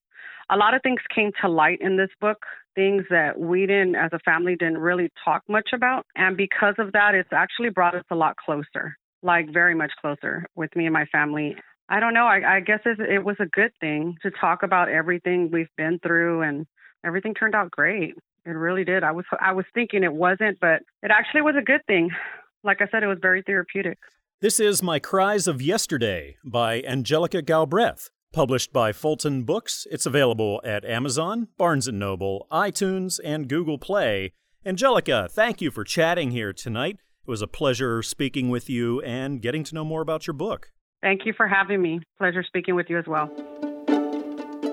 A 0.49 0.55
lot 0.55 0.73
of 0.73 0.81
things 0.81 1.01
came 1.13 1.31
to 1.41 1.49
light 1.49 1.79
in 1.81 1.97
this 1.97 2.09
book, 2.21 2.37
things 2.73 3.03
that 3.09 3.37
we 3.37 3.65
didn't, 3.65 3.95
as 3.95 4.11
a 4.13 4.19
family, 4.19 4.55
didn't 4.55 4.77
really 4.77 5.09
talk 5.25 5.43
much 5.49 5.69
about. 5.73 6.05
And 6.15 6.37
because 6.37 6.75
of 6.77 6.93
that, 6.93 7.15
it's 7.15 7.33
actually 7.33 7.69
brought 7.69 7.95
us 7.95 8.05
a 8.09 8.15
lot 8.15 8.37
closer, 8.37 8.95
like 9.21 9.51
very 9.51 9.75
much 9.75 9.91
closer 9.99 10.45
with 10.55 10.73
me 10.73 10.85
and 10.85 10.93
my 10.93 11.05
family. 11.11 11.57
I 11.89 11.99
don't 11.99 12.13
know. 12.13 12.27
I, 12.27 12.57
I 12.57 12.59
guess 12.61 12.79
it, 12.85 12.99
it 13.01 13.25
was 13.25 13.35
a 13.39 13.45
good 13.45 13.71
thing 13.81 14.15
to 14.21 14.31
talk 14.31 14.63
about 14.63 14.87
everything 14.87 15.49
we've 15.51 15.75
been 15.75 15.99
through 15.99 16.43
and 16.43 16.65
everything 17.03 17.33
turned 17.33 17.55
out 17.55 17.71
great. 17.71 18.15
It 18.45 18.49
really 18.51 18.83
did. 18.83 19.03
I 19.03 19.11
was 19.11 19.25
I 19.39 19.51
was 19.51 19.65
thinking 19.73 20.03
it 20.03 20.13
wasn't, 20.13 20.59
but 20.59 20.81
it 21.03 21.11
actually 21.11 21.41
was 21.41 21.55
a 21.57 21.63
good 21.63 21.85
thing. 21.85 22.09
Like 22.61 22.81
I 22.81 22.89
said, 22.91 23.03
it 23.03 23.07
was 23.07 23.19
very 23.21 23.41
therapeutic. 23.41 23.97
This 24.41 24.59
is 24.59 24.83
My 24.83 24.99
Cries 24.99 25.47
of 25.47 25.61
Yesterday 25.61 26.35
by 26.43 26.81
Angelica 26.81 27.41
Galbraith, 27.41 28.09
published 28.33 28.73
by 28.73 28.91
Fulton 28.91 29.43
Books. 29.43 29.87
It's 29.89 30.05
available 30.05 30.59
at 30.65 30.83
Amazon, 30.83 31.47
Barnes 31.57 31.87
& 31.87 31.91
Noble, 31.93 32.47
iTunes, 32.51 33.17
and 33.23 33.47
Google 33.47 33.77
Play. 33.77 34.33
Angelica, 34.65 35.29
thank 35.31 35.61
you 35.61 35.71
for 35.71 35.85
chatting 35.85 36.31
here 36.31 36.51
tonight. 36.51 36.97
It 37.25 37.31
was 37.31 37.41
a 37.41 37.47
pleasure 37.47 38.03
speaking 38.03 38.49
with 38.49 38.69
you 38.69 38.99
and 39.03 39.41
getting 39.41 39.63
to 39.63 39.73
know 39.73 39.85
more 39.85 40.01
about 40.01 40.27
your 40.27 40.33
book. 40.33 40.71
Thank 41.01 41.25
you 41.25 41.31
for 41.31 41.47
having 41.47 41.81
me. 41.81 42.01
Pleasure 42.17 42.43
speaking 42.43 42.75
with 42.75 42.89
you 42.89 42.99
as 42.99 43.07
well. 43.07 43.31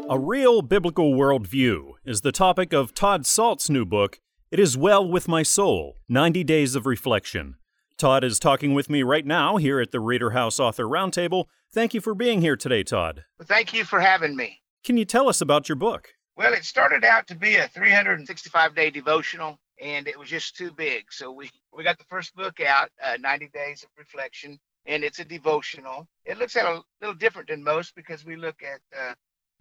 A 0.09 0.21
Real 0.21 0.63
Biblical 0.63 1.15
Worldview 1.15 1.95
is 2.05 2.21
the 2.21 2.31
topic 2.31 2.73
of 2.73 2.95
Todd 2.95 3.27
Salt's 3.27 3.69
new 3.69 3.85
book, 3.85 4.21
It 4.53 4.61
Is 4.61 4.77
Well 4.77 5.05
With 5.09 5.27
My 5.27 5.43
Soul 5.43 5.97
90 6.09 6.45
Days 6.45 6.77
of 6.77 6.87
Reflection. 6.87 7.57
Todd 7.99 8.23
is 8.23 8.39
talking 8.39 8.73
with 8.73 8.89
me 8.89 9.03
right 9.03 9.27
now 9.27 9.57
here 9.57 9.81
at 9.81 9.91
the 9.91 9.99
Reader 9.99 10.31
House 10.31 10.61
Author 10.61 10.85
Roundtable. 10.85 11.47
Thank 11.75 11.93
you 11.93 12.01
for 12.01 12.15
being 12.15 12.41
here 12.41 12.55
today, 12.55 12.85
Todd. 12.85 13.25
Well, 13.37 13.49
thank 13.49 13.75
you 13.75 13.85
for 13.85 13.99
having 13.99 14.37
me. 14.37 14.61
Can 14.85 14.97
you 14.97 15.05
tell 15.05 15.29
us 15.29 15.41
about 15.41 15.69
your 15.69 15.75
book? 15.75 16.11
Well, 16.37 16.53
it 16.53 16.65
started 16.65 17.05
out 17.05 17.27
to 17.27 17.35
be 17.35 17.57
a 17.57 17.67
365 17.67 18.77
day 18.77 18.91
devotional, 18.91 19.59
and 19.83 20.07
it 20.07 20.17
was 20.17 20.29
just 20.29 20.57
too 20.57 20.71
big. 20.71 21.07
So 21.11 21.33
we, 21.33 21.51
we 21.77 21.83
got 21.83 21.99
the 21.99 22.05
first 22.05 22.33
book 22.37 22.61
out, 22.61 22.91
uh, 23.05 23.17
90 23.19 23.49
Days 23.49 23.83
of 23.83 23.89
Reflection, 23.99 24.57
and 24.87 25.03
it's 25.03 25.19
a 25.19 25.25
devotional. 25.25 26.07
It 26.25 26.39
looks 26.39 26.55
at 26.55 26.65
a 26.65 26.81
little 27.01 27.17
different 27.17 27.49
than 27.49 27.65
most 27.65 27.97
because 27.97 28.25
we 28.25 28.37
look 28.37 28.63
at 28.63 28.81
uh, 28.97 29.15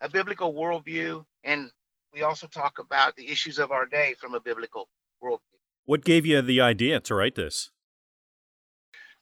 a 0.06 0.10
biblical 0.10 0.54
worldview, 0.54 1.26
and 1.44 1.72
we 2.14 2.22
also 2.22 2.46
talk 2.46 2.78
about 2.78 3.16
the 3.16 3.28
issues 3.28 3.58
of 3.58 3.72
our 3.72 3.88
day 3.88 4.14
from 4.20 4.36
a 4.36 4.40
biblical 4.40 4.88
worldview. 5.22 5.40
What 5.86 6.06
gave 6.06 6.28
you 6.28 6.42
the 6.44 6.62
idea 6.62 7.00
to 7.00 7.16
write 7.16 7.34
this? 7.34 7.72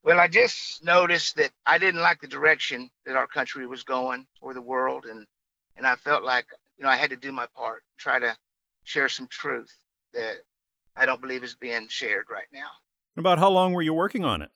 Well, 0.02 0.20
I 0.20 0.28
just 0.28 0.84
noticed 0.84 1.36
that 1.36 1.52
I 1.64 1.78
didn't 1.78 2.02
like 2.02 2.20
the 2.20 2.26
direction 2.26 2.90
that 3.06 3.16
our 3.16 3.26
country 3.26 3.66
was 3.66 3.82
going 3.82 4.26
or 4.42 4.52
the 4.52 4.60
world, 4.60 5.06
and 5.06 5.26
and 5.76 5.86
I 5.86 5.96
felt 5.96 6.22
like 6.22 6.46
you 6.76 6.84
know 6.84 6.90
I 6.90 6.96
had 6.96 7.10
to 7.10 7.16
do 7.16 7.32
my 7.32 7.46
part, 7.56 7.82
try 7.96 8.18
to 8.18 8.36
share 8.82 9.08
some 9.08 9.26
truth 9.28 9.74
that 10.12 10.36
I 10.94 11.06
don't 11.06 11.22
believe 11.22 11.42
is 11.42 11.54
being 11.54 11.88
shared 11.88 12.26
right 12.30 12.50
now. 12.52 12.68
About 13.16 13.38
how 13.38 13.48
long 13.48 13.72
were 13.72 13.82
you 13.82 13.94
working 13.94 14.24
on 14.24 14.42
it? 14.42 14.50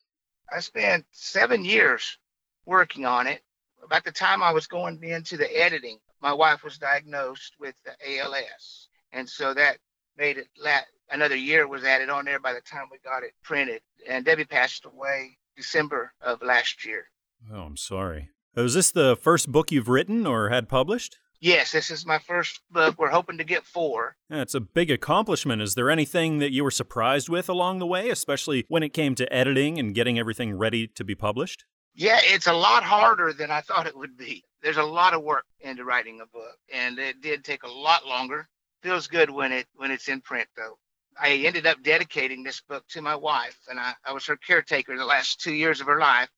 I 0.54 0.60
spent 0.60 1.06
seven 1.12 1.64
years 1.64 2.18
working 2.66 3.06
on 3.06 3.26
it. 3.26 3.40
About 3.82 4.04
the 4.04 4.12
time 4.12 4.42
I 4.42 4.52
was 4.52 4.66
going 4.66 5.02
into 5.02 5.38
the 5.38 5.50
editing, 5.58 5.98
my 6.20 6.32
wife 6.32 6.64
was 6.64 6.78
diagnosed 6.78 7.54
with 7.58 7.74
ALS, 8.06 8.88
and 9.12 9.28
so 9.28 9.54
that 9.54 9.78
made 10.16 10.38
it 10.38 10.48
la- 10.58 10.80
another 11.10 11.36
year 11.36 11.66
was 11.66 11.84
added 11.84 12.08
on 12.10 12.24
there 12.24 12.40
by 12.40 12.52
the 12.52 12.60
time 12.60 12.86
we 12.90 12.98
got 12.98 13.22
it 13.22 13.32
printed. 13.42 13.80
And 14.08 14.24
Debbie 14.24 14.44
passed 14.44 14.84
away 14.84 15.38
December 15.56 16.12
of 16.20 16.42
last 16.42 16.84
year. 16.84 17.06
Oh, 17.52 17.60
I'm 17.60 17.76
sorry. 17.76 18.30
Oh, 18.56 18.62
was 18.64 18.74
this 18.74 18.90
the 18.90 19.16
first 19.16 19.52
book 19.52 19.70
you've 19.70 19.88
written 19.88 20.26
or 20.26 20.48
had 20.48 20.68
published? 20.68 21.18
Yes, 21.40 21.70
this 21.70 21.90
is 21.90 22.04
my 22.04 22.18
first 22.18 22.60
book. 22.68 22.96
We're 22.98 23.10
hoping 23.10 23.38
to 23.38 23.44
get 23.44 23.64
four. 23.64 24.16
Yeah, 24.28 24.42
it's 24.42 24.56
a 24.56 24.60
big 24.60 24.90
accomplishment. 24.90 25.62
Is 25.62 25.76
there 25.76 25.88
anything 25.88 26.38
that 26.40 26.50
you 26.50 26.64
were 26.64 26.70
surprised 26.72 27.28
with 27.28 27.48
along 27.48 27.78
the 27.78 27.86
way, 27.86 28.10
especially 28.10 28.64
when 28.66 28.82
it 28.82 28.92
came 28.92 29.14
to 29.14 29.32
editing 29.32 29.78
and 29.78 29.94
getting 29.94 30.18
everything 30.18 30.58
ready 30.58 30.88
to 30.88 31.04
be 31.04 31.14
published? 31.14 31.64
Yeah, 31.98 32.20
it's 32.22 32.46
a 32.46 32.52
lot 32.52 32.84
harder 32.84 33.32
than 33.32 33.50
I 33.50 33.60
thought 33.60 33.88
it 33.88 33.96
would 33.96 34.16
be. 34.16 34.44
There's 34.62 34.76
a 34.76 34.84
lot 34.84 35.14
of 35.14 35.24
work 35.24 35.46
into 35.58 35.84
writing 35.84 36.20
a 36.20 36.26
book, 36.26 36.56
and 36.72 36.96
it 36.96 37.20
did 37.20 37.42
take 37.42 37.64
a 37.64 37.68
lot 37.68 38.06
longer. 38.06 38.46
Feels 38.84 39.08
good 39.08 39.30
when 39.30 39.50
it 39.50 39.66
when 39.74 39.90
it's 39.90 40.06
in 40.06 40.20
print 40.20 40.46
though. 40.56 40.78
I 41.20 41.32
ended 41.32 41.66
up 41.66 41.82
dedicating 41.82 42.44
this 42.44 42.60
book 42.60 42.84
to 42.90 43.02
my 43.02 43.16
wife, 43.16 43.58
and 43.68 43.80
I, 43.80 43.94
I 44.04 44.12
was 44.12 44.24
her 44.26 44.36
caretaker 44.36 44.96
the 44.96 45.04
last 45.04 45.40
two 45.40 45.52
years 45.52 45.80
of 45.80 45.88
her 45.88 45.98
life, 45.98 46.28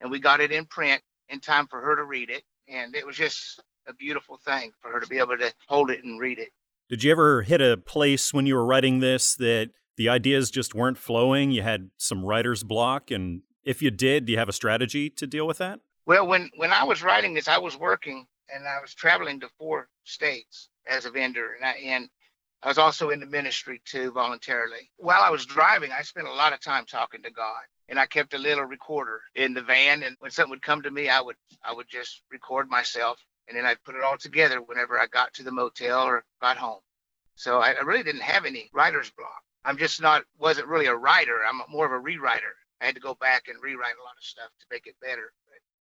and 0.00 0.10
we 0.10 0.18
got 0.18 0.40
it 0.40 0.50
in 0.50 0.66
print 0.66 1.00
in 1.28 1.38
time 1.38 1.68
for 1.68 1.80
her 1.80 1.94
to 1.94 2.02
read 2.02 2.28
it, 2.28 2.42
and 2.66 2.96
it 2.96 3.06
was 3.06 3.14
just 3.16 3.62
a 3.86 3.94
beautiful 3.94 4.36
thing 4.44 4.72
for 4.82 4.90
her 4.90 4.98
to 4.98 5.06
be 5.06 5.18
able 5.18 5.38
to 5.38 5.54
hold 5.68 5.92
it 5.92 6.02
and 6.02 6.18
read 6.18 6.40
it. 6.40 6.48
Did 6.88 7.04
you 7.04 7.12
ever 7.12 7.42
hit 7.42 7.60
a 7.60 7.76
place 7.76 8.34
when 8.34 8.46
you 8.46 8.56
were 8.56 8.66
writing 8.66 8.98
this 8.98 9.36
that 9.36 9.70
the 9.96 10.08
ideas 10.08 10.50
just 10.50 10.74
weren't 10.74 10.98
flowing? 10.98 11.52
You 11.52 11.62
had 11.62 11.90
some 11.98 12.24
writer's 12.24 12.64
block, 12.64 13.12
and 13.12 13.42
if 13.64 13.82
you 13.82 13.90
did, 13.90 14.26
do 14.26 14.32
you 14.32 14.38
have 14.38 14.48
a 14.48 14.52
strategy 14.52 15.10
to 15.10 15.26
deal 15.26 15.46
with 15.46 15.58
that? 15.58 15.80
Well, 16.06 16.26
when 16.26 16.50
when 16.56 16.72
I 16.72 16.84
was 16.84 17.02
writing 17.02 17.34
this, 17.34 17.48
I 17.48 17.58
was 17.58 17.76
working 17.76 18.26
and 18.54 18.66
I 18.66 18.80
was 18.80 18.94
traveling 18.94 19.40
to 19.40 19.48
four 19.58 19.88
states 20.04 20.68
as 20.86 21.06
a 21.06 21.10
vendor, 21.10 21.54
and 21.54 21.64
I, 21.64 21.72
and 21.82 22.10
I 22.62 22.68
was 22.68 22.78
also 22.78 23.10
in 23.10 23.20
the 23.20 23.26
ministry 23.26 23.80
too, 23.84 24.10
voluntarily. 24.12 24.90
While 24.96 25.22
I 25.22 25.30
was 25.30 25.46
driving, 25.46 25.92
I 25.92 26.02
spent 26.02 26.26
a 26.26 26.32
lot 26.32 26.52
of 26.52 26.60
time 26.60 26.84
talking 26.86 27.22
to 27.22 27.30
God. 27.30 27.62
And 27.86 27.98
I 27.98 28.06
kept 28.06 28.32
a 28.32 28.38
little 28.38 28.64
recorder 28.64 29.20
in 29.34 29.52
the 29.52 29.60
van. 29.60 30.02
And 30.02 30.16
when 30.18 30.30
something 30.30 30.48
would 30.48 30.62
come 30.62 30.80
to 30.82 30.90
me, 30.90 31.10
I 31.10 31.20
would 31.20 31.36
I 31.62 31.74
would 31.74 31.88
just 31.88 32.22
record 32.30 32.70
myself 32.70 33.18
and 33.48 33.56
then 33.56 33.66
I'd 33.66 33.82
put 33.84 33.94
it 33.94 34.02
all 34.02 34.16
together 34.16 34.62
whenever 34.62 34.98
I 34.98 35.06
got 35.06 35.34
to 35.34 35.42
the 35.42 35.52
motel 35.52 36.02
or 36.04 36.24
got 36.40 36.56
home. 36.56 36.80
So 37.36 37.58
I, 37.58 37.72
I 37.72 37.80
really 37.80 38.02
didn't 38.02 38.22
have 38.22 38.44
any 38.44 38.70
writer's 38.72 39.10
block. 39.10 39.42
I'm 39.64 39.76
just 39.76 40.00
not 40.00 40.24
wasn't 40.38 40.68
really 40.68 40.86
a 40.86 40.96
writer. 40.96 41.38
I'm 41.46 41.60
more 41.68 41.86
of 41.86 41.92
a 41.92 42.02
rewriter. 42.02 42.54
I 42.84 42.88
had 42.88 42.96
to 42.96 43.00
go 43.00 43.14
back 43.14 43.48
and 43.48 43.56
rewrite 43.62 43.94
a 43.98 44.04
lot 44.04 44.18
of 44.18 44.22
stuff 44.22 44.50
to 44.60 44.66
make 44.70 44.86
it 44.86 44.96
better. 45.00 45.32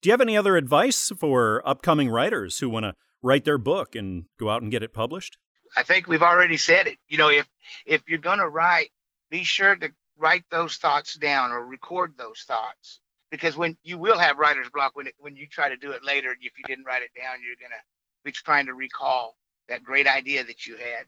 Do 0.01 0.07
you 0.07 0.13
have 0.13 0.21
any 0.21 0.37
other 0.37 0.55
advice 0.55 1.11
for 1.19 1.61
upcoming 1.67 2.09
writers 2.09 2.59
who 2.59 2.69
want 2.69 2.85
to 2.85 2.95
write 3.21 3.43
their 3.43 3.57
book 3.57 3.93
and 3.93 4.25
go 4.39 4.49
out 4.49 4.61
and 4.61 4.71
get 4.71 4.83
it 4.83 4.93
published? 4.93 5.37
I 5.75 5.83
think 5.83 6.07
we've 6.07 6.23
already 6.23 6.55
said 6.55 6.87
it. 6.87 6.97
You 7.09 7.17
know, 7.17 7.29
if 7.29 7.49
if 7.85 8.03
you're 8.07 8.19
going 8.19 8.39
to 8.39 8.47
write, 8.47 8.91
be 9.29 9.43
sure 9.43 9.75
to 9.75 9.91
write 10.17 10.45
those 10.49 10.77
thoughts 10.77 11.15
down 11.15 11.51
or 11.51 11.65
record 11.65 12.13
those 12.17 12.45
thoughts 12.47 13.01
because 13.31 13.57
when 13.57 13.75
you 13.83 13.97
will 13.97 14.17
have 14.17 14.37
writer's 14.37 14.69
block 14.69 14.95
when 14.95 15.07
it, 15.07 15.15
when 15.17 15.35
you 15.35 15.47
try 15.47 15.67
to 15.67 15.75
do 15.75 15.91
it 15.91 16.05
later, 16.05 16.31
if 16.39 16.53
you 16.57 16.63
didn't 16.67 16.85
write 16.85 17.01
it 17.01 17.19
down, 17.19 17.37
you're 17.43 17.55
gonna 17.59 17.81
be 18.23 18.31
trying 18.31 18.67
to 18.67 18.75
recall 18.75 19.35
that 19.67 19.83
great 19.83 20.07
idea 20.07 20.43
that 20.43 20.65
you 20.65 20.77
had 20.77 21.05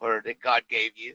or 0.00 0.20
that 0.26 0.40
God 0.42 0.64
gave 0.68 0.90
you, 0.96 1.14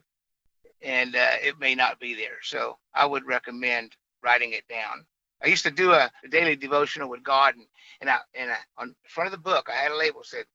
and 0.82 1.16
uh, 1.16 1.34
it 1.44 1.60
may 1.60 1.76
not 1.76 2.00
be 2.00 2.16
there. 2.16 2.38
So 2.42 2.78
I 2.96 3.06
would 3.06 3.28
recommend 3.28 3.96
writing 4.24 4.54
it 4.54 4.68
down. 4.68 5.06
I 5.44 5.48
used 5.48 5.64
to 5.64 5.72
do 5.72 5.92
a, 5.92 6.12
daily 6.30 6.56
devotional 6.56 7.10
with 7.10 7.24
God, 7.24 7.56
and 7.56 7.66
and, 8.02 8.10
I, 8.10 8.18
and 8.36 8.52
I, 8.52 8.58
on 8.78 8.96
front 9.08 9.28
of 9.28 9.32
the 9.32 9.38
book 9.44 9.68
I 9.70 9.76
had 9.76 9.92
a 9.92 9.98
label 9.98 10.24
said, 10.24 10.46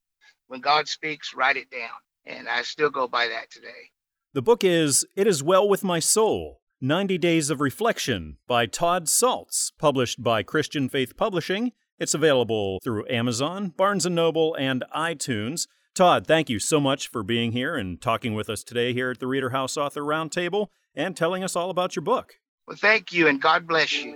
"When 0.49 0.61
God 0.61 0.89
speaks, 0.89 1.35
write 1.35 1.57
it 1.57 1.71
down," 1.71 1.91
and 2.25 2.49
I 2.49 2.63
still 2.63 2.91
go 2.91 3.07
by 3.09 3.29
that 3.29 3.51
today. 3.51 3.91
The 4.33 4.43
book 4.43 4.65
is 4.65 5.07
"It 5.17 5.27
Is 5.27 5.43
Well 5.43 5.69
with 5.69 5.85
My 5.85 5.99
Soul." 5.99 6.63
90 6.85 7.17
Days 7.17 7.49
of 7.49 7.61
Reflection 7.61 8.39
by 8.49 8.67
Todd 8.67 9.07
Saltz, 9.07 9.71
published 9.79 10.21
by 10.21 10.43
Christian 10.43 10.89
Faith 10.89 11.17
Publishing. 11.17 11.71
It's 11.97 12.13
available 12.13 12.81
through 12.83 13.07
Amazon, 13.09 13.69
Barnes 13.69 14.05
& 14.07 14.11
Noble, 14.11 14.57
and 14.57 14.83
iTunes. 14.93 15.69
Todd, 15.95 16.27
thank 16.27 16.51
you 16.51 16.59
so 16.59 16.81
much 16.81 17.07
for 17.07 17.23
being 17.23 17.53
here 17.53 17.77
and 17.77 18.03
talking 18.03 18.35
with 18.35 18.51
us 18.51 18.65
today 18.65 18.93
here 18.93 19.13
at 19.13 19.21
the 19.21 19.29
Reader 19.29 19.51
House 19.51 19.77
Author 19.77 20.01
Roundtable 20.01 20.69
and 20.93 21.17
telling 21.17 21.45
us 21.45 21.55
all 21.55 21.71
about 21.71 21.95
your 21.95 22.03
book. 22.03 22.41
Well, 22.67 22.77
thank 22.77 23.13
you, 23.13 23.27
and 23.27 23.43
God 23.43 23.67
bless 23.67 23.93
you. 24.03 24.15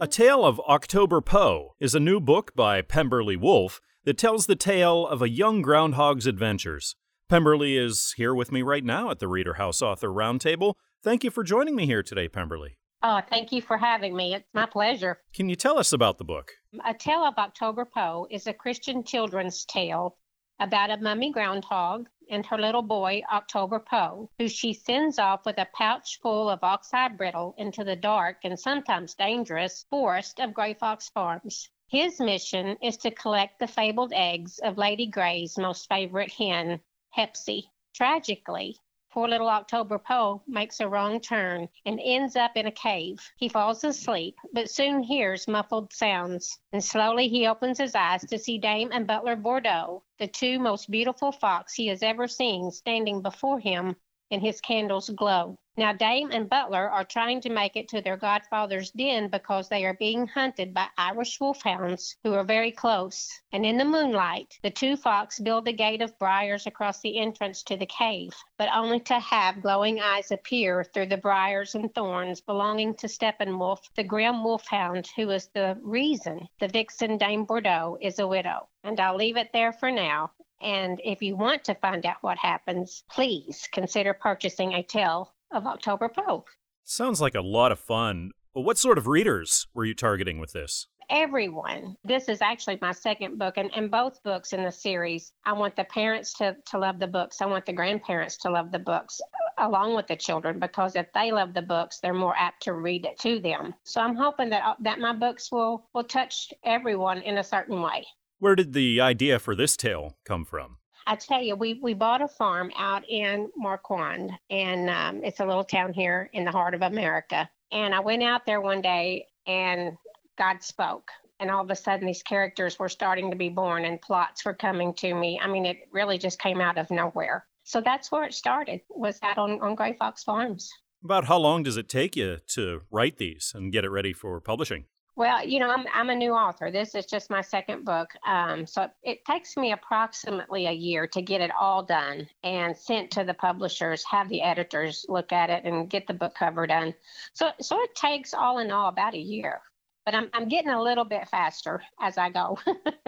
A 0.00 0.08
Tale 0.08 0.44
of 0.44 0.60
October 0.60 1.20
Poe 1.20 1.76
is 1.78 1.94
a 1.94 2.00
new 2.00 2.20
book 2.20 2.54
by 2.56 2.82
Pemberley 2.82 3.36
Wolf 3.36 3.80
that 4.04 4.18
tells 4.18 4.46
the 4.46 4.56
tale 4.56 5.06
of 5.06 5.22
a 5.22 5.28
young 5.28 5.62
groundhog's 5.62 6.26
adventures. 6.26 6.96
Pemberley 7.28 7.76
is 7.76 8.12
here 8.16 8.34
with 8.34 8.50
me 8.50 8.60
right 8.60 8.84
now 8.84 9.10
at 9.10 9.20
the 9.20 9.28
Reader 9.28 9.54
House 9.54 9.80
Author 9.80 10.08
Roundtable. 10.08 10.74
Thank 11.02 11.22
you 11.22 11.30
for 11.30 11.44
joining 11.44 11.76
me 11.76 11.86
here 11.86 12.02
today, 12.02 12.28
Pemberley. 12.28 12.76
Oh, 13.02 13.20
thank 13.30 13.52
you 13.52 13.62
for 13.62 13.78
having 13.78 14.16
me. 14.16 14.34
It's 14.34 14.48
my 14.52 14.66
pleasure. 14.66 15.20
Can 15.32 15.48
you 15.48 15.56
tell 15.56 15.78
us 15.78 15.92
about 15.92 16.18
the 16.18 16.24
book? 16.24 16.52
A 16.84 16.92
Tale 16.92 17.24
of 17.24 17.34
October 17.38 17.84
Poe 17.84 18.26
is 18.30 18.46
a 18.46 18.52
Christian 18.52 19.04
children's 19.04 19.64
tale 19.64 20.16
about 20.60 20.90
a 20.90 20.96
mummy 20.96 21.32
groundhog 21.32 22.06
and 22.30 22.46
her 22.46 22.58
little 22.58 22.82
boy, 22.82 23.22
October 23.32 23.78
Poe, 23.78 24.30
who 24.38 24.48
she 24.48 24.72
sends 24.72 25.18
off 25.18 25.44
with 25.44 25.58
a 25.58 25.68
pouch 25.74 26.20
full 26.20 26.48
of 26.48 26.62
oxeye 26.62 27.08
brittle 27.08 27.54
into 27.58 27.84
the 27.84 27.96
dark 27.96 28.38
and 28.44 28.58
sometimes 28.58 29.14
dangerous 29.14 29.84
forest 29.90 30.40
of 30.40 30.54
Gray 30.54 30.74
Fox 30.74 31.08
Farms. 31.08 31.70
His 31.88 32.18
mission 32.20 32.76
is 32.82 32.96
to 32.98 33.10
collect 33.10 33.58
the 33.58 33.66
fabled 33.66 34.12
eggs 34.14 34.58
of 34.58 34.78
Lady 34.78 35.06
Gray's 35.06 35.58
most 35.58 35.88
favorite 35.88 36.32
hen, 36.32 36.80
Hepsy. 37.10 37.70
Tragically, 37.94 38.76
poor 39.14 39.28
little 39.28 39.48
October 39.48 39.96
Poe 39.96 40.42
makes 40.44 40.80
a 40.80 40.88
wrong 40.88 41.20
turn 41.20 41.68
and 41.86 42.00
ends 42.02 42.34
up 42.34 42.56
in 42.56 42.66
a 42.66 42.72
cave. 42.72 43.20
He 43.36 43.48
falls 43.48 43.84
asleep, 43.84 44.36
but 44.52 44.68
soon 44.68 45.04
hears 45.04 45.46
muffled 45.46 45.92
sounds, 45.92 46.58
and 46.72 46.82
slowly 46.82 47.28
he 47.28 47.46
opens 47.46 47.78
his 47.78 47.94
eyes 47.94 48.26
to 48.26 48.38
see 48.40 48.58
Dame 48.58 48.90
and 48.92 49.06
Butler 49.06 49.36
Bordeaux, 49.36 50.02
the 50.18 50.26
two 50.26 50.58
most 50.58 50.90
beautiful 50.90 51.30
fox 51.30 51.74
he 51.74 51.86
has 51.86 52.02
ever 52.02 52.26
seen, 52.26 52.72
standing 52.72 53.22
before 53.22 53.60
him 53.60 53.94
in 54.30 54.40
his 54.40 54.60
candle's 54.60 55.10
glow. 55.10 55.56
Now, 55.76 55.92
Dame 55.92 56.30
and 56.30 56.48
Butler 56.48 56.88
are 56.88 57.02
trying 57.02 57.40
to 57.40 57.50
make 57.50 57.74
it 57.74 57.88
to 57.88 58.00
their 58.00 58.16
godfather's 58.16 58.92
den 58.92 59.26
because 59.26 59.68
they 59.68 59.84
are 59.84 59.94
being 59.94 60.28
hunted 60.28 60.72
by 60.72 60.86
Irish 60.96 61.40
wolfhounds 61.40 62.16
who 62.22 62.32
are 62.34 62.44
very 62.44 62.70
close. 62.70 63.40
And 63.50 63.66
in 63.66 63.76
the 63.76 63.84
moonlight, 63.84 64.56
the 64.62 64.70
two 64.70 64.96
fox 64.96 65.40
build 65.40 65.66
a 65.66 65.72
gate 65.72 66.00
of 66.00 66.16
briars 66.20 66.68
across 66.68 67.00
the 67.00 67.18
entrance 67.18 67.64
to 67.64 67.76
the 67.76 67.86
cave, 67.86 68.36
but 68.56 68.68
only 68.72 69.00
to 69.00 69.18
have 69.18 69.62
glowing 69.62 70.00
eyes 70.00 70.30
appear 70.30 70.84
through 70.84 71.06
the 71.06 71.16
briars 71.16 71.74
and 71.74 71.92
thorns 71.92 72.40
belonging 72.40 72.94
to 72.94 73.08
Steppenwolf, 73.08 73.80
the 73.96 74.04
grim 74.04 74.44
wolfhound 74.44 75.08
who 75.16 75.28
is 75.30 75.48
the 75.48 75.76
reason 75.82 76.48
the 76.60 76.68
vixen 76.68 77.18
Dame 77.18 77.46
Bordeaux 77.46 77.98
is 78.00 78.20
a 78.20 78.28
widow. 78.28 78.68
And 78.84 79.00
I'll 79.00 79.16
leave 79.16 79.36
it 79.36 79.50
there 79.52 79.72
for 79.72 79.90
now. 79.90 80.30
And 80.60 81.00
if 81.04 81.20
you 81.20 81.34
want 81.34 81.64
to 81.64 81.74
find 81.74 82.06
out 82.06 82.22
what 82.22 82.38
happens, 82.38 83.02
please 83.10 83.68
consider 83.72 84.14
purchasing 84.14 84.72
a 84.72 84.84
tale 84.84 85.33
of 85.54 85.66
October 85.66 86.08
Poe. 86.08 86.44
Sounds 86.82 87.20
like 87.20 87.34
a 87.34 87.40
lot 87.40 87.72
of 87.72 87.78
fun. 87.78 88.32
What 88.52 88.78
sort 88.78 88.98
of 88.98 89.06
readers 89.06 89.66
were 89.74 89.84
you 89.84 89.94
targeting 89.94 90.38
with 90.38 90.52
this? 90.52 90.86
Everyone. 91.10 91.96
This 92.04 92.28
is 92.28 92.40
actually 92.40 92.78
my 92.80 92.92
second 92.92 93.38
book, 93.38 93.54
and, 93.56 93.70
and 93.74 93.90
both 93.90 94.22
books 94.22 94.52
in 94.52 94.64
the 94.64 94.72
series. 94.72 95.32
I 95.44 95.52
want 95.52 95.76
the 95.76 95.84
parents 95.84 96.32
to, 96.34 96.56
to 96.70 96.78
love 96.78 96.98
the 96.98 97.06
books. 97.06 97.40
I 97.40 97.46
want 97.46 97.66
the 97.66 97.72
grandparents 97.72 98.36
to 98.38 98.50
love 98.50 98.72
the 98.72 98.78
books 98.78 99.20
along 99.58 99.94
with 99.96 100.06
the 100.06 100.16
children 100.16 100.58
because 100.58 100.96
if 100.96 101.06
they 101.12 101.30
love 101.30 101.54
the 101.54 101.62
books, 101.62 102.00
they're 102.00 102.14
more 102.14 102.34
apt 102.36 102.62
to 102.64 102.72
read 102.72 103.06
it 103.06 103.18
to 103.20 103.38
them. 103.40 103.74
So 103.84 104.00
I'm 104.00 104.16
hoping 104.16 104.50
that 104.50 104.64
uh, 104.64 104.74
that 104.80 104.98
my 104.98 105.12
books 105.12 105.52
will 105.52 105.88
will 105.94 106.04
touch 106.04 106.52
everyone 106.64 107.22
in 107.22 107.38
a 107.38 107.44
certain 107.44 107.80
way. 107.80 108.04
Where 108.38 108.56
did 108.56 108.72
the 108.72 109.00
idea 109.00 109.38
for 109.38 109.54
this 109.54 109.76
tale 109.76 110.16
come 110.24 110.44
from? 110.44 110.78
I 111.06 111.16
tell 111.16 111.42
you, 111.42 111.54
we, 111.54 111.74
we 111.82 111.94
bought 111.94 112.22
a 112.22 112.28
farm 112.28 112.70
out 112.76 113.08
in 113.08 113.50
Marquand, 113.56 114.32
and 114.50 114.88
um, 114.88 115.24
it's 115.24 115.40
a 115.40 115.46
little 115.46 115.64
town 115.64 115.92
here 115.92 116.30
in 116.32 116.44
the 116.44 116.50
heart 116.50 116.74
of 116.74 116.82
America. 116.82 117.48
And 117.72 117.94
I 117.94 118.00
went 118.00 118.22
out 118.22 118.46
there 118.46 118.60
one 118.60 118.80
day, 118.80 119.26
and 119.46 119.96
God 120.38 120.62
spoke. 120.62 121.10
And 121.40 121.50
all 121.50 121.62
of 121.62 121.70
a 121.70 121.76
sudden, 121.76 122.06
these 122.06 122.22
characters 122.22 122.78
were 122.78 122.88
starting 122.88 123.30
to 123.30 123.36
be 123.36 123.48
born, 123.48 123.84
and 123.84 124.00
plots 124.00 124.44
were 124.44 124.54
coming 124.54 124.94
to 124.94 125.14
me. 125.14 125.38
I 125.42 125.46
mean, 125.46 125.66
it 125.66 125.88
really 125.92 126.16
just 126.16 126.38
came 126.38 126.60
out 126.60 126.78
of 126.78 126.90
nowhere. 126.90 127.44
So 127.64 127.80
that's 127.80 128.12
where 128.12 128.24
it 128.24 128.34
started. 128.34 128.82
Was 128.90 129.18
out 129.22 129.38
on 129.38 129.60
on 129.60 129.74
Gray 129.74 129.94
Fox 129.94 130.22
Farms. 130.22 130.70
About 131.02 131.24
how 131.24 131.38
long 131.38 131.62
does 131.62 131.76
it 131.76 131.88
take 131.88 132.16
you 132.16 132.38
to 132.48 132.82
write 132.90 133.18
these 133.18 133.52
and 133.54 133.72
get 133.72 133.84
it 133.84 133.90
ready 133.90 134.12
for 134.12 134.40
publishing? 134.40 134.84
Well, 135.16 135.46
you 135.46 135.60
know, 135.60 135.70
I'm 135.70 135.86
I'm 135.94 136.10
a 136.10 136.14
new 136.14 136.32
author. 136.32 136.72
This 136.72 136.94
is 136.96 137.06
just 137.06 137.30
my 137.30 137.40
second 137.40 137.84
book, 137.84 138.10
um, 138.26 138.66
so 138.66 138.88
it 139.04 139.24
takes 139.24 139.56
me 139.56 139.72
approximately 139.72 140.66
a 140.66 140.72
year 140.72 141.06
to 141.08 141.22
get 141.22 141.40
it 141.40 141.52
all 141.58 141.84
done 141.84 142.26
and 142.42 142.76
sent 142.76 143.12
to 143.12 143.22
the 143.22 143.34
publishers, 143.34 144.04
have 144.10 144.28
the 144.28 144.42
editors 144.42 145.06
look 145.08 145.32
at 145.32 145.50
it, 145.50 145.64
and 145.64 145.88
get 145.88 146.08
the 146.08 146.14
book 146.14 146.34
cover 146.34 146.66
done. 146.66 146.94
So 147.32 147.50
so 147.60 147.80
it 147.82 147.94
takes 147.94 148.34
all 148.34 148.58
in 148.58 148.72
all 148.72 148.88
about 148.88 149.14
a 149.14 149.18
year. 149.18 149.60
But 150.04 150.16
I'm 150.16 150.30
I'm 150.34 150.48
getting 150.48 150.72
a 150.72 150.82
little 150.82 151.04
bit 151.04 151.28
faster 151.28 151.80
as 152.00 152.18
I 152.18 152.30
go. 152.30 152.58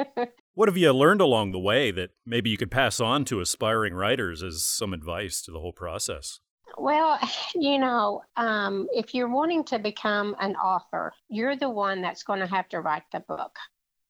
what 0.54 0.68
have 0.68 0.76
you 0.76 0.92
learned 0.92 1.20
along 1.20 1.50
the 1.50 1.58
way 1.58 1.90
that 1.90 2.10
maybe 2.24 2.50
you 2.50 2.56
could 2.56 2.70
pass 2.70 3.00
on 3.00 3.24
to 3.26 3.40
aspiring 3.40 3.94
writers 3.94 4.44
as 4.44 4.64
some 4.64 4.92
advice 4.94 5.42
to 5.42 5.50
the 5.50 5.60
whole 5.60 5.72
process? 5.72 6.38
Well, 6.76 7.18
you 7.54 7.78
know, 7.78 8.22
um, 8.36 8.88
if 8.92 9.14
you're 9.14 9.28
wanting 9.28 9.64
to 9.64 9.78
become 9.78 10.36
an 10.40 10.56
author, 10.56 11.12
you're 11.28 11.56
the 11.56 11.70
one 11.70 12.02
that's 12.02 12.22
going 12.22 12.40
to 12.40 12.46
have 12.46 12.68
to 12.70 12.80
write 12.80 13.04
the 13.12 13.20
book. 13.20 13.56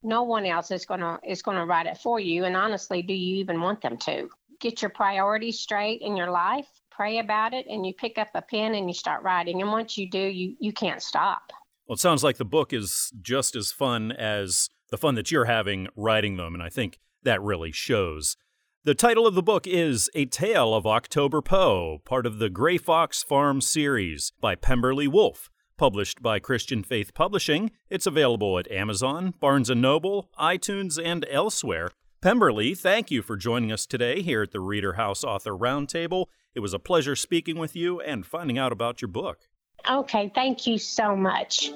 No 0.03 0.23
one 0.23 0.47
else 0.47 0.71
is 0.71 0.87
going 0.87 1.01
to 1.01 1.19
is 1.27 1.43
going 1.43 1.57
to 1.57 1.65
write 1.65 1.87
it 1.87 1.99
for 1.99 2.21
you. 2.21 2.45
And 2.45 2.57
honestly, 2.57 3.03
do 3.03 3.15
you 3.15 3.37
even 3.37 3.61
want 3.61 3.81
them 3.81 3.97
to? 3.99 4.29
Get 4.61 4.81
your 4.81 4.91
priorities 4.91 5.59
straight 5.59 6.01
in 6.01 6.17
your 6.17 6.31
life. 6.31 6.69
Pray 6.91 7.19
about 7.19 7.53
it, 7.53 7.67
and 7.69 7.85
you 7.85 7.93
pick 7.93 8.17
up 8.17 8.29
a 8.35 8.41
pen 8.41 8.75
and 8.75 8.89
you 8.89 8.95
start 8.95 9.23
writing. 9.23 9.61
And 9.61 9.71
once 9.71 9.99
you 9.99 10.09
do, 10.09 10.19
you 10.19 10.57
you 10.61 10.73
can't 10.73 11.03
stop. 11.03 11.53
Well, 11.87 11.95
it 11.95 12.01
sounds 12.01 12.25
like 12.25 12.37
the 12.37 12.45
book 12.45 12.73
is 12.73 13.13
just 13.21 13.55
as 13.55 13.71
fun 13.71 14.13
as 14.13 14.71
the 14.91 14.97
fun 14.97 15.15
that 15.17 15.31
you're 15.31 15.45
having 15.45 15.89
writing 15.97 16.37
them, 16.37 16.55
and 16.55 16.63
I 16.63 16.69
think 16.69 16.99
that 17.23 17.43
really 17.43 17.73
shows. 17.73 18.37
The 18.87 18.95
title 18.95 19.27
of 19.27 19.35
the 19.35 19.43
book 19.43 19.67
is 19.67 20.09
A 20.15 20.27
Tale 20.27 20.73
of 20.73 20.87
October 20.87 21.43
Poe, 21.43 22.01
part 22.05 22.25
of 22.25 22.39
the 22.39 22.49
Gray 22.49 22.79
Fox 22.79 23.21
Farm 23.21 23.61
series 23.61 24.33
by 24.41 24.55
Pemberley 24.55 25.09
Wolfe. 25.09 25.51
Published 25.77 26.23
by 26.23 26.39
Christian 26.39 26.85
Faith 26.85 27.13
Publishing, 27.13 27.73
it's 27.91 28.07
available 28.07 28.61
at 28.61 28.71
Amazon, 28.71 29.35
Barnes 29.41 29.71
& 29.71 29.75
Noble, 29.75 30.31
iTunes, 30.39 31.05
and 31.05 31.27
elsewhere. 31.29 31.91
Pemberley, 32.21 32.77
thank 32.77 33.11
you 33.11 33.23
for 33.23 33.37
joining 33.37 33.73
us 33.73 33.87
today 33.87 34.23
here 34.23 34.43
at 34.43 34.53
the 34.53 34.61
Reader 34.61 34.93
House 34.93 35.25
Author 35.25 35.51
Roundtable. 35.51 36.27
It 36.55 36.61
was 36.61 36.73
a 36.73 36.79
pleasure 36.79 37.17
speaking 37.17 37.59
with 37.59 37.75
you 37.75 38.01
and 38.01 38.25
finding 38.25 38.57
out 38.57 38.71
about 38.71 39.03
your 39.03 39.09
book. 39.09 39.49
Okay, 39.91 40.31
thank 40.33 40.65
you 40.65 40.79
so 40.79 41.17
much. 41.17 41.73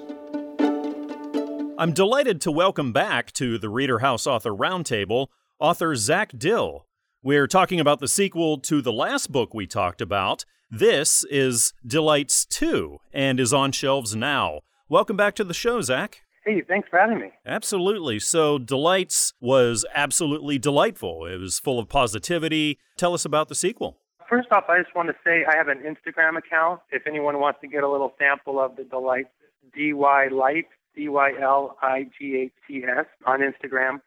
I'm 1.76 1.92
delighted 1.92 2.40
to 2.42 2.52
welcome 2.52 2.92
back 2.92 3.32
to 3.32 3.58
the 3.58 3.68
Reader 3.68 3.98
House 3.98 4.28
Author 4.28 4.52
Roundtable 4.52 5.26
author 5.60 5.94
Zach 5.94 6.32
Dill, 6.36 6.86
We're 7.22 7.46
talking 7.46 7.80
about 7.80 8.00
the 8.00 8.08
sequel 8.08 8.56
to 8.60 8.80
the 8.80 8.94
last 8.94 9.30
book 9.30 9.52
we 9.52 9.66
talked 9.66 10.00
about. 10.00 10.46
This 10.70 11.22
is 11.24 11.74
Dylights 11.86 12.48
2 12.48 12.96
and 13.12 13.38
is 13.38 13.52
on 13.52 13.72
shelves 13.72 14.16
now. 14.16 14.60
Welcome 14.88 15.18
back 15.18 15.34
to 15.34 15.44
the 15.44 15.52
show, 15.52 15.82
Zach. 15.82 16.22
Hey, 16.46 16.62
thanks 16.66 16.88
for 16.88 16.98
having 16.98 17.20
me. 17.20 17.30
Absolutely. 17.44 18.20
So, 18.20 18.58
Dylights 18.58 19.34
was 19.38 19.84
absolutely 19.94 20.58
delightful. 20.58 21.26
It 21.26 21.36
was 21.36 21.58
full 21.58 21.78
of 21.78 21.90
positivity. 21.90 22.78
Tell 22.96 23.12
us 23.12 23.26
about 23.26 23.50
the 23.50 23.54
sequel. 23.54 23.98
First 24.26 24.50
off, 24.50 24.64
I 24.70 24.80
just 24.80 24.96
want 24.96 25.10
to 25.10 25.14
say 25.22 25.44
I 25.44 25.54
have 25.58 25.68
an 25.68 25.80
Instagram 25.80 26.38
account. 26.38 26.80
If 26.90 27.06
anyone 27.06 27.38
wants 27.38 27.60
to 27.60 27.68
get 27.68 27.84
a 27.84 27.90
little 27.90 28.14
sample 28.18 28.58
of 28.58 28.76
the 28.76 28.84
Dylights, 28.84 29.28
DY 29.76 30.28
Light, 30.32 30.68
D 30.96 31.10
Y 31.10 31.32
L 31.38 31.76
I 31.82 32.06
G 32.18 32.36
H 32.44 32.52
T 32.66 32.82
S 32.82 33.04
on 33.26 33.40
Instagram. 33.40 34.00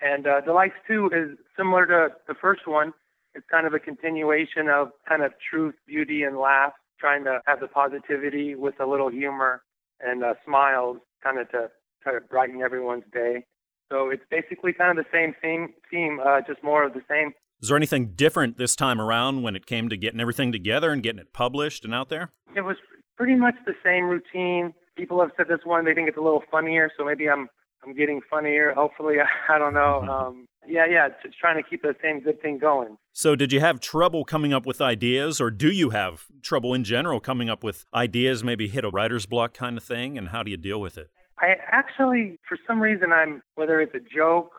And 0.00 0.26
uh, 0.26 0.40
Dylights 0.42 0.74
2 0.86 1.10
is 1.12 1.38
similar 1.56 1.86
to 1.86 2.14
the 2.26 2.34
first 2.34 2.66
one. 2.66 2.92
It's 3.34 3.46
kind 3.50 3.66
of 3.66 3.74
a 3.74 3.78
continuation 3.78 4.68
of 4.68 4.90
kind 5.08 5.22
of 5.22 5.32
truth, 5.50 5.74
beauty, 5.86 6.22
and 6.22 6.38
laugh, 6.38 6.72
trying 6.98 7.24
to 7.24 7.40
have 7.46 7.60
the 7.60 7.68
positivity 7.68 8.54
with 8.54 8.74
a 8.80 8.86
little 8.86 9.10
humor 9.10 9.62
and 10.00 10.24
uh, 10.24 10.34
smiles, 10.44 10.98
kind 11.22 11.38
of 11.38 11.50
to 11.50 11.68
try 12.02 12.12
to 12.12 12.20
brighten 12.20 12.62
everyone's 12.62 13.04
day. 13.12 13.44
So 13.90 14.10
it's 14.10 14.22
basically 14.30 14.72
kind 14.72 14.96
of 14.96 15.04
the 15.04 15.10
same 15.12 15.34
theme, 15.40 15.74
theme 15.90 16.20
uh, 16.24 16.40
just 16.46 16.62
more 16.62 16.84
of 16.84 16.94
the 16.94 17.02
same. 17.08 17.32
Is 17.60 17.68
there 17.68 17.76
anything 17.76 18.12
different 18.14 18.56
this 18.56 18.76
time 18.76 19.00
around 19.00 19.42
when 19.42 19.56
it 19.56 19.66
came 19.66 19.88
to 19.88 19.96
getting 19.96 20.20
everything 20.20 20.52
together 20.52 20.90
and 20.90 21.02
getting 21.02 21.18
it 21.18 21.32
published 21.32 21.84
and 21.84 21.92
out 21.94 22.08
there? 22.08 22.30
It 22.54 22.60
was 22.60 22.76
pretty 23.16 23.34
much 23.34 23.54
the 23.66 23.74
same 23.84 24.04
routine. 24.04 24.74
People 24.96 25.20
have 25.20 25.30
said 25.36 25.48
this 25.48 25.60
one 25.64 25.84
they 25.84 25.94
think 25.94 26.08
it's 26.08 26.18
a 26.18 26.20
little 26.20 26.44
funnier, 26.50 26.90
so 26.96 27.04
maybe 27.04 27.28
I'm 27.28 27.48
I'm 27.88 27.96
getting 27.96 28.20
funnier. 28.28 28.72
Hopefully, 28.74 29.16
I 29.48 29.58
don't 29.58 29.74
know. 29.74 30.00
Mm-hmm. 30.02 30.10
Um, 30.10 30.48
yeah, 30.66 30.84
yeah, 30.86 31.08
just 31.24 31.38
trying 31.38 31.62
to 31.62 31.68
keep 31.68 31.82
the 31.82 31.94
same 32.02 32.20
good 32.20 32.42
thing 32.42 32.58
going. 32.58 32.98
So, 33.12 33.34
did 33.34 33.52
you 33.52 33.60
have 33.60 33.80
trouble 33.80 34.24
coming 34.24 34.52
up 34.52 34.66
with 34.66 34.80
ideas, 34.80 35.40
or 35.40 35.50
do 35.50 35.70
you 35.70 35.90
have 35.90 36.26
trouble 36.42 36.74
in 36.74 36.84
general 36.84 37.20
coming 37.20 37.48
up 37.48 37.64
with 37.64 37.86
ideas? 37.94 38.44
Maybe 38.44 38.68
hit 38.68 38.84
a 38.84 38.90
writer's 38.90 39.24
block 39.24 39.54
kind 39.54 39.78
of 39.78 39.84
thing, 39.84 40.18
and 40.18 40.28
how 40.28 40.42
do 40.42 40.50
you 40.50 40.58
deal 40.58 40.80
with 40.80 40.98
it? 40.98 41.08
I 41.38 41.54
actually, 41.70 42.38
for 42.46 42.58
some 42.66 42.80
reason, 42.80 43.12
I'm 43.12 43.42
whether 43.54 43.80
it's 43.80 43.94
a 43.94 44.00
joke 44.14 44.52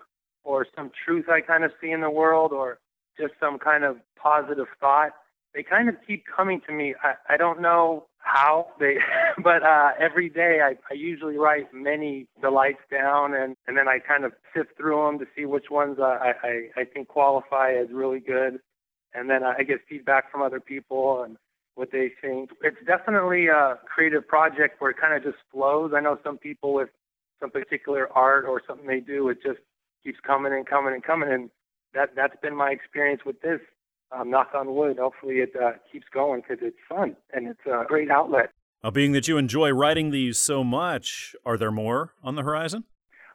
or 0.44 0.66
some 0.76 0.90
truth 1.06 1.26
I 1.30 1.42
kind 1.42 1.64
of 1.64 1.72
see 1.80 1.92
in 1.92 2.02
the 2.02 2.10
world, 2.10 2.52
or 2.52 2.80
just 3.20 3.34
some 3.40 3.60
kind 3.60 3.84
of 3.84 3.98
positive 4.22 4.68
thought. 4.80 5.12
They 5.54 5.64
kind 5.64 5.90
of 5.90 5.96
keep 6.06 6.24
coming 6.26 6.62
to 6.68 6.74
me. 6.74 6.96
I, 7.04 7.34
I 7.34 7.38
don't 7.38 7.62
know 7.62 8.06
how 8.20 8.68
they, 8.80 8.98
but 9.44 9.64
uh, 9.64 9.92
every 10.00 10.30
day 10.30 10.60
I, 10.64 10.76
I 10.90 10.94
usually 10.94 11.38
write 11.38 11.74
many 11.74 12.28
delights 12.42 12.82
down, 12.92 13.34
and 13.34 13.56
and 13.68 13.78
then 13.78 13.88
I 13.88 14.00
kind 14.00 14.26
of 14.26 14.34
sift 14.56 14.78
through 14.78 15.06
them 15.06 15.20
to 15.20 15.26
see 15.36 15.46
which 15.46 15.66
ones 15.72 15.98
uh, 16.00 16.04
I 16.04 16.34
I, 16.44 16.82
I 16.82 16.86
think 16.86 17.08
qualify 17.08 17.74
as 17.74 17.88
really 17.92 18.20
good, 18.20 18.60
and 19.14 19.30
then 19.30 19.44
I 19.44 19.64
get 19.64 19.80
feedback 19.90 20.32
from 20.32 20.42
other 20.42 20.60
people 20.60 21.24
and 21.24 21.38
what 21.76 21.92
they 21.92 22.12
think. 22.22 22.52
It's 22.62 22.78
definitely 22.86 23.48
a 23.48 23.80
creative 23.86 24.28
project 24.28 24.82
where 24.82 24.92
it 24.92 24.98
kind 25.00 25.16
of 25.16 25.24
just 25.24 25.42
flows. 25.52 25.94
I 25.96 26.02
know 26.02 26.18
some 26.24 26.38
people 26.38 26.74
with 26.74 26.90
some 27.40 27.50
particular 27.50 28.10
art 28.14 28.46
or 28.46 28.62
something 28.68 28.86
they 28.86 29.00
do, 29.00 29.30
it 29.30 29.38
just 29.42 29.60
keeps 30.04 30.20
coming 30.26 30.54
and 30.54 30.68
coming 30.68 30.94
and 30.94 31.04
coming, 31.04 31.32
and 31.32 31.50
that 31.94 32.10
that's 32.16 32.36
been 32.42 32.56
my 32.56 32.72
experience 32.72 33.22
with 33.26 33.42
this. 33.42 33.62
Um, 34.12 34.32
knock 34.32 34.52
on 34.56 34.74
wood. 34.74 34.98
Hopefully, 34.98 35.36
it 35.36 35.52
uh, 35.56 35.74
keeps 35.92 36.08
going 36.12 36.42
because 36.42 36.58
it's 36.66 36.78
fun 36.88 37.16
and 37.32 37.48
it's 37.48 37.66
a 37.68 37.86
great 37.88 38.10
outlet. 38.10 38.50
Now, 38.84 38.92
being 38.92 39.12
that 39.12 39.28
you 39.28 39.38
enjoy 39.38 39.72
writing 39.72 40.10
these 40.10 40.40
so 40.40 40.64
much, 40.64 41.36
are 41.46 41.58
there 41.58 41.72
more 41.72 42.14
on 42.24 42.36
the 42.36 42.44
horizon? 42.44 42.86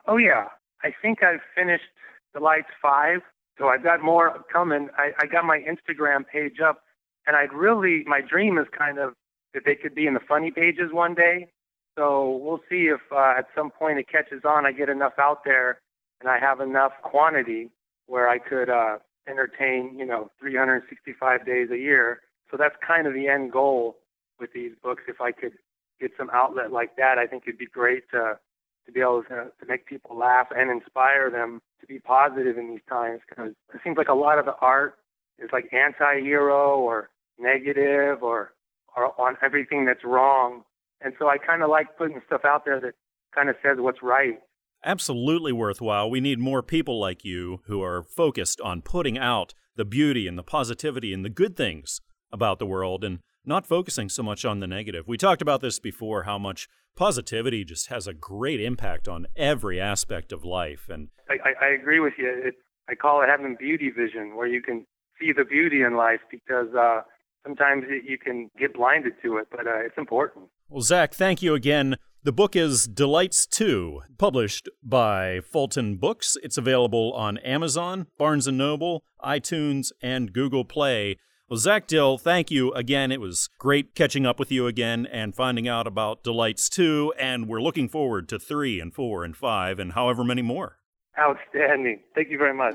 Oh 0.07 0.16
yeah, 0.16 0.49
I 0.83 0.93
think 1.01 1.22
I've 1.22 1.41
finished 1.55 1.85
the 2.33 2.41
lights 2.41 2.68
five, 2.83 3.20
so 3.59 3.68
I've 3.68 3.85
got 3.85 4.03
more 4.03 4.45
coming. 4.53 4.89
I, 4.99 5.12
I 5.20 5.27
got 5.27 5.45
my 5.45 5.59
Instagram 5.59 6.27
page 6.27 6.61
up, 6.64 6.83
and 7.27 7.37
I'd 7.37 7.53
really 7.53 8.05
my 8.07 8.20
dream 8.20 8.59
is 8.59 8.66
kind 8.77 8.99
of 8.99 9.14
that 9.53 9.62
they 9.64 9.75
could 9.77 9.95
be 9.95 10.07
in 10.07 10.14
the 10.14 10.20
funny 10.27 10.51
pages 10.51 10.93
one 10.93 11.14
day. 11.14 11.49
So 11.97 12.41
we'll 12.43 12.61
see 12.68 12.87
if 12.87 13.01
uh, 13.12 13.35
at 13.39 13.47
some 13.55 13.70
point 13.70 13.99
it 13.99 14.09
catches 14.09 14.43
on. 14.45 14.66
I 14.66 14.72
get 14.72 14.89
enough 14.89 15.12
out 15.18 15.45
there, 15.45 15.81
and 16.20 16.29
I 16.29 16.39
have 16.41 16.61
enough 16.61 16.93
quantity 17.03 17.70
where 18.07 18.29
I 18.29 18.39
could 18.39 18.68
uh, 18.68 18.99
entertain, 19.29 19.97
you 19.99 20.07
know, 20.07 20.31
365 20.41 21.47
days 21.47 21.68
a 21.70 21.79
year. 21.79 22.20
So 22.51 22.57
that's 22.57 22.75
kind 22.87 23.07
of 23.07 23.14
the 23.14 23.29
end 23.29 23.53
goal 23.53 23.97
with 24.39 24.53
these 24.53 24.72
books. 24.83 25.03
If 25.09 25.20
I 25.20 25.33
could 25.33 25.53
get 26.01 26.12
some 26.18 26.31
outlet 26.33 26.72
like 26.72 26.97
that, 26.97 27.18
I 27.18 27.27
think 27.27 27.45
it'd 27.47 27.59
be 27.59 27.66
great 27.66 28.11
to 28.11 28.39
to 28.87 28.93
be 28.93 29.01
able 29.01 29.22
to, 29.22 29.51
to 29.59 29.66
make 29.66 29.87
people 29.87 30.14
laugh 30.14 30.49
and 30.55 30.70
inspire 30.70 31.31
them 31.31 31.62
to 31.81 31.87
be 31.87 31.99
positive 31.99 32.59
in 32.59 32.68
these 32.68 32.85
times. 32.87 33.20
Because 33.27 33.53
it 33.72 33.81
seems 33.83 33.97
like 33.97 34.09
a 34.09 34.14
lot 34.14 34.39
of 34.39 34.45
the 34.45 34.55
art 34.61 34.97
is 35.39 35.49
like 35.55 35.72
anti-hero 35.72 36.79
or 36.79 37.09
negative 37.39 38.22
or 38.22 38.53
or 38.97 39.18
on 39.20 39.37
everything 39.43 39.85
that's 39.85 40.05
wrong. 40.05 40.62
And 41.01 41.14
so 41.18 41.29
I 41.29 41.39
kind 41.39 41.62
of 41.62 41.70
like 41.70 41.97
putting 41.99 42.20
stuff 42.27 42.43
out 42.45 42.64
there 42.64 42.81
that 42.81 42.95
kind 43.35 43.49
of 43.49 43.57
says 43.62 43.79
what's 43.79 44.03
right 44.03 44.41
absolutely 44.85 45.53
worthwhile. 45.53 46.11
We 46.11 46.20
need 46.20 46.39
more 46.39 46.62
people 46.62 47.01
like 47.01 47.24
you 47.24 47.61
who 47.66 47.82
are 47.82 48.03
focused 48.03 48.61
on 48.61 48.82
putting 48.82 49.18
out 49.18 49.55
the 49.76 49.85
beauty 49.85 50.28
and 50.28 50.39
the 50.39 50.43
positivity 50.43 51.12
and 51.12 51.24
the 51.24 51.30
good 51.30 51.57
things 51.57 52.01
about 52.32 52.59
the 52.59 52.66
world 52.66 53.05
and 53.05 53.20
not 53.45 53.66
focusing 53.66 54.09
so 54.09 54.22
much 54.22 54.45
on 54.45 54.61
the 54.61 54.66
negative. 54.66 55.07
We 55.07 55.16
talked 55.16 55.43
about 55.43 55.61
this 55.61 55.78
before 55.78 56.24
how 56.24 56.39
much 56.39 56.68
positivity 56.97 57.64
just 57.64 57.89
has 57.89 58.07
a 58.07 58.14
great 58.14 58.61
impact 58.61 59.09
on 59.09 59.26
every 59.37 59.80
aspect 59.80 60.32
of 60.32 60.45
life. 60.45 60.87
And 60.89 61.09
I, 61.28 61.53
I, 61.61 61.68
agree 61.68 62.01
with 62.01 62.14
you. 62.16 62.28
It, 62.28 62.55
I 62.89 62.95
call 62.95 63.22
it 63.22 63.28
having 63.28 63.57
beauty 63.59 63.91
vision, 63.91 64.37
where 64.37 64.47
you 64.47 64.62
can 64.62 64.87
see 65.20 65.32
the 65.37 65.45
beauty 65.45 65.82
in 65.82 65.97
life 65.97 66.20
because 66.30 66.68
uh, 66.78 67.03
sometimes 67.45 67.85
it, 67.89 68.05
you 68.09 68.16
can 68.16 68.51
get 68.59 68.74
blinded 68.74 69.14
to 69.22 69.39
it, 69.39 69.49
but 69.51 69.66
uh, 69.66 69.80
it's 69.85 69.99
important. 69.99 70.47
Well, 70.68 70.82
Zach, 70.82 71.14
thank 71.14 71.43
you 71.43 71.55
again 71.55 71.97
the 72.25 72.33
book 72.33 72.57
is 72.57 72.89
Dylights 72.89 73.47
2, 73.47 74.01
published 74.16 74.70
by 74.83 75.41
Fulton 75.41 75.97
Books. 75.97 76.39
It's 76.43 76.57
available 76.57 77.12
on 77.12 77.37
Amazon, 77.39 78.07
Barnes 78.16 78.47
& 78.47 78.49
Noble, 78.49 79.05
iTunes, 79.22 79.93
and 80.01 80.33
Google 80.33 80.64
Play. 80.64 81.18
Well, 81.51 81.59
Zach 81.59 81.87
Dill, 81.87 82.16
thank 82.16 82.51
you 82.51 82.72
again. 82.72 83.12
It 83.12 83.20
was 83.20 83.51
great 83.59 83.95
catching 83.95 84.25
up 84.25 84.39
with 84.39 84.51
you 84.51 84.66
again 84.66 85.05
and 85.05 85.37
finding 85.37 85.68
out 85.68 85.87
about 85.87 86.25
Dylights 86.25 86.70
2, 86.70 87.12
and 87.18 87.47
we're 87.47 87.61
looking 87.61 87.91
forward 87.91 88.27
to 88.31 88.39
3 88.39 88.81
and 88.81 88.95
4 88.95 89.22
and 89.22 89.37
5 89.37 89.79
and 89.79 89.93
however 89.93 90.25
many 90.25 90.41
more. 90.41 90.79
Outstanding. 91.18 92.01
Thank 92.14 92.31
you 92.31 92.39
very 92.39 92.55
much. 92.55 92.75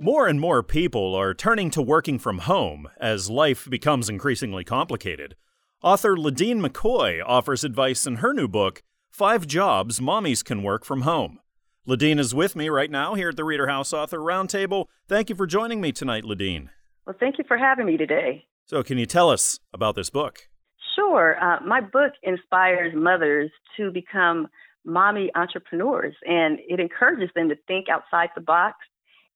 More 0.00 0.28
and 0.28 0.40
more 0.40 0.62
people 0.62 1.16
are 1.16 1.34
turning 1.34 1.70
to 1.70 1.82
working 1.82 2.20
from 2.20 2.38
home 2.38 2.88
as 3.00 3.28
life 3.28 3.68
becomes 3.68 4.08
increasingly 4.08 4.62
complicated. 4.62 5.34
Author 5.82 6.16
Ladine 6.16 6.60
McCoy 6.60 7.22
offers 7.24 7.62
advice 7.62 8.04
in 8.04 8.16
her 8.16 8.32
new 8.32 8.48
book, 8.48 8.82
Five 9.10 9.46
Jobs 9.46 10.00
Mommies 10.00 10.44
Can 10.44 10.64
Work 10.64 10.84
From 10.84 11.02
Home. 11.02 11.38
Ladine 11.86 12.18
is 12.18 12.34
with 12.34 12.56
me 12.56 12.68
right 12.68 12.90
now 12.90 13.14
here 13.14 13.28
at 13.28 13.36
the 13.36 13.44
Reader 13.44 13.68
House 13.68 13.92
Author 13.92 14.18
Roundtable. 14.18 14.86
Thank 15.06 15.30
you 15.30 15.36
for 15.36 15.46
joining 15.46 15.80
me 15.80 15.92
tonight, 15.92 16.24
Ladine. 16.24 16.70
Well, 17.06 17.14
thank 17.20 17.38
you 17.38 17.44
for 17.46 17.56
having 17.56 17.86
me 17.86 17.96
today. 17.96 18.44
So, 18.66 18.82
can 18.82 18.98
you 18.98 19.06
tell 19.06 19.30
us 19.30 19.60
about 19.72 19.94
this 19.94 20.10
book? 20.10 20.48
Sure. 20.96 21.36
Uh, 21.40 21.60
my 21.64 21.80
book 21.80 22.14
inspires 22.24 22.92
mothers 22.96 23.52
to 23.76 23.92
become 23.92 24.48
mommy 24.84 25.30
entrepreneurs, 25.36 26.16
and 26.26 26.58
it 26.68 26.80
encourages 26.80 27.30
them 27.36 27.50
to 27.50 27.56
think 27.68 27.86
outside 27.88 28.30
the 28.34 28.40
box. 28.40 28.78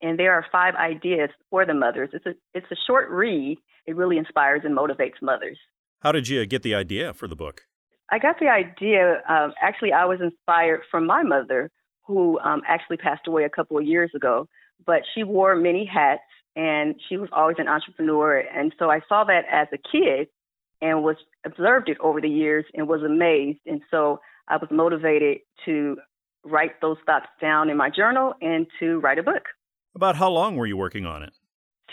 And 0.02 0.18
there 0.18 0.32
are 0.32 0.44
five 0.50 0.74
ideas 0.74 1.30
for 1.50 1.64
the 1.64 1.74
mothers. 1.74 2.10
It's 2.12 2.26
a 2.26 2.34
it's 2.52 2.66
a 2.72 2.76
short 2.88 3.10
read. 3.10 3.58
It 3.86 3.94
really 3.94 4.18
inspires 4.18 4.62
and 4.64 4.76
motivates 4.76 5.22
mothers. 5.22 5.58
How 6.02 6.10
did 6.10 6.26
you 6.26 6.44
get 6.46 6.64
the 6.64 6.74
idea 6.74 7.14
for 7.14 7.28
the 7.28 7.36
book? 7.36 7.62
I 8.10 8.18
got 8.18 8.40
the 8.40 8.48
idea. 8.48 9.22
Um, 9.28 9.54
actually, 9.62 9.92
I 9.92 10.04
was 10.04 10.18
inspired 10.20 10.80
from 10.90 11.06
my 11.06 11.22
mother, 11.22 11.70
who 12.04 12.40
um, 12.40 12.62
actually 12.66 12.96
passed 12.96 13.28
away 13.28 13.44
a 13.44 13.48
couple 13.48 13.78
of 13.78 13.84
years 13.84 14.10
ago. 14.12 14.48
But 14.84 15.02
she 15.14 15.22
wore 15.22 15.54
many 15.54 15.86
hats, 15.86 16.22
and 16.56 16.96
she 17.08 17.16
was 17.16 17.28
always 17.32 17.56
an 17.60 17.68
entrepreneur. 17.68 18.38
And 18.38 18.74
so 18.80 18.90
I 18.90 18.98
saw 19.08 19.22
that 19.24 19.44
as 19.48 19.68
a 19.72 19.78
kid, 19.78 20.26
and 20.80 21.04
was 21.04 21.14
observed 21.46 21.88
it 21.88 21.98
over 22.00 22.20
the 22.20 22.28
years, 22.28 22.64
and 22.74 22.88
was 22.88 23.02
amazed. 23.02 23.60
And 23.64 23.80
so 23.88 24.18
I 24.48 24.56
was 24.56 24.68
motivated 24.72 25.38
to 25.66 25.98
write 26.44 26.80
those 26.80 26.96
thoughts 27.06 27.26
down 27.40 27.70
in 27.70 27.76
my 27.76 27.90
journal 27.90 28.34
and 28.40 28.66
to 28.80 28.98
write 28.98 29.20
a 29.20 29.22
book. 29.22 29.44
About 29.94 30.16
how 30.16 30.30
long 30.30 30.56
were 30.56 30.66
you 30.66 30.76
working 30.76 31.06
on 31.06 31.22
it? 31.22 31.34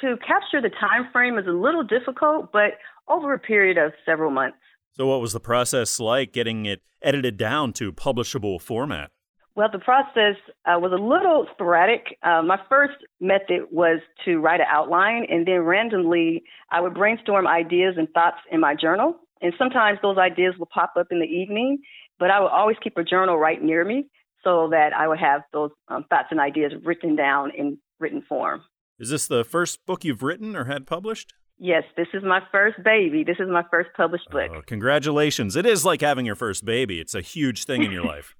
To 0.02 0.16
capture 0.26 0.62
the 0.62 0.70
time 0.70 1.10
frame 1.12 1.38
is 1.38 1.45
a 1.47 1.52
little 1.52 1.84
difficult, 1.84 2.52
but 2.54 2.78
over 3.08 3.34
a 3.34 3.39
period 3.39 3.78
of 3.78 3.91
several 4.06 4.32
months. 4.32 4.58
So, 4.91 5.08
what 5.08 5.22
was 5.22 5.34
the 5.34 5.39
process 5.39 6.00
like 6.00 6.32
getting 6.32 6.66
it 6.66 6.82
edited 7.02 7.38
down 7.38 7.74
to 7.74 7.91
publishable 7.91 8.62
format? 8.62 9.12
Well, 9.56 9.68
the 9.72 9.80
process 9.80 10.36
uh, 10.66 10.80
was 10.80 10.93
a 10.93 11.04
little 11.04 11.47
sporadic. 11.52 12.18
Uh, 12.24 12.41
my 12.41 12.58
first 12.70 12.95
method 13.20 13.68
was 13.72 14.00
to 14.24 14.38
write 14.38 14.62
an 14.62 14.68
outline, 14.70 15.26
and 15.30 15.45
then 15.45 15.60
randomly 15.62 16.43
I 16.72 16.80
would 16.80 16.93
brainstorm 16.93 17.45
ideas 17.45 17.95
and 17.97 18.08
thoughts 18.14 18.38
in 18.52 18.62
my 18.62 18.74
journal. 18.74 19.16
And 19.41 19.54
sometimes 19.58 20.00
those 20.02 20.18
ideas 20.18 20.56
would 20.60 20.70
pop 20.70 20.93
up 20.97 21.08
in 21.12 21.20
the 21.20 21.26
evening, 21.26 21.80
but 22.20 22.32
I 22.32 22.39
would 22.39 22.52
always 22.52 22.78
keep 22.82 22.97
a 22.97 23.04
journal 23.04 23.38
right 23.38 23.62
near 23.62 23.84
me 23.84 24.08
so 24.43 24.70
that 24.72 24.93
I 24.93 25.08
would 25.08 25.20
have 25.20 25.41
those 25.52 25.72
um, 25.89 26.06
thoughts 26.10 26.28
and 26.32 26.39
ideas 26.39 26.74
written 26.84 27.16
down 27.16 27.52
in 27.58 27.78
written 28.00 28.24
form. 28.30 28.62
Is 29.00 29.10
this 29.10 29.28
the 29.28 29.45
first 29.45 29.86
book 29.86 30.04
you've 30.04 30.22
written 30.22 30.56
or 30.56 30.66
had 30.66 30.86
published? 30.86 31.34
Yes, 31.58 31.84
this 31.95 32.08
is 32.14 32.22
my 32.24 32.41
first 32.52 32.78
baby. 32.84 33.24
This 33.24 33.38
is 33.39 33.47
my 33.50 33.64
first 33.72 33.89
published 33.95 34.30
book. 34.30 34.52
Oh, 34.54 34.62
congratulations. 34.66 35.56
It 35.56 35.66
is 35.66 35.86
like 35.86 36.02
having 36.02 36.26
your 36.26 36.36
first 36.36 36.66
baby. 36.66 37.00
It's 37.00 37.16
a 37.16 37.22
huge 37.22 37.64
thing 37.64 37.84
in 37.84 37.91
your 37.91 38.04
life. 38.06 38.36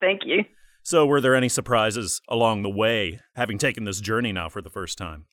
Thank 0.00 0.22
you. 0.24 0.44
So, 0.82 1.04
were 1.04 1.20
there 1.20 1.34
any 1.34 1.48
surprises 1.48 2.20
along 2.28 2.62
the 2.62 2.70
way, 2.70 3.20
having 3.34 3.58
taken 3.58 3.84
this 3.84 4.00
journey 4.00 4.30
now 4.32 4.48
for 4.48 4.62
the 4.62 4.70
first 4.70 4.98
time? 4.98 5.26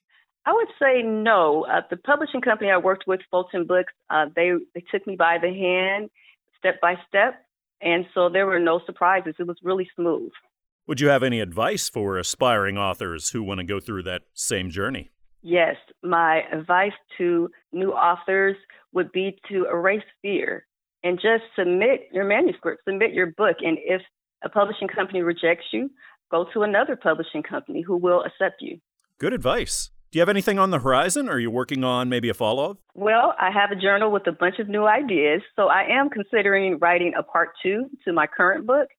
I 0.48 0.54
would 0.54 0.68
say 0.82 1.04
no. 1.04 1.66
Uh, 1.66 1.82
the 1.90 1.98
publishing 1.98 2.42
company 2.42 2.72
I 2.72 2.78
worked 2.78 3.06
with, 3.06 3.22
Fulton 3.30 3.68
Books, 3.68 3.94
uh, 4.10 4.26
they 4.36 4.52
they 4.74 4.84
took 4.92 5.06
me 5.06 5.16
by 5.16 5.38
the 5.40 5.50
hand, 5.54 6.10
step 6.58 6.82
by 6.82 6.96
step, 7.08 7.36
and 7.82 8.06
so 8.16 8.30
there 8.30 8.48
were 8.48 8.60
no 8.60 8.82
surprises. 8.86 9.36
It 9.38 9.48
was 9.48 9.58
really 9.64 9.88
smooth. 9.96 10.32
Would 10.86 11.00
you 11.00 11.08
have 11.08 11.24
any 11.24 11.40
advice 11.40 11.88
for 11.88 12.18
aspiring 12.18 12.78
authors 12.78 13.30
who 13.30 13.42
want 13.42 13.60
to 13.60 13.64
go 13.64 13.80
through 13.80 14.04
that 14.04 14.24
same 14.34 14.70
journey? 14.70 15.12
Yes, 15.42 15.78
my 16.04 16.42
advice 16.52 16.92
to 17.18 17.50
new 17.72 17.92
authors 17.92 18.58
would 18.92 19.10
be 19.14 19.40
to 19.50 19.66
erase 19.72 20.04
fear 20.22 20.66
and 21.02 21.18
just 21.18 21.44
submit 21.58 22.10
your 22.12 22.26
manuscript, 22.26 22.82
submit 22.86 23.14
your 23.14 23.28
book. 23.28 23.58
And 23.62 23.78
if 23.86 24.02
a 24.44 24.50
publishing 24.50 24.90
company 24.90 25.22
rejects 25.22 25.68
you, 25.72 25.90
go 26.30 26.46
to 26.54 26.64
another 26.64 26.98
publishing 26.98 27.44
company 27.44 27.82
who 27.82 27.96
will 27.96 28.22
accept 28.26 28.62
you. 28.62 28.78
Good 29.20 29.32
advice. 29.32 29.90
Do 30.12 30.18
you 30.18 30.22
have 30.22 30.30
anything 30.30 30.60
on 30.60 30.72
the 30.72 30.80
horizon? 30.80 31.30
Are 31.30 31.40
you 31.40 31.50
working 31.50 31.86
on 31.86 32.10
maybe 32.10 32.28
a 32.28 32.34
follow 32.34 32.72
up? 32.72 32.78
Well, 32.94 33.36
I 33.40 33.52
have 33.52 33.72
a 33.72 33.80
journal 33.80 34.12
with 34.12 34.28
a 34.28 34.34
bunch 34.34 34.60
of 34.60 34.68
new 34.68 34.86
ideas. 34.86 35.44
So 35.56 35.70
I 35.70 35.86
am 35.90 36.10
considering 36.10 36.78
writing 36.80 37.14
a 37.18 37.24
part 37.24 37.52
two 37.64 37.86
to 38.04 38.12
my 38.12 38.28
current 38.28 38.68
book. 38.68 38.90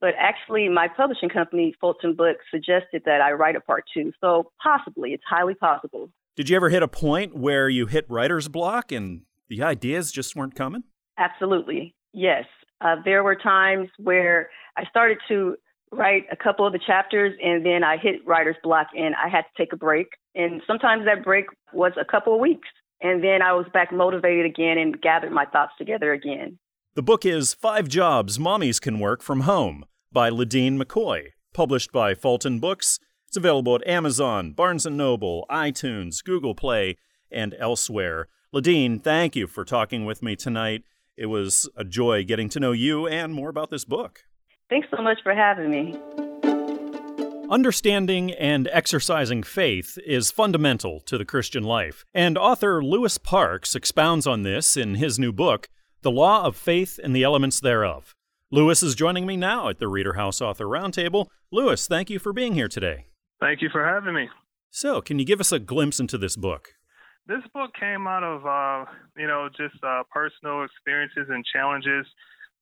But 0.00 0.14
actually, 0.18 0.68
my 0.68 0.88
publishing 0.88 1.28
company, 1.28 1.74
Fulton 1.80 2.14
Books, 2.14 2.44
suggested 2.50 3.02
that 3.04 3.20
I 3.20 3.32
write 3.32 3.56
a 3.56 3.60
part 3.60 3.84
two. 3.92 4.12
So 4.20 4.52
possibly, 4.62 5.12
it's 5.12 5.24
highly 5.28 5.54
possible. 5.54 6.10
Did 6.36 6.48
you 6.48 6.56
ever 6.56 6.68
hit 6.68 6.82
a 6.82 6.88
point 6.88 7.36
where 7.36 7.68
you 7.68 7.86
hit 7.86 8.06
writer's 8.08 8.46
block 8.46 8.92
and 8.92 9.22
the 9.48 9.62
ideas 9.64 10.12
just 10.12 10.36
weren't 10.36 10.54
coming? 10.54 10.84
Absolutely. 11.18 11.94
Yes. 12.12 12.44
Uh, 12.80 12.96
there 13.04 13.24
were 13.24 13.34
times 13.34 13.88
where 13.98 14.50
I 14.76 14.84
started 14.88 15.18
to 15.28 15.56
write 15.90 16.26
a 16.30 16.36
couple 16.36 16.66
of 16.66 16.72
the 16.72 16.78
chapters 16.78 17.36
and 17.42 17.64
then 17.66 17.82
I 17.82 17.96
hit 17.96 18.24
writer's 18.26 18.56
block 18.62 18.88
and 18.96 19.14
I 19.16 19.28
had 19.28 19.42
to 19.42 19.50
take 19.56 19.72
a 19.72 19.76
break. 19.76 20.08
And 20.34 20.62
sometimes 20.66 21.06
that 21.06 21.24
break 21.24 21.46
was 21.72 21.92
a 22.00 22.04
couple 22.04 22.34
of 22.34 22.40
weeks. 22.40 22.68
And 23.00 23.22
then 23.22 23.42
I 23.42 23.52
was 23.52 23.66
back 23.72 23.92
motivated 23.92 24.46
again 24.46 24.78
and 24.78 25.00
gathered 25.00 25.32
my 25.32 25.44
thoughts 25.44 25.72
together 25.78 26.12
again. 26.12 26.58
The 26.98 27.02
book 27.02 27.24
is 27.24 27.54
Five 27.54 27.86
Jobs 27.86 28.38
Mommies 28.38 28.80
Can 28.80 28.98
Work 28.98 29.22
From 29.22 29.42
Home 29.42 29.84
by 30.10 30.30
Ladine 30.30 30.82
McCoy, 30.82 31.28
published 31.54 31.92
by 31.92 32.12
Fulton 32.12 32.58
Books. 32.58 32.98
It's 33.28 33.36
available 33.36 33.76
at 33.76 33.86
Amazon, 33.86 34.50
Barnes 34.50 34.84
& 34.86 34.90
Noble, 34.90 35.46
iTunes, 35.48 36.24
Google 36.24 36.56
Play, 36.56 36.96
and 37.30 37.54
elsewhere. 37.60 38.26
Ladine, 38.52 39.00
thank 39.00 39.36
you 39.36 39.46
for 39.46 39.64
talking 39.64 40.06
with 40.06 40.24
me 40.24 40.34
tonight. 40.34 40.82
It 41.16 41.26
was 41.26 41.70
a 41.76 41.84
joy 41.84 42.24
getting 42.24 42.48
to 42.48 42.58
know 42.58 42.72
you 42.72 43.06
and 43.06 43.32
more 43.32 43.48
about 43.48 43.70
this 43.70 43.84
book. 43.84 44.24
Thanks 44.68 44.88
so 44.90 45.00
much 45.00 45.18
for 45.22 45.32
having 45.32 45.70
me. 45.70 45.96
Understanding 47.48 48.32
and 48.32 48.68
exercising 48.72 49.44
faith 49.44 49.98
is 50.04 50.32
fundamental 50.32 50.98
to 51.06 51.16
the 51.16 51.24
Christian 51.24 51.62
life, 51.62 52.04
and 52.12 52.36
author 52.36 52.82
Lewis 52.82 53.18
Parks 53.18 53.76
expounds 53.76 54.26
on 54.26 54.42
this 54.42 54.76
in 54.76 54.96
his 54.96 55.16
new 55.16 55.32
book, 55.32 55.68
the 56.02 56.10
Law 56.10 56.44
of 56.44 56.56
Faith 56.56 57.00
and 57.02 57.14
the 57.14 57.24
Elements 57.24 57.60
Thereof. 57.60 58.14
Lewis 58.50 58.82
is 58.82 58.94
joining 58.94 59.26
me 59.26 59.36
now 59.36 59.68
at 59.68 59.78
the 59.78 59.88
Reader 59.88 60.14
House 60.14 60.40
Author 60.40 60.66
Roundtable. 60.66 61.26
Lewis, 61.50 61.86
thank 61.86 62.08
you 62.08 62.18
for 62.18 62.32
being 62.32 62.54
here 62.54 62.68
today. 62.68 63.06
Thank 63.40 63.62
you 63.62 63.68
for 63.70 63.84
having 63.84 64.14
me. 64.14 64.28
So, 64.70 65.00
can 65.00 65.18
you 65.18 65.24
give 65.24 65.40
us 65.40 65.52
a 65.52 65.58
glimpse 65.58 66.00
into 66.00 66.18
this 66.18 66.36
book? 66.36 66.74
This 67.26 67.42
book 67.52 67.70
came 67.78 68.06
out 68.06 68.22
of, 68.22 68.46
uh, 68.46 68.90
you 69.16 69.26
know, 69.26 69.48
just 69.56 69.82
uh, 69.82 70.02
personal 70.10 70.64
experiences 70.64 71.26
and 71.28 71.44
challenges 71.52 72.06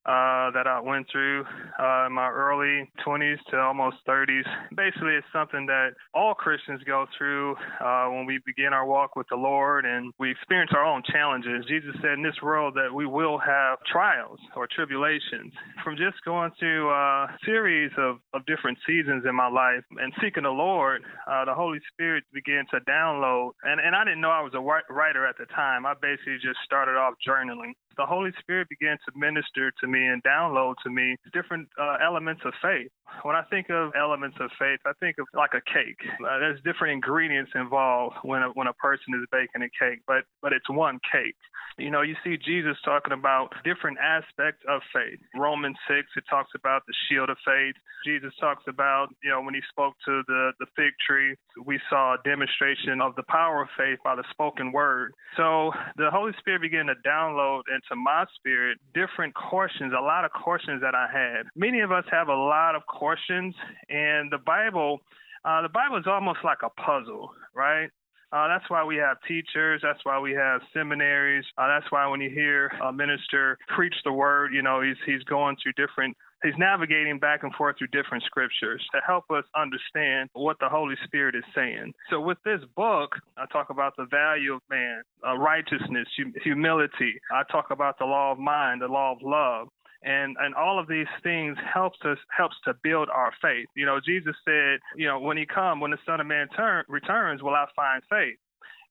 uh, 0.07 0.51
that 0.53 0.67
I 0.67 0.81
went 0.81 1.07
through 1.11 1.45
uh, 1.81 2.07
in 2.07 2.13
my 2.13 2.31
early 2.31 2.89
20s 3.05 3.39
to 3.51 3.59
almost 3.59 3.97
30s. 4.09 4.47
Basically, 4.77 5.15
it's 5.15 5.27
something 5.33 5.67
that 5.67 5.91
all 6.15 6.33
Christians 6.33 6.81
go 6.87 7.07
through 7.19 7.57
uh, 7.81 8.07
when 8.07 8.25
we 8.25 8.39
begin 8.47 8.73
our 8.73 8.87
walk 8.87 9.17
with 9.17 9.27
the 9.31 9.37
Lord 9.37 9.85
and 9.85 10.13
we 10.19 10.31
experience 10.31 10.71
our 10.75 10.85
own 10.85 11.03
challenges. 11.11 11.65
Jesus 11.67 11.91
said 12.01 12.13
in 12.13 12.23
this 12.23 12.41
world 12.41 12.75
that 12.75 12.95
we 12.95 13.05
will 13.05 13.39
have 13.39 13.79
trials 13.91 14.39
or 14.55 14.69
tribulations. 14.71 15.53
From 15.83 15.97
just 15.97 16.23
going 16.25 16.53
through 16.59 16.89
a 16.91 17.27
series 17.45 17.91
of, 17.99 18.19
of 18.33 18.47
different 18.47 18.79
seasons 18.87 19.25
in 19.29 19.35
my 19.35 19.49
life 19.49 19.83
and 19.99 20.13
seeking 20.23 20.45
the 20.45 20.51
Lord, 20.51 21.03
uh, 21.27 21.45
the 21.45 21.55
Holy 21.55 21.81
Spirit 21.93 22.23
began 22.33 22.65
to 22.71 22.79
download. 22.89 23.51
And, 23.65 23.81
and 23.81 23.97
I 23.97 24.05
didn't 24.05 24.21
know 24.21 24.31
I 24.31 24.43
was 24.43 24.55
a 24.55 24.93
writer 24.93 25.27
at 25.27 25.37
the 25.37 25.47
time. 25.47 25.85
I 25.85 25.95
basically 26.01 26.39
just 26.41 26.59
started 26.65 26.97
off 26.97 27.15
journaling 27.27 27.75
the 27.97 28.07
Holy 28.07 28.31
Spirit 28.41 28.69
began 28.69 28.97
to 29.07 29.19
minister 29.19 29.73
to 29.81 29.87
me 29.87 30.07
and 30.07 30.23
download 30.23 30.75
to 30.85 30.91
me 30.91 31.17
different 31.33 31.69
uh, 31.81 31.97
elements 32.05 32.43
of 32.45 32.53
faith. 32.63 32.91
When 33.23 33.37
I 33.37 33.43
think 33.51 33.71
of 33.71 33.93
elements 33.99 34.37
of 34.41 34.51
faith, 34.59 34.81
I 34.85 34.93
think 35.01 35.17
of 35.19 35.27
like 35.35 35.55
a 35.55 35.63
cake. 35.65 36.01
Uh, 36.21 36.39
there's 36.39 36.61
different 36.63 36.93
ingredients 36.93 37.53
involved 37.55 38.17
when 38.23 38.43
a, 38.43 38.49
when 38.55 38.67
a 38.67 38.75
person 38.75 39.15
is 39.15 39.27
baking 39.31 39.63
a 39.63 39.71
cake, 39.79 40.01
but 40.07 40.25
but 40.43 40.53
it's 40.53 40.69
one 40.69 40.99
cake. 41.13 41.37
You 41.79 41.91
know, 41.91 42.01
you 42.01 42.17
see 42.25 42.37
Jesus 42.37 42.77
talking 42.85 43.13
about 43.13 43.53
different 43.65 43.99
aspects 44.01 44.65
of 44.67 44.81
faith. 44.95 45.21
Romans 45.37 45.77
6, 45.89 46.09
it 46.17 46.25
talks 46.29 46.51
about 46.55 46.83
the 46.87 46.95
shield 47.09 47.29
of 47.29 47.37
faith. 47.45 47.75
Jesus 48.05 48.33
talks 48.41 48.65
about, 48.67 49.09
you 49.23 49.31
know, 49.31 49.43
when 49.43 49.53
he 49.53 49.61
spoke 49.69 49.95
to 50.07 50.23
the, 50.27 50.53
the 50.59 50.67
fig 50.75 50.95
tree, 51.07 51.37
we 51.65 51.79
saw 51.91 52.15
a 52.15 52.19
demonstration 52.25 53.01
of 53.03 53.15
the 53.17 53.25
power 53.29 53.61
of 53.61 53.69
faith 53.77 53.99
by 54.03 54.15
the 54.17 54.25
spoken 54.31 54.73
word. 54.73 55.13
So 55.37 55.71
the 55.97 56.11
Holy 56.11 56.33
Spirit 56.39 56.63
began 56.63 56.87
to 56.87 56.95
download 57.07 57.63
into 57.91 58.01
my 58.01 58.25
spirit 58.35 58.79
different 58.95 59.35
questions, 59.35 59.93
a 59.97 60.03
lot 60.03 60.25
of 60.25 60.33
questions 60.33 60.81
that 60.83 60.95
I 60.95 61.07
had. 61.11 61.47
Many 61.55 61.81
of 61.81 61.93
us 61.93 62.05
have 62.11 62.29
a 62.29 62.35
lot 62.35 62.75
of 62.75 62.87
questions, 62.87 63.55
and 63.89 64.31
the 64.31 64.39
Bible. 64.39 65.01
Uh, 65.45 65.63
the 65.63 65.69
Bible 65.69 65.97
is 65.97 66.07
almost 66.07 66.41
like 66.45 66.59
a 66.65 66.71
puzzle, 66.71 67.31
right? 67.55 67.89
Uh, 68.33 68.49
that's 68.49 68.69
why 68.69 68.85
we 68.85 68.97
have 68.97 69.17
teachers. 69.29 69.81
That's 69.83 70.05
why 70.05 70.19
we 70.19 70.33
have 70.33 70.61
seminaries. 70.75 71.45
Uh, 71.57 71.69
that's 71.69 71.91
why 71.91 72.09
when 72.09 72.21
you 72.21 72.31
hear 72.31 72.73
a 72.85 72.93
minister 72.93 73.57
preach 73.75 73.95
the 74.05 74.13
word, 74.13 74.53
you 74.53 74.63
know, 74.63 74.81
he's 74.83 74.97
he's 75.07 75.23
going 75.25 75.57
through 75.63 75.73
different 75.75 76.17
he's 76.43 76.57
navigating 76.59 77.19
back 77.19 77.43
and 77.43 77.55
forth 77.55 77.77
through 77.79 77.89
different 77.89 78.25
scriptures 78.25 78.85
to 78.95 79.01
help 79.07 79.25
us 79.31 79.45
understand 79.57 80.31
what 80.33 80.59
the 80.61 80.69
Holy 80.69 80.97
Spirit 81.05 81.35
is 81.35 81.45
saying. 81.55 81.93
So, 82.11 82.21
with 82.21 82.39
this 82.45 82.61
book, 82.77 83.13
I 83.37 83.47
talk 83.47 83.71
about 83.71 83.95
the 83.97 84.07
value 84.07 84.55
of 84.55 84.63
man, 84.71 85.03
uh, 85.27 85.37
righteousness, 85.37 86.09
humility. 86.43 87.21
I 87.33 87.43
talk 87.51 87.67
about 87.71 87.99
the 87.99 88.05
law 88.05 88.33
of 88.33 88.39
mind, 88.39 88.83
the 88.83 88.89
law 88.89 89.13
of 89.13 89.19
love 89.23 89.69
and 90.03 90.37
and 90.39 90.55
all 90.55 90.79
of 90.79 90.89
these 90.89 91.07
things 91.23 91.57
helps 91.73 91.99
us 92.05 92.19
helps 92.37 92.57
to 92.65 92.75
build 92.83 93.09
our 93.11 93.33
faith. 93.43 93.67
You 93.75 93.87
know, 93.87 93.99
Jesus 94.05 94.35
said, 94.45 94.79
you 94.95 95.07
know, 95.07 95.19
when 95.19 95.37
he 95.37 95.47
come, 95.47 95.81
when 95.81 95.91
the 95.91 95.99
Son 96.07 96.21
of 96.21 96.27
Man 96.27 96.49
turn, 96.57 96.85
returns, 96.89 97.43
will 97.43 97.55
I 97.55 97.67
find 97.75 98.03
faith? 98.09 98.39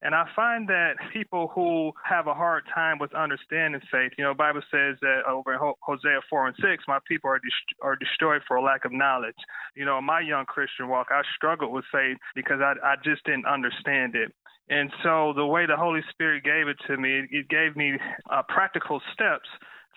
And 0.01 0.13
I 0.13 0.25
find 0.35 0.67
that 0.69 0.93
people 1.11 1.51
who 1.55 1.91
have 2.03 2.27
a 2.27 2.33
hard 2.33 2.63
time 2.73 2.99
with 2.99 3.13
understanding 3.15 3.81
faith, 3.91 4.11
you 4.17 4.23
know, 4.23 4.33
Bible 4.33 4.61
says 4.69 4.97
that 5.01 5.21
over 5.27 5.53
in 5.53 5.59
Hosea 5.81 6.19
4 6.29 6.47
and 6.47 6.55
6, 6.61 6.83
my 6.87 6.99
people 7.07 7.29
are, 7.29 7.39
dest- 7.39 7.79
are 7.81 7.95
destroyed 7.95 8.41
for 8.47 8.57
a 8.57 8.63
lack 8.63 8.85
of 8.85 8.91
knowledge. 8.91 9.35
You 9.75 9.85
know, 9.85 9.97
in 9.97 10.03
my 10.05 10.19
young 10.19 10.45
Christian 10.45 10.89
walk, 10.89 11.07
I 11.11 11.21
struggled 11.35 11.71
with 11.71 11.85
faith 11.91 12.17
because 12.35 12.59
I, 12.61 12.73
I 12.83 12.95
just 13.03 13.23
didn't 13.25 13.47
understand 13.47 14.15
it. 14.15 14.31
And 14.69 14.91
so 15.03 15.33
the 15.35 15.45
way 15.45 15.65
the 15.65 15.77
Holy 15.77 16.01
Spirit 16.09 16.43
gave 16.43 16.67
it 16.67 16.77
to 16.87 16.97
me, 16.97 17.21
it 17.29 17.47
gave 17.49 17.75
me 17.75 17.97
uh, 18.31 18.41
practical 18.49 19.01
steps 19.13 19.47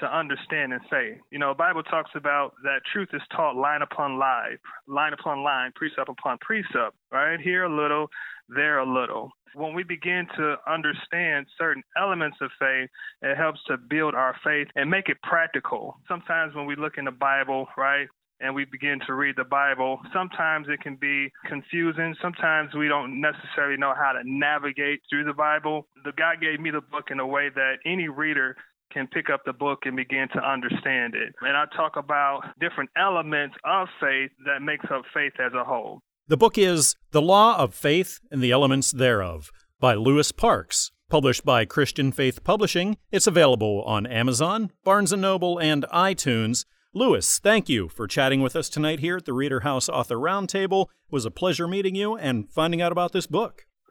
to 0.01 0.07
understand 0.07 0.73
and 0.73 0.83
say. 0.91 1.21
You 1.31 1.39
know, 1.39 1.51
the 1.51 1.59
Bible 1.59 1.83
talks 1.83 2.11
about 2.15 2.53
that 2.63 2.81
truth 2.93 3.09
is 3.13 3.23
taught 3.35 3.57
line 3.57 3.83
upon 3.83 4.19
line, 4.19 4.59
line 4.87 5.13
upon 5.13 5.43
line, 5.43 5.73
precept 5.75 6.09
upon 6.09 6.39
precept, 6.39 6.97
right? 7.13 7.41
Here 7.41 7.65
a 7.65 7.75
little, 7.75 8.09
there 8.49 8.79
a 8.79 8.87
little. 8.87 9.31
When 9.55 9.75
we 9.75 9.83
begin 9.83 10.27
to 10.37 10.57
understand 10.71 11.47
certain 11.59 11.83
elements 11.97 12.37
of 12.41 12.51
faith, 12.59 12.91
it 13.23 13.37
helps 13.37 13.61
to 13.69 13.77
build 13.77 14.15
our 14.15 14.37
faith 14.45 14.69
and 14.77 14.91
make 14.91 15.09
it 15.09 15.17
practical. 15.23 15.97
Sometimes 16.07 16.55
when 16.55 16.67
we 16.67 16.77
look 16.77 16.99
in 16.99 17.07
the 17.07 17.11
Bible, 17.11 17.67
right, 17.77 18.07
and 18.41 18.55
we 18.55 18.65
begin 18.65 19.01
to 19.07 19.15
read 19.15 19.35
the 19.37 19.45
Bible, 19.45 19.99
sometimes 20.13 20.67
it 20.69 20.81
can 20.81 20.97
be 20.97 21.29
confusing. 21.47 22.15
Sometimes 22.23 22.75
we 22.75 22.89
don't 22.89 23.21
necessarily 23.21 23.77
know 23.77 23.95
how 23.97 24.13
to 24.13 24.21
navigate 24.25 25.01
through 25.11 25.25
the 25.25 25.33
Bible. 25.33 25.89
The 26.05 26.13
God 26.13 26.41
gave 26.41 26.61
me 26.61 26.71
the 26.71 26.81
book 26.81 27.07
in 27.11 27.19
a 27.19 27.27
way 27.27 27.49
that 27.55 27.79
any 27.85 28.09
reader 28.09 28.57
can 28.93 29.07
pick 29.07 29.31
up 29.31 29.43
the 29.45 29.53
book 29.53 29.81
and 29.85 29.97
begin 29.97 30.29
to 30.35 30.41
understand 30.41 31.15
it. 31.15 31.35
And 31.41 31.57
I 31.57 31.65
talk 31.77 31.97
about 31.97 32.43
different 32.61 32.91
elements 32.97 33.57
of 33.65 33.89
faith 34.01 34.31
that 34.47 34.63
makes 34.63 34.87
up 34.91 35.03
faith 35.13 35.33
as 35.39 35.53
a 35.55 35.65
whole. 35.65 36.01
The 36.29 36.37
book 36.37 36.59
is 36.59 36.95
The 37.13 37.23
Law 37.23 37.57
of 37.57 37.75
Faith 37.75 38.21
and 38.31 38.43
the 38.43 38.51
Elements 38.51 38.91
Thereof 38.93 39.51
by 39.81 39.95
Lewis 39.95 40.33
Parks, 40.33 40.91
published 41.09 41.45
by 41.45 41.65
Christian 41.65 42.13
Faith 42.13 42.45
Publishing. 42.45 42.97
It's 43.11 43.27
available 43.27 43.83
on 43.87 44.07
Amazon, 44.07 44.71
Barnes 44.85 45.13
& 45.13 45.17
Noble, 45.17 45.59
and 45.59 45.85
iTunes. 45.85 46.67
Lewis, 46.93 47.39
thank 47.39 47.69
you 47.69 47.89
for 47.89 48.07
chatting 48.07 48.43
with 48.43 48.57
us 48.57 48.69
tonight 48.69 49.01
here 49.01 49.19
at 49.19 49.25
the 49.25 49.33
Reader 49.33 49.61
House 49.61 49.89
Author 49.89 50.17
Roundtable. 50.17 50.83
It 50.83 51.13
was 51.13 51.25
a 51.25 51.31
pleasure 51.31 51.69
meeting 51.69 51.95
you 51.95 52.17
and 52.17 52.51
finding 52.51 52.83
out 52.83 52.93
about 52.93 53.13
this 53.13 53.27
book. 53.27 53.68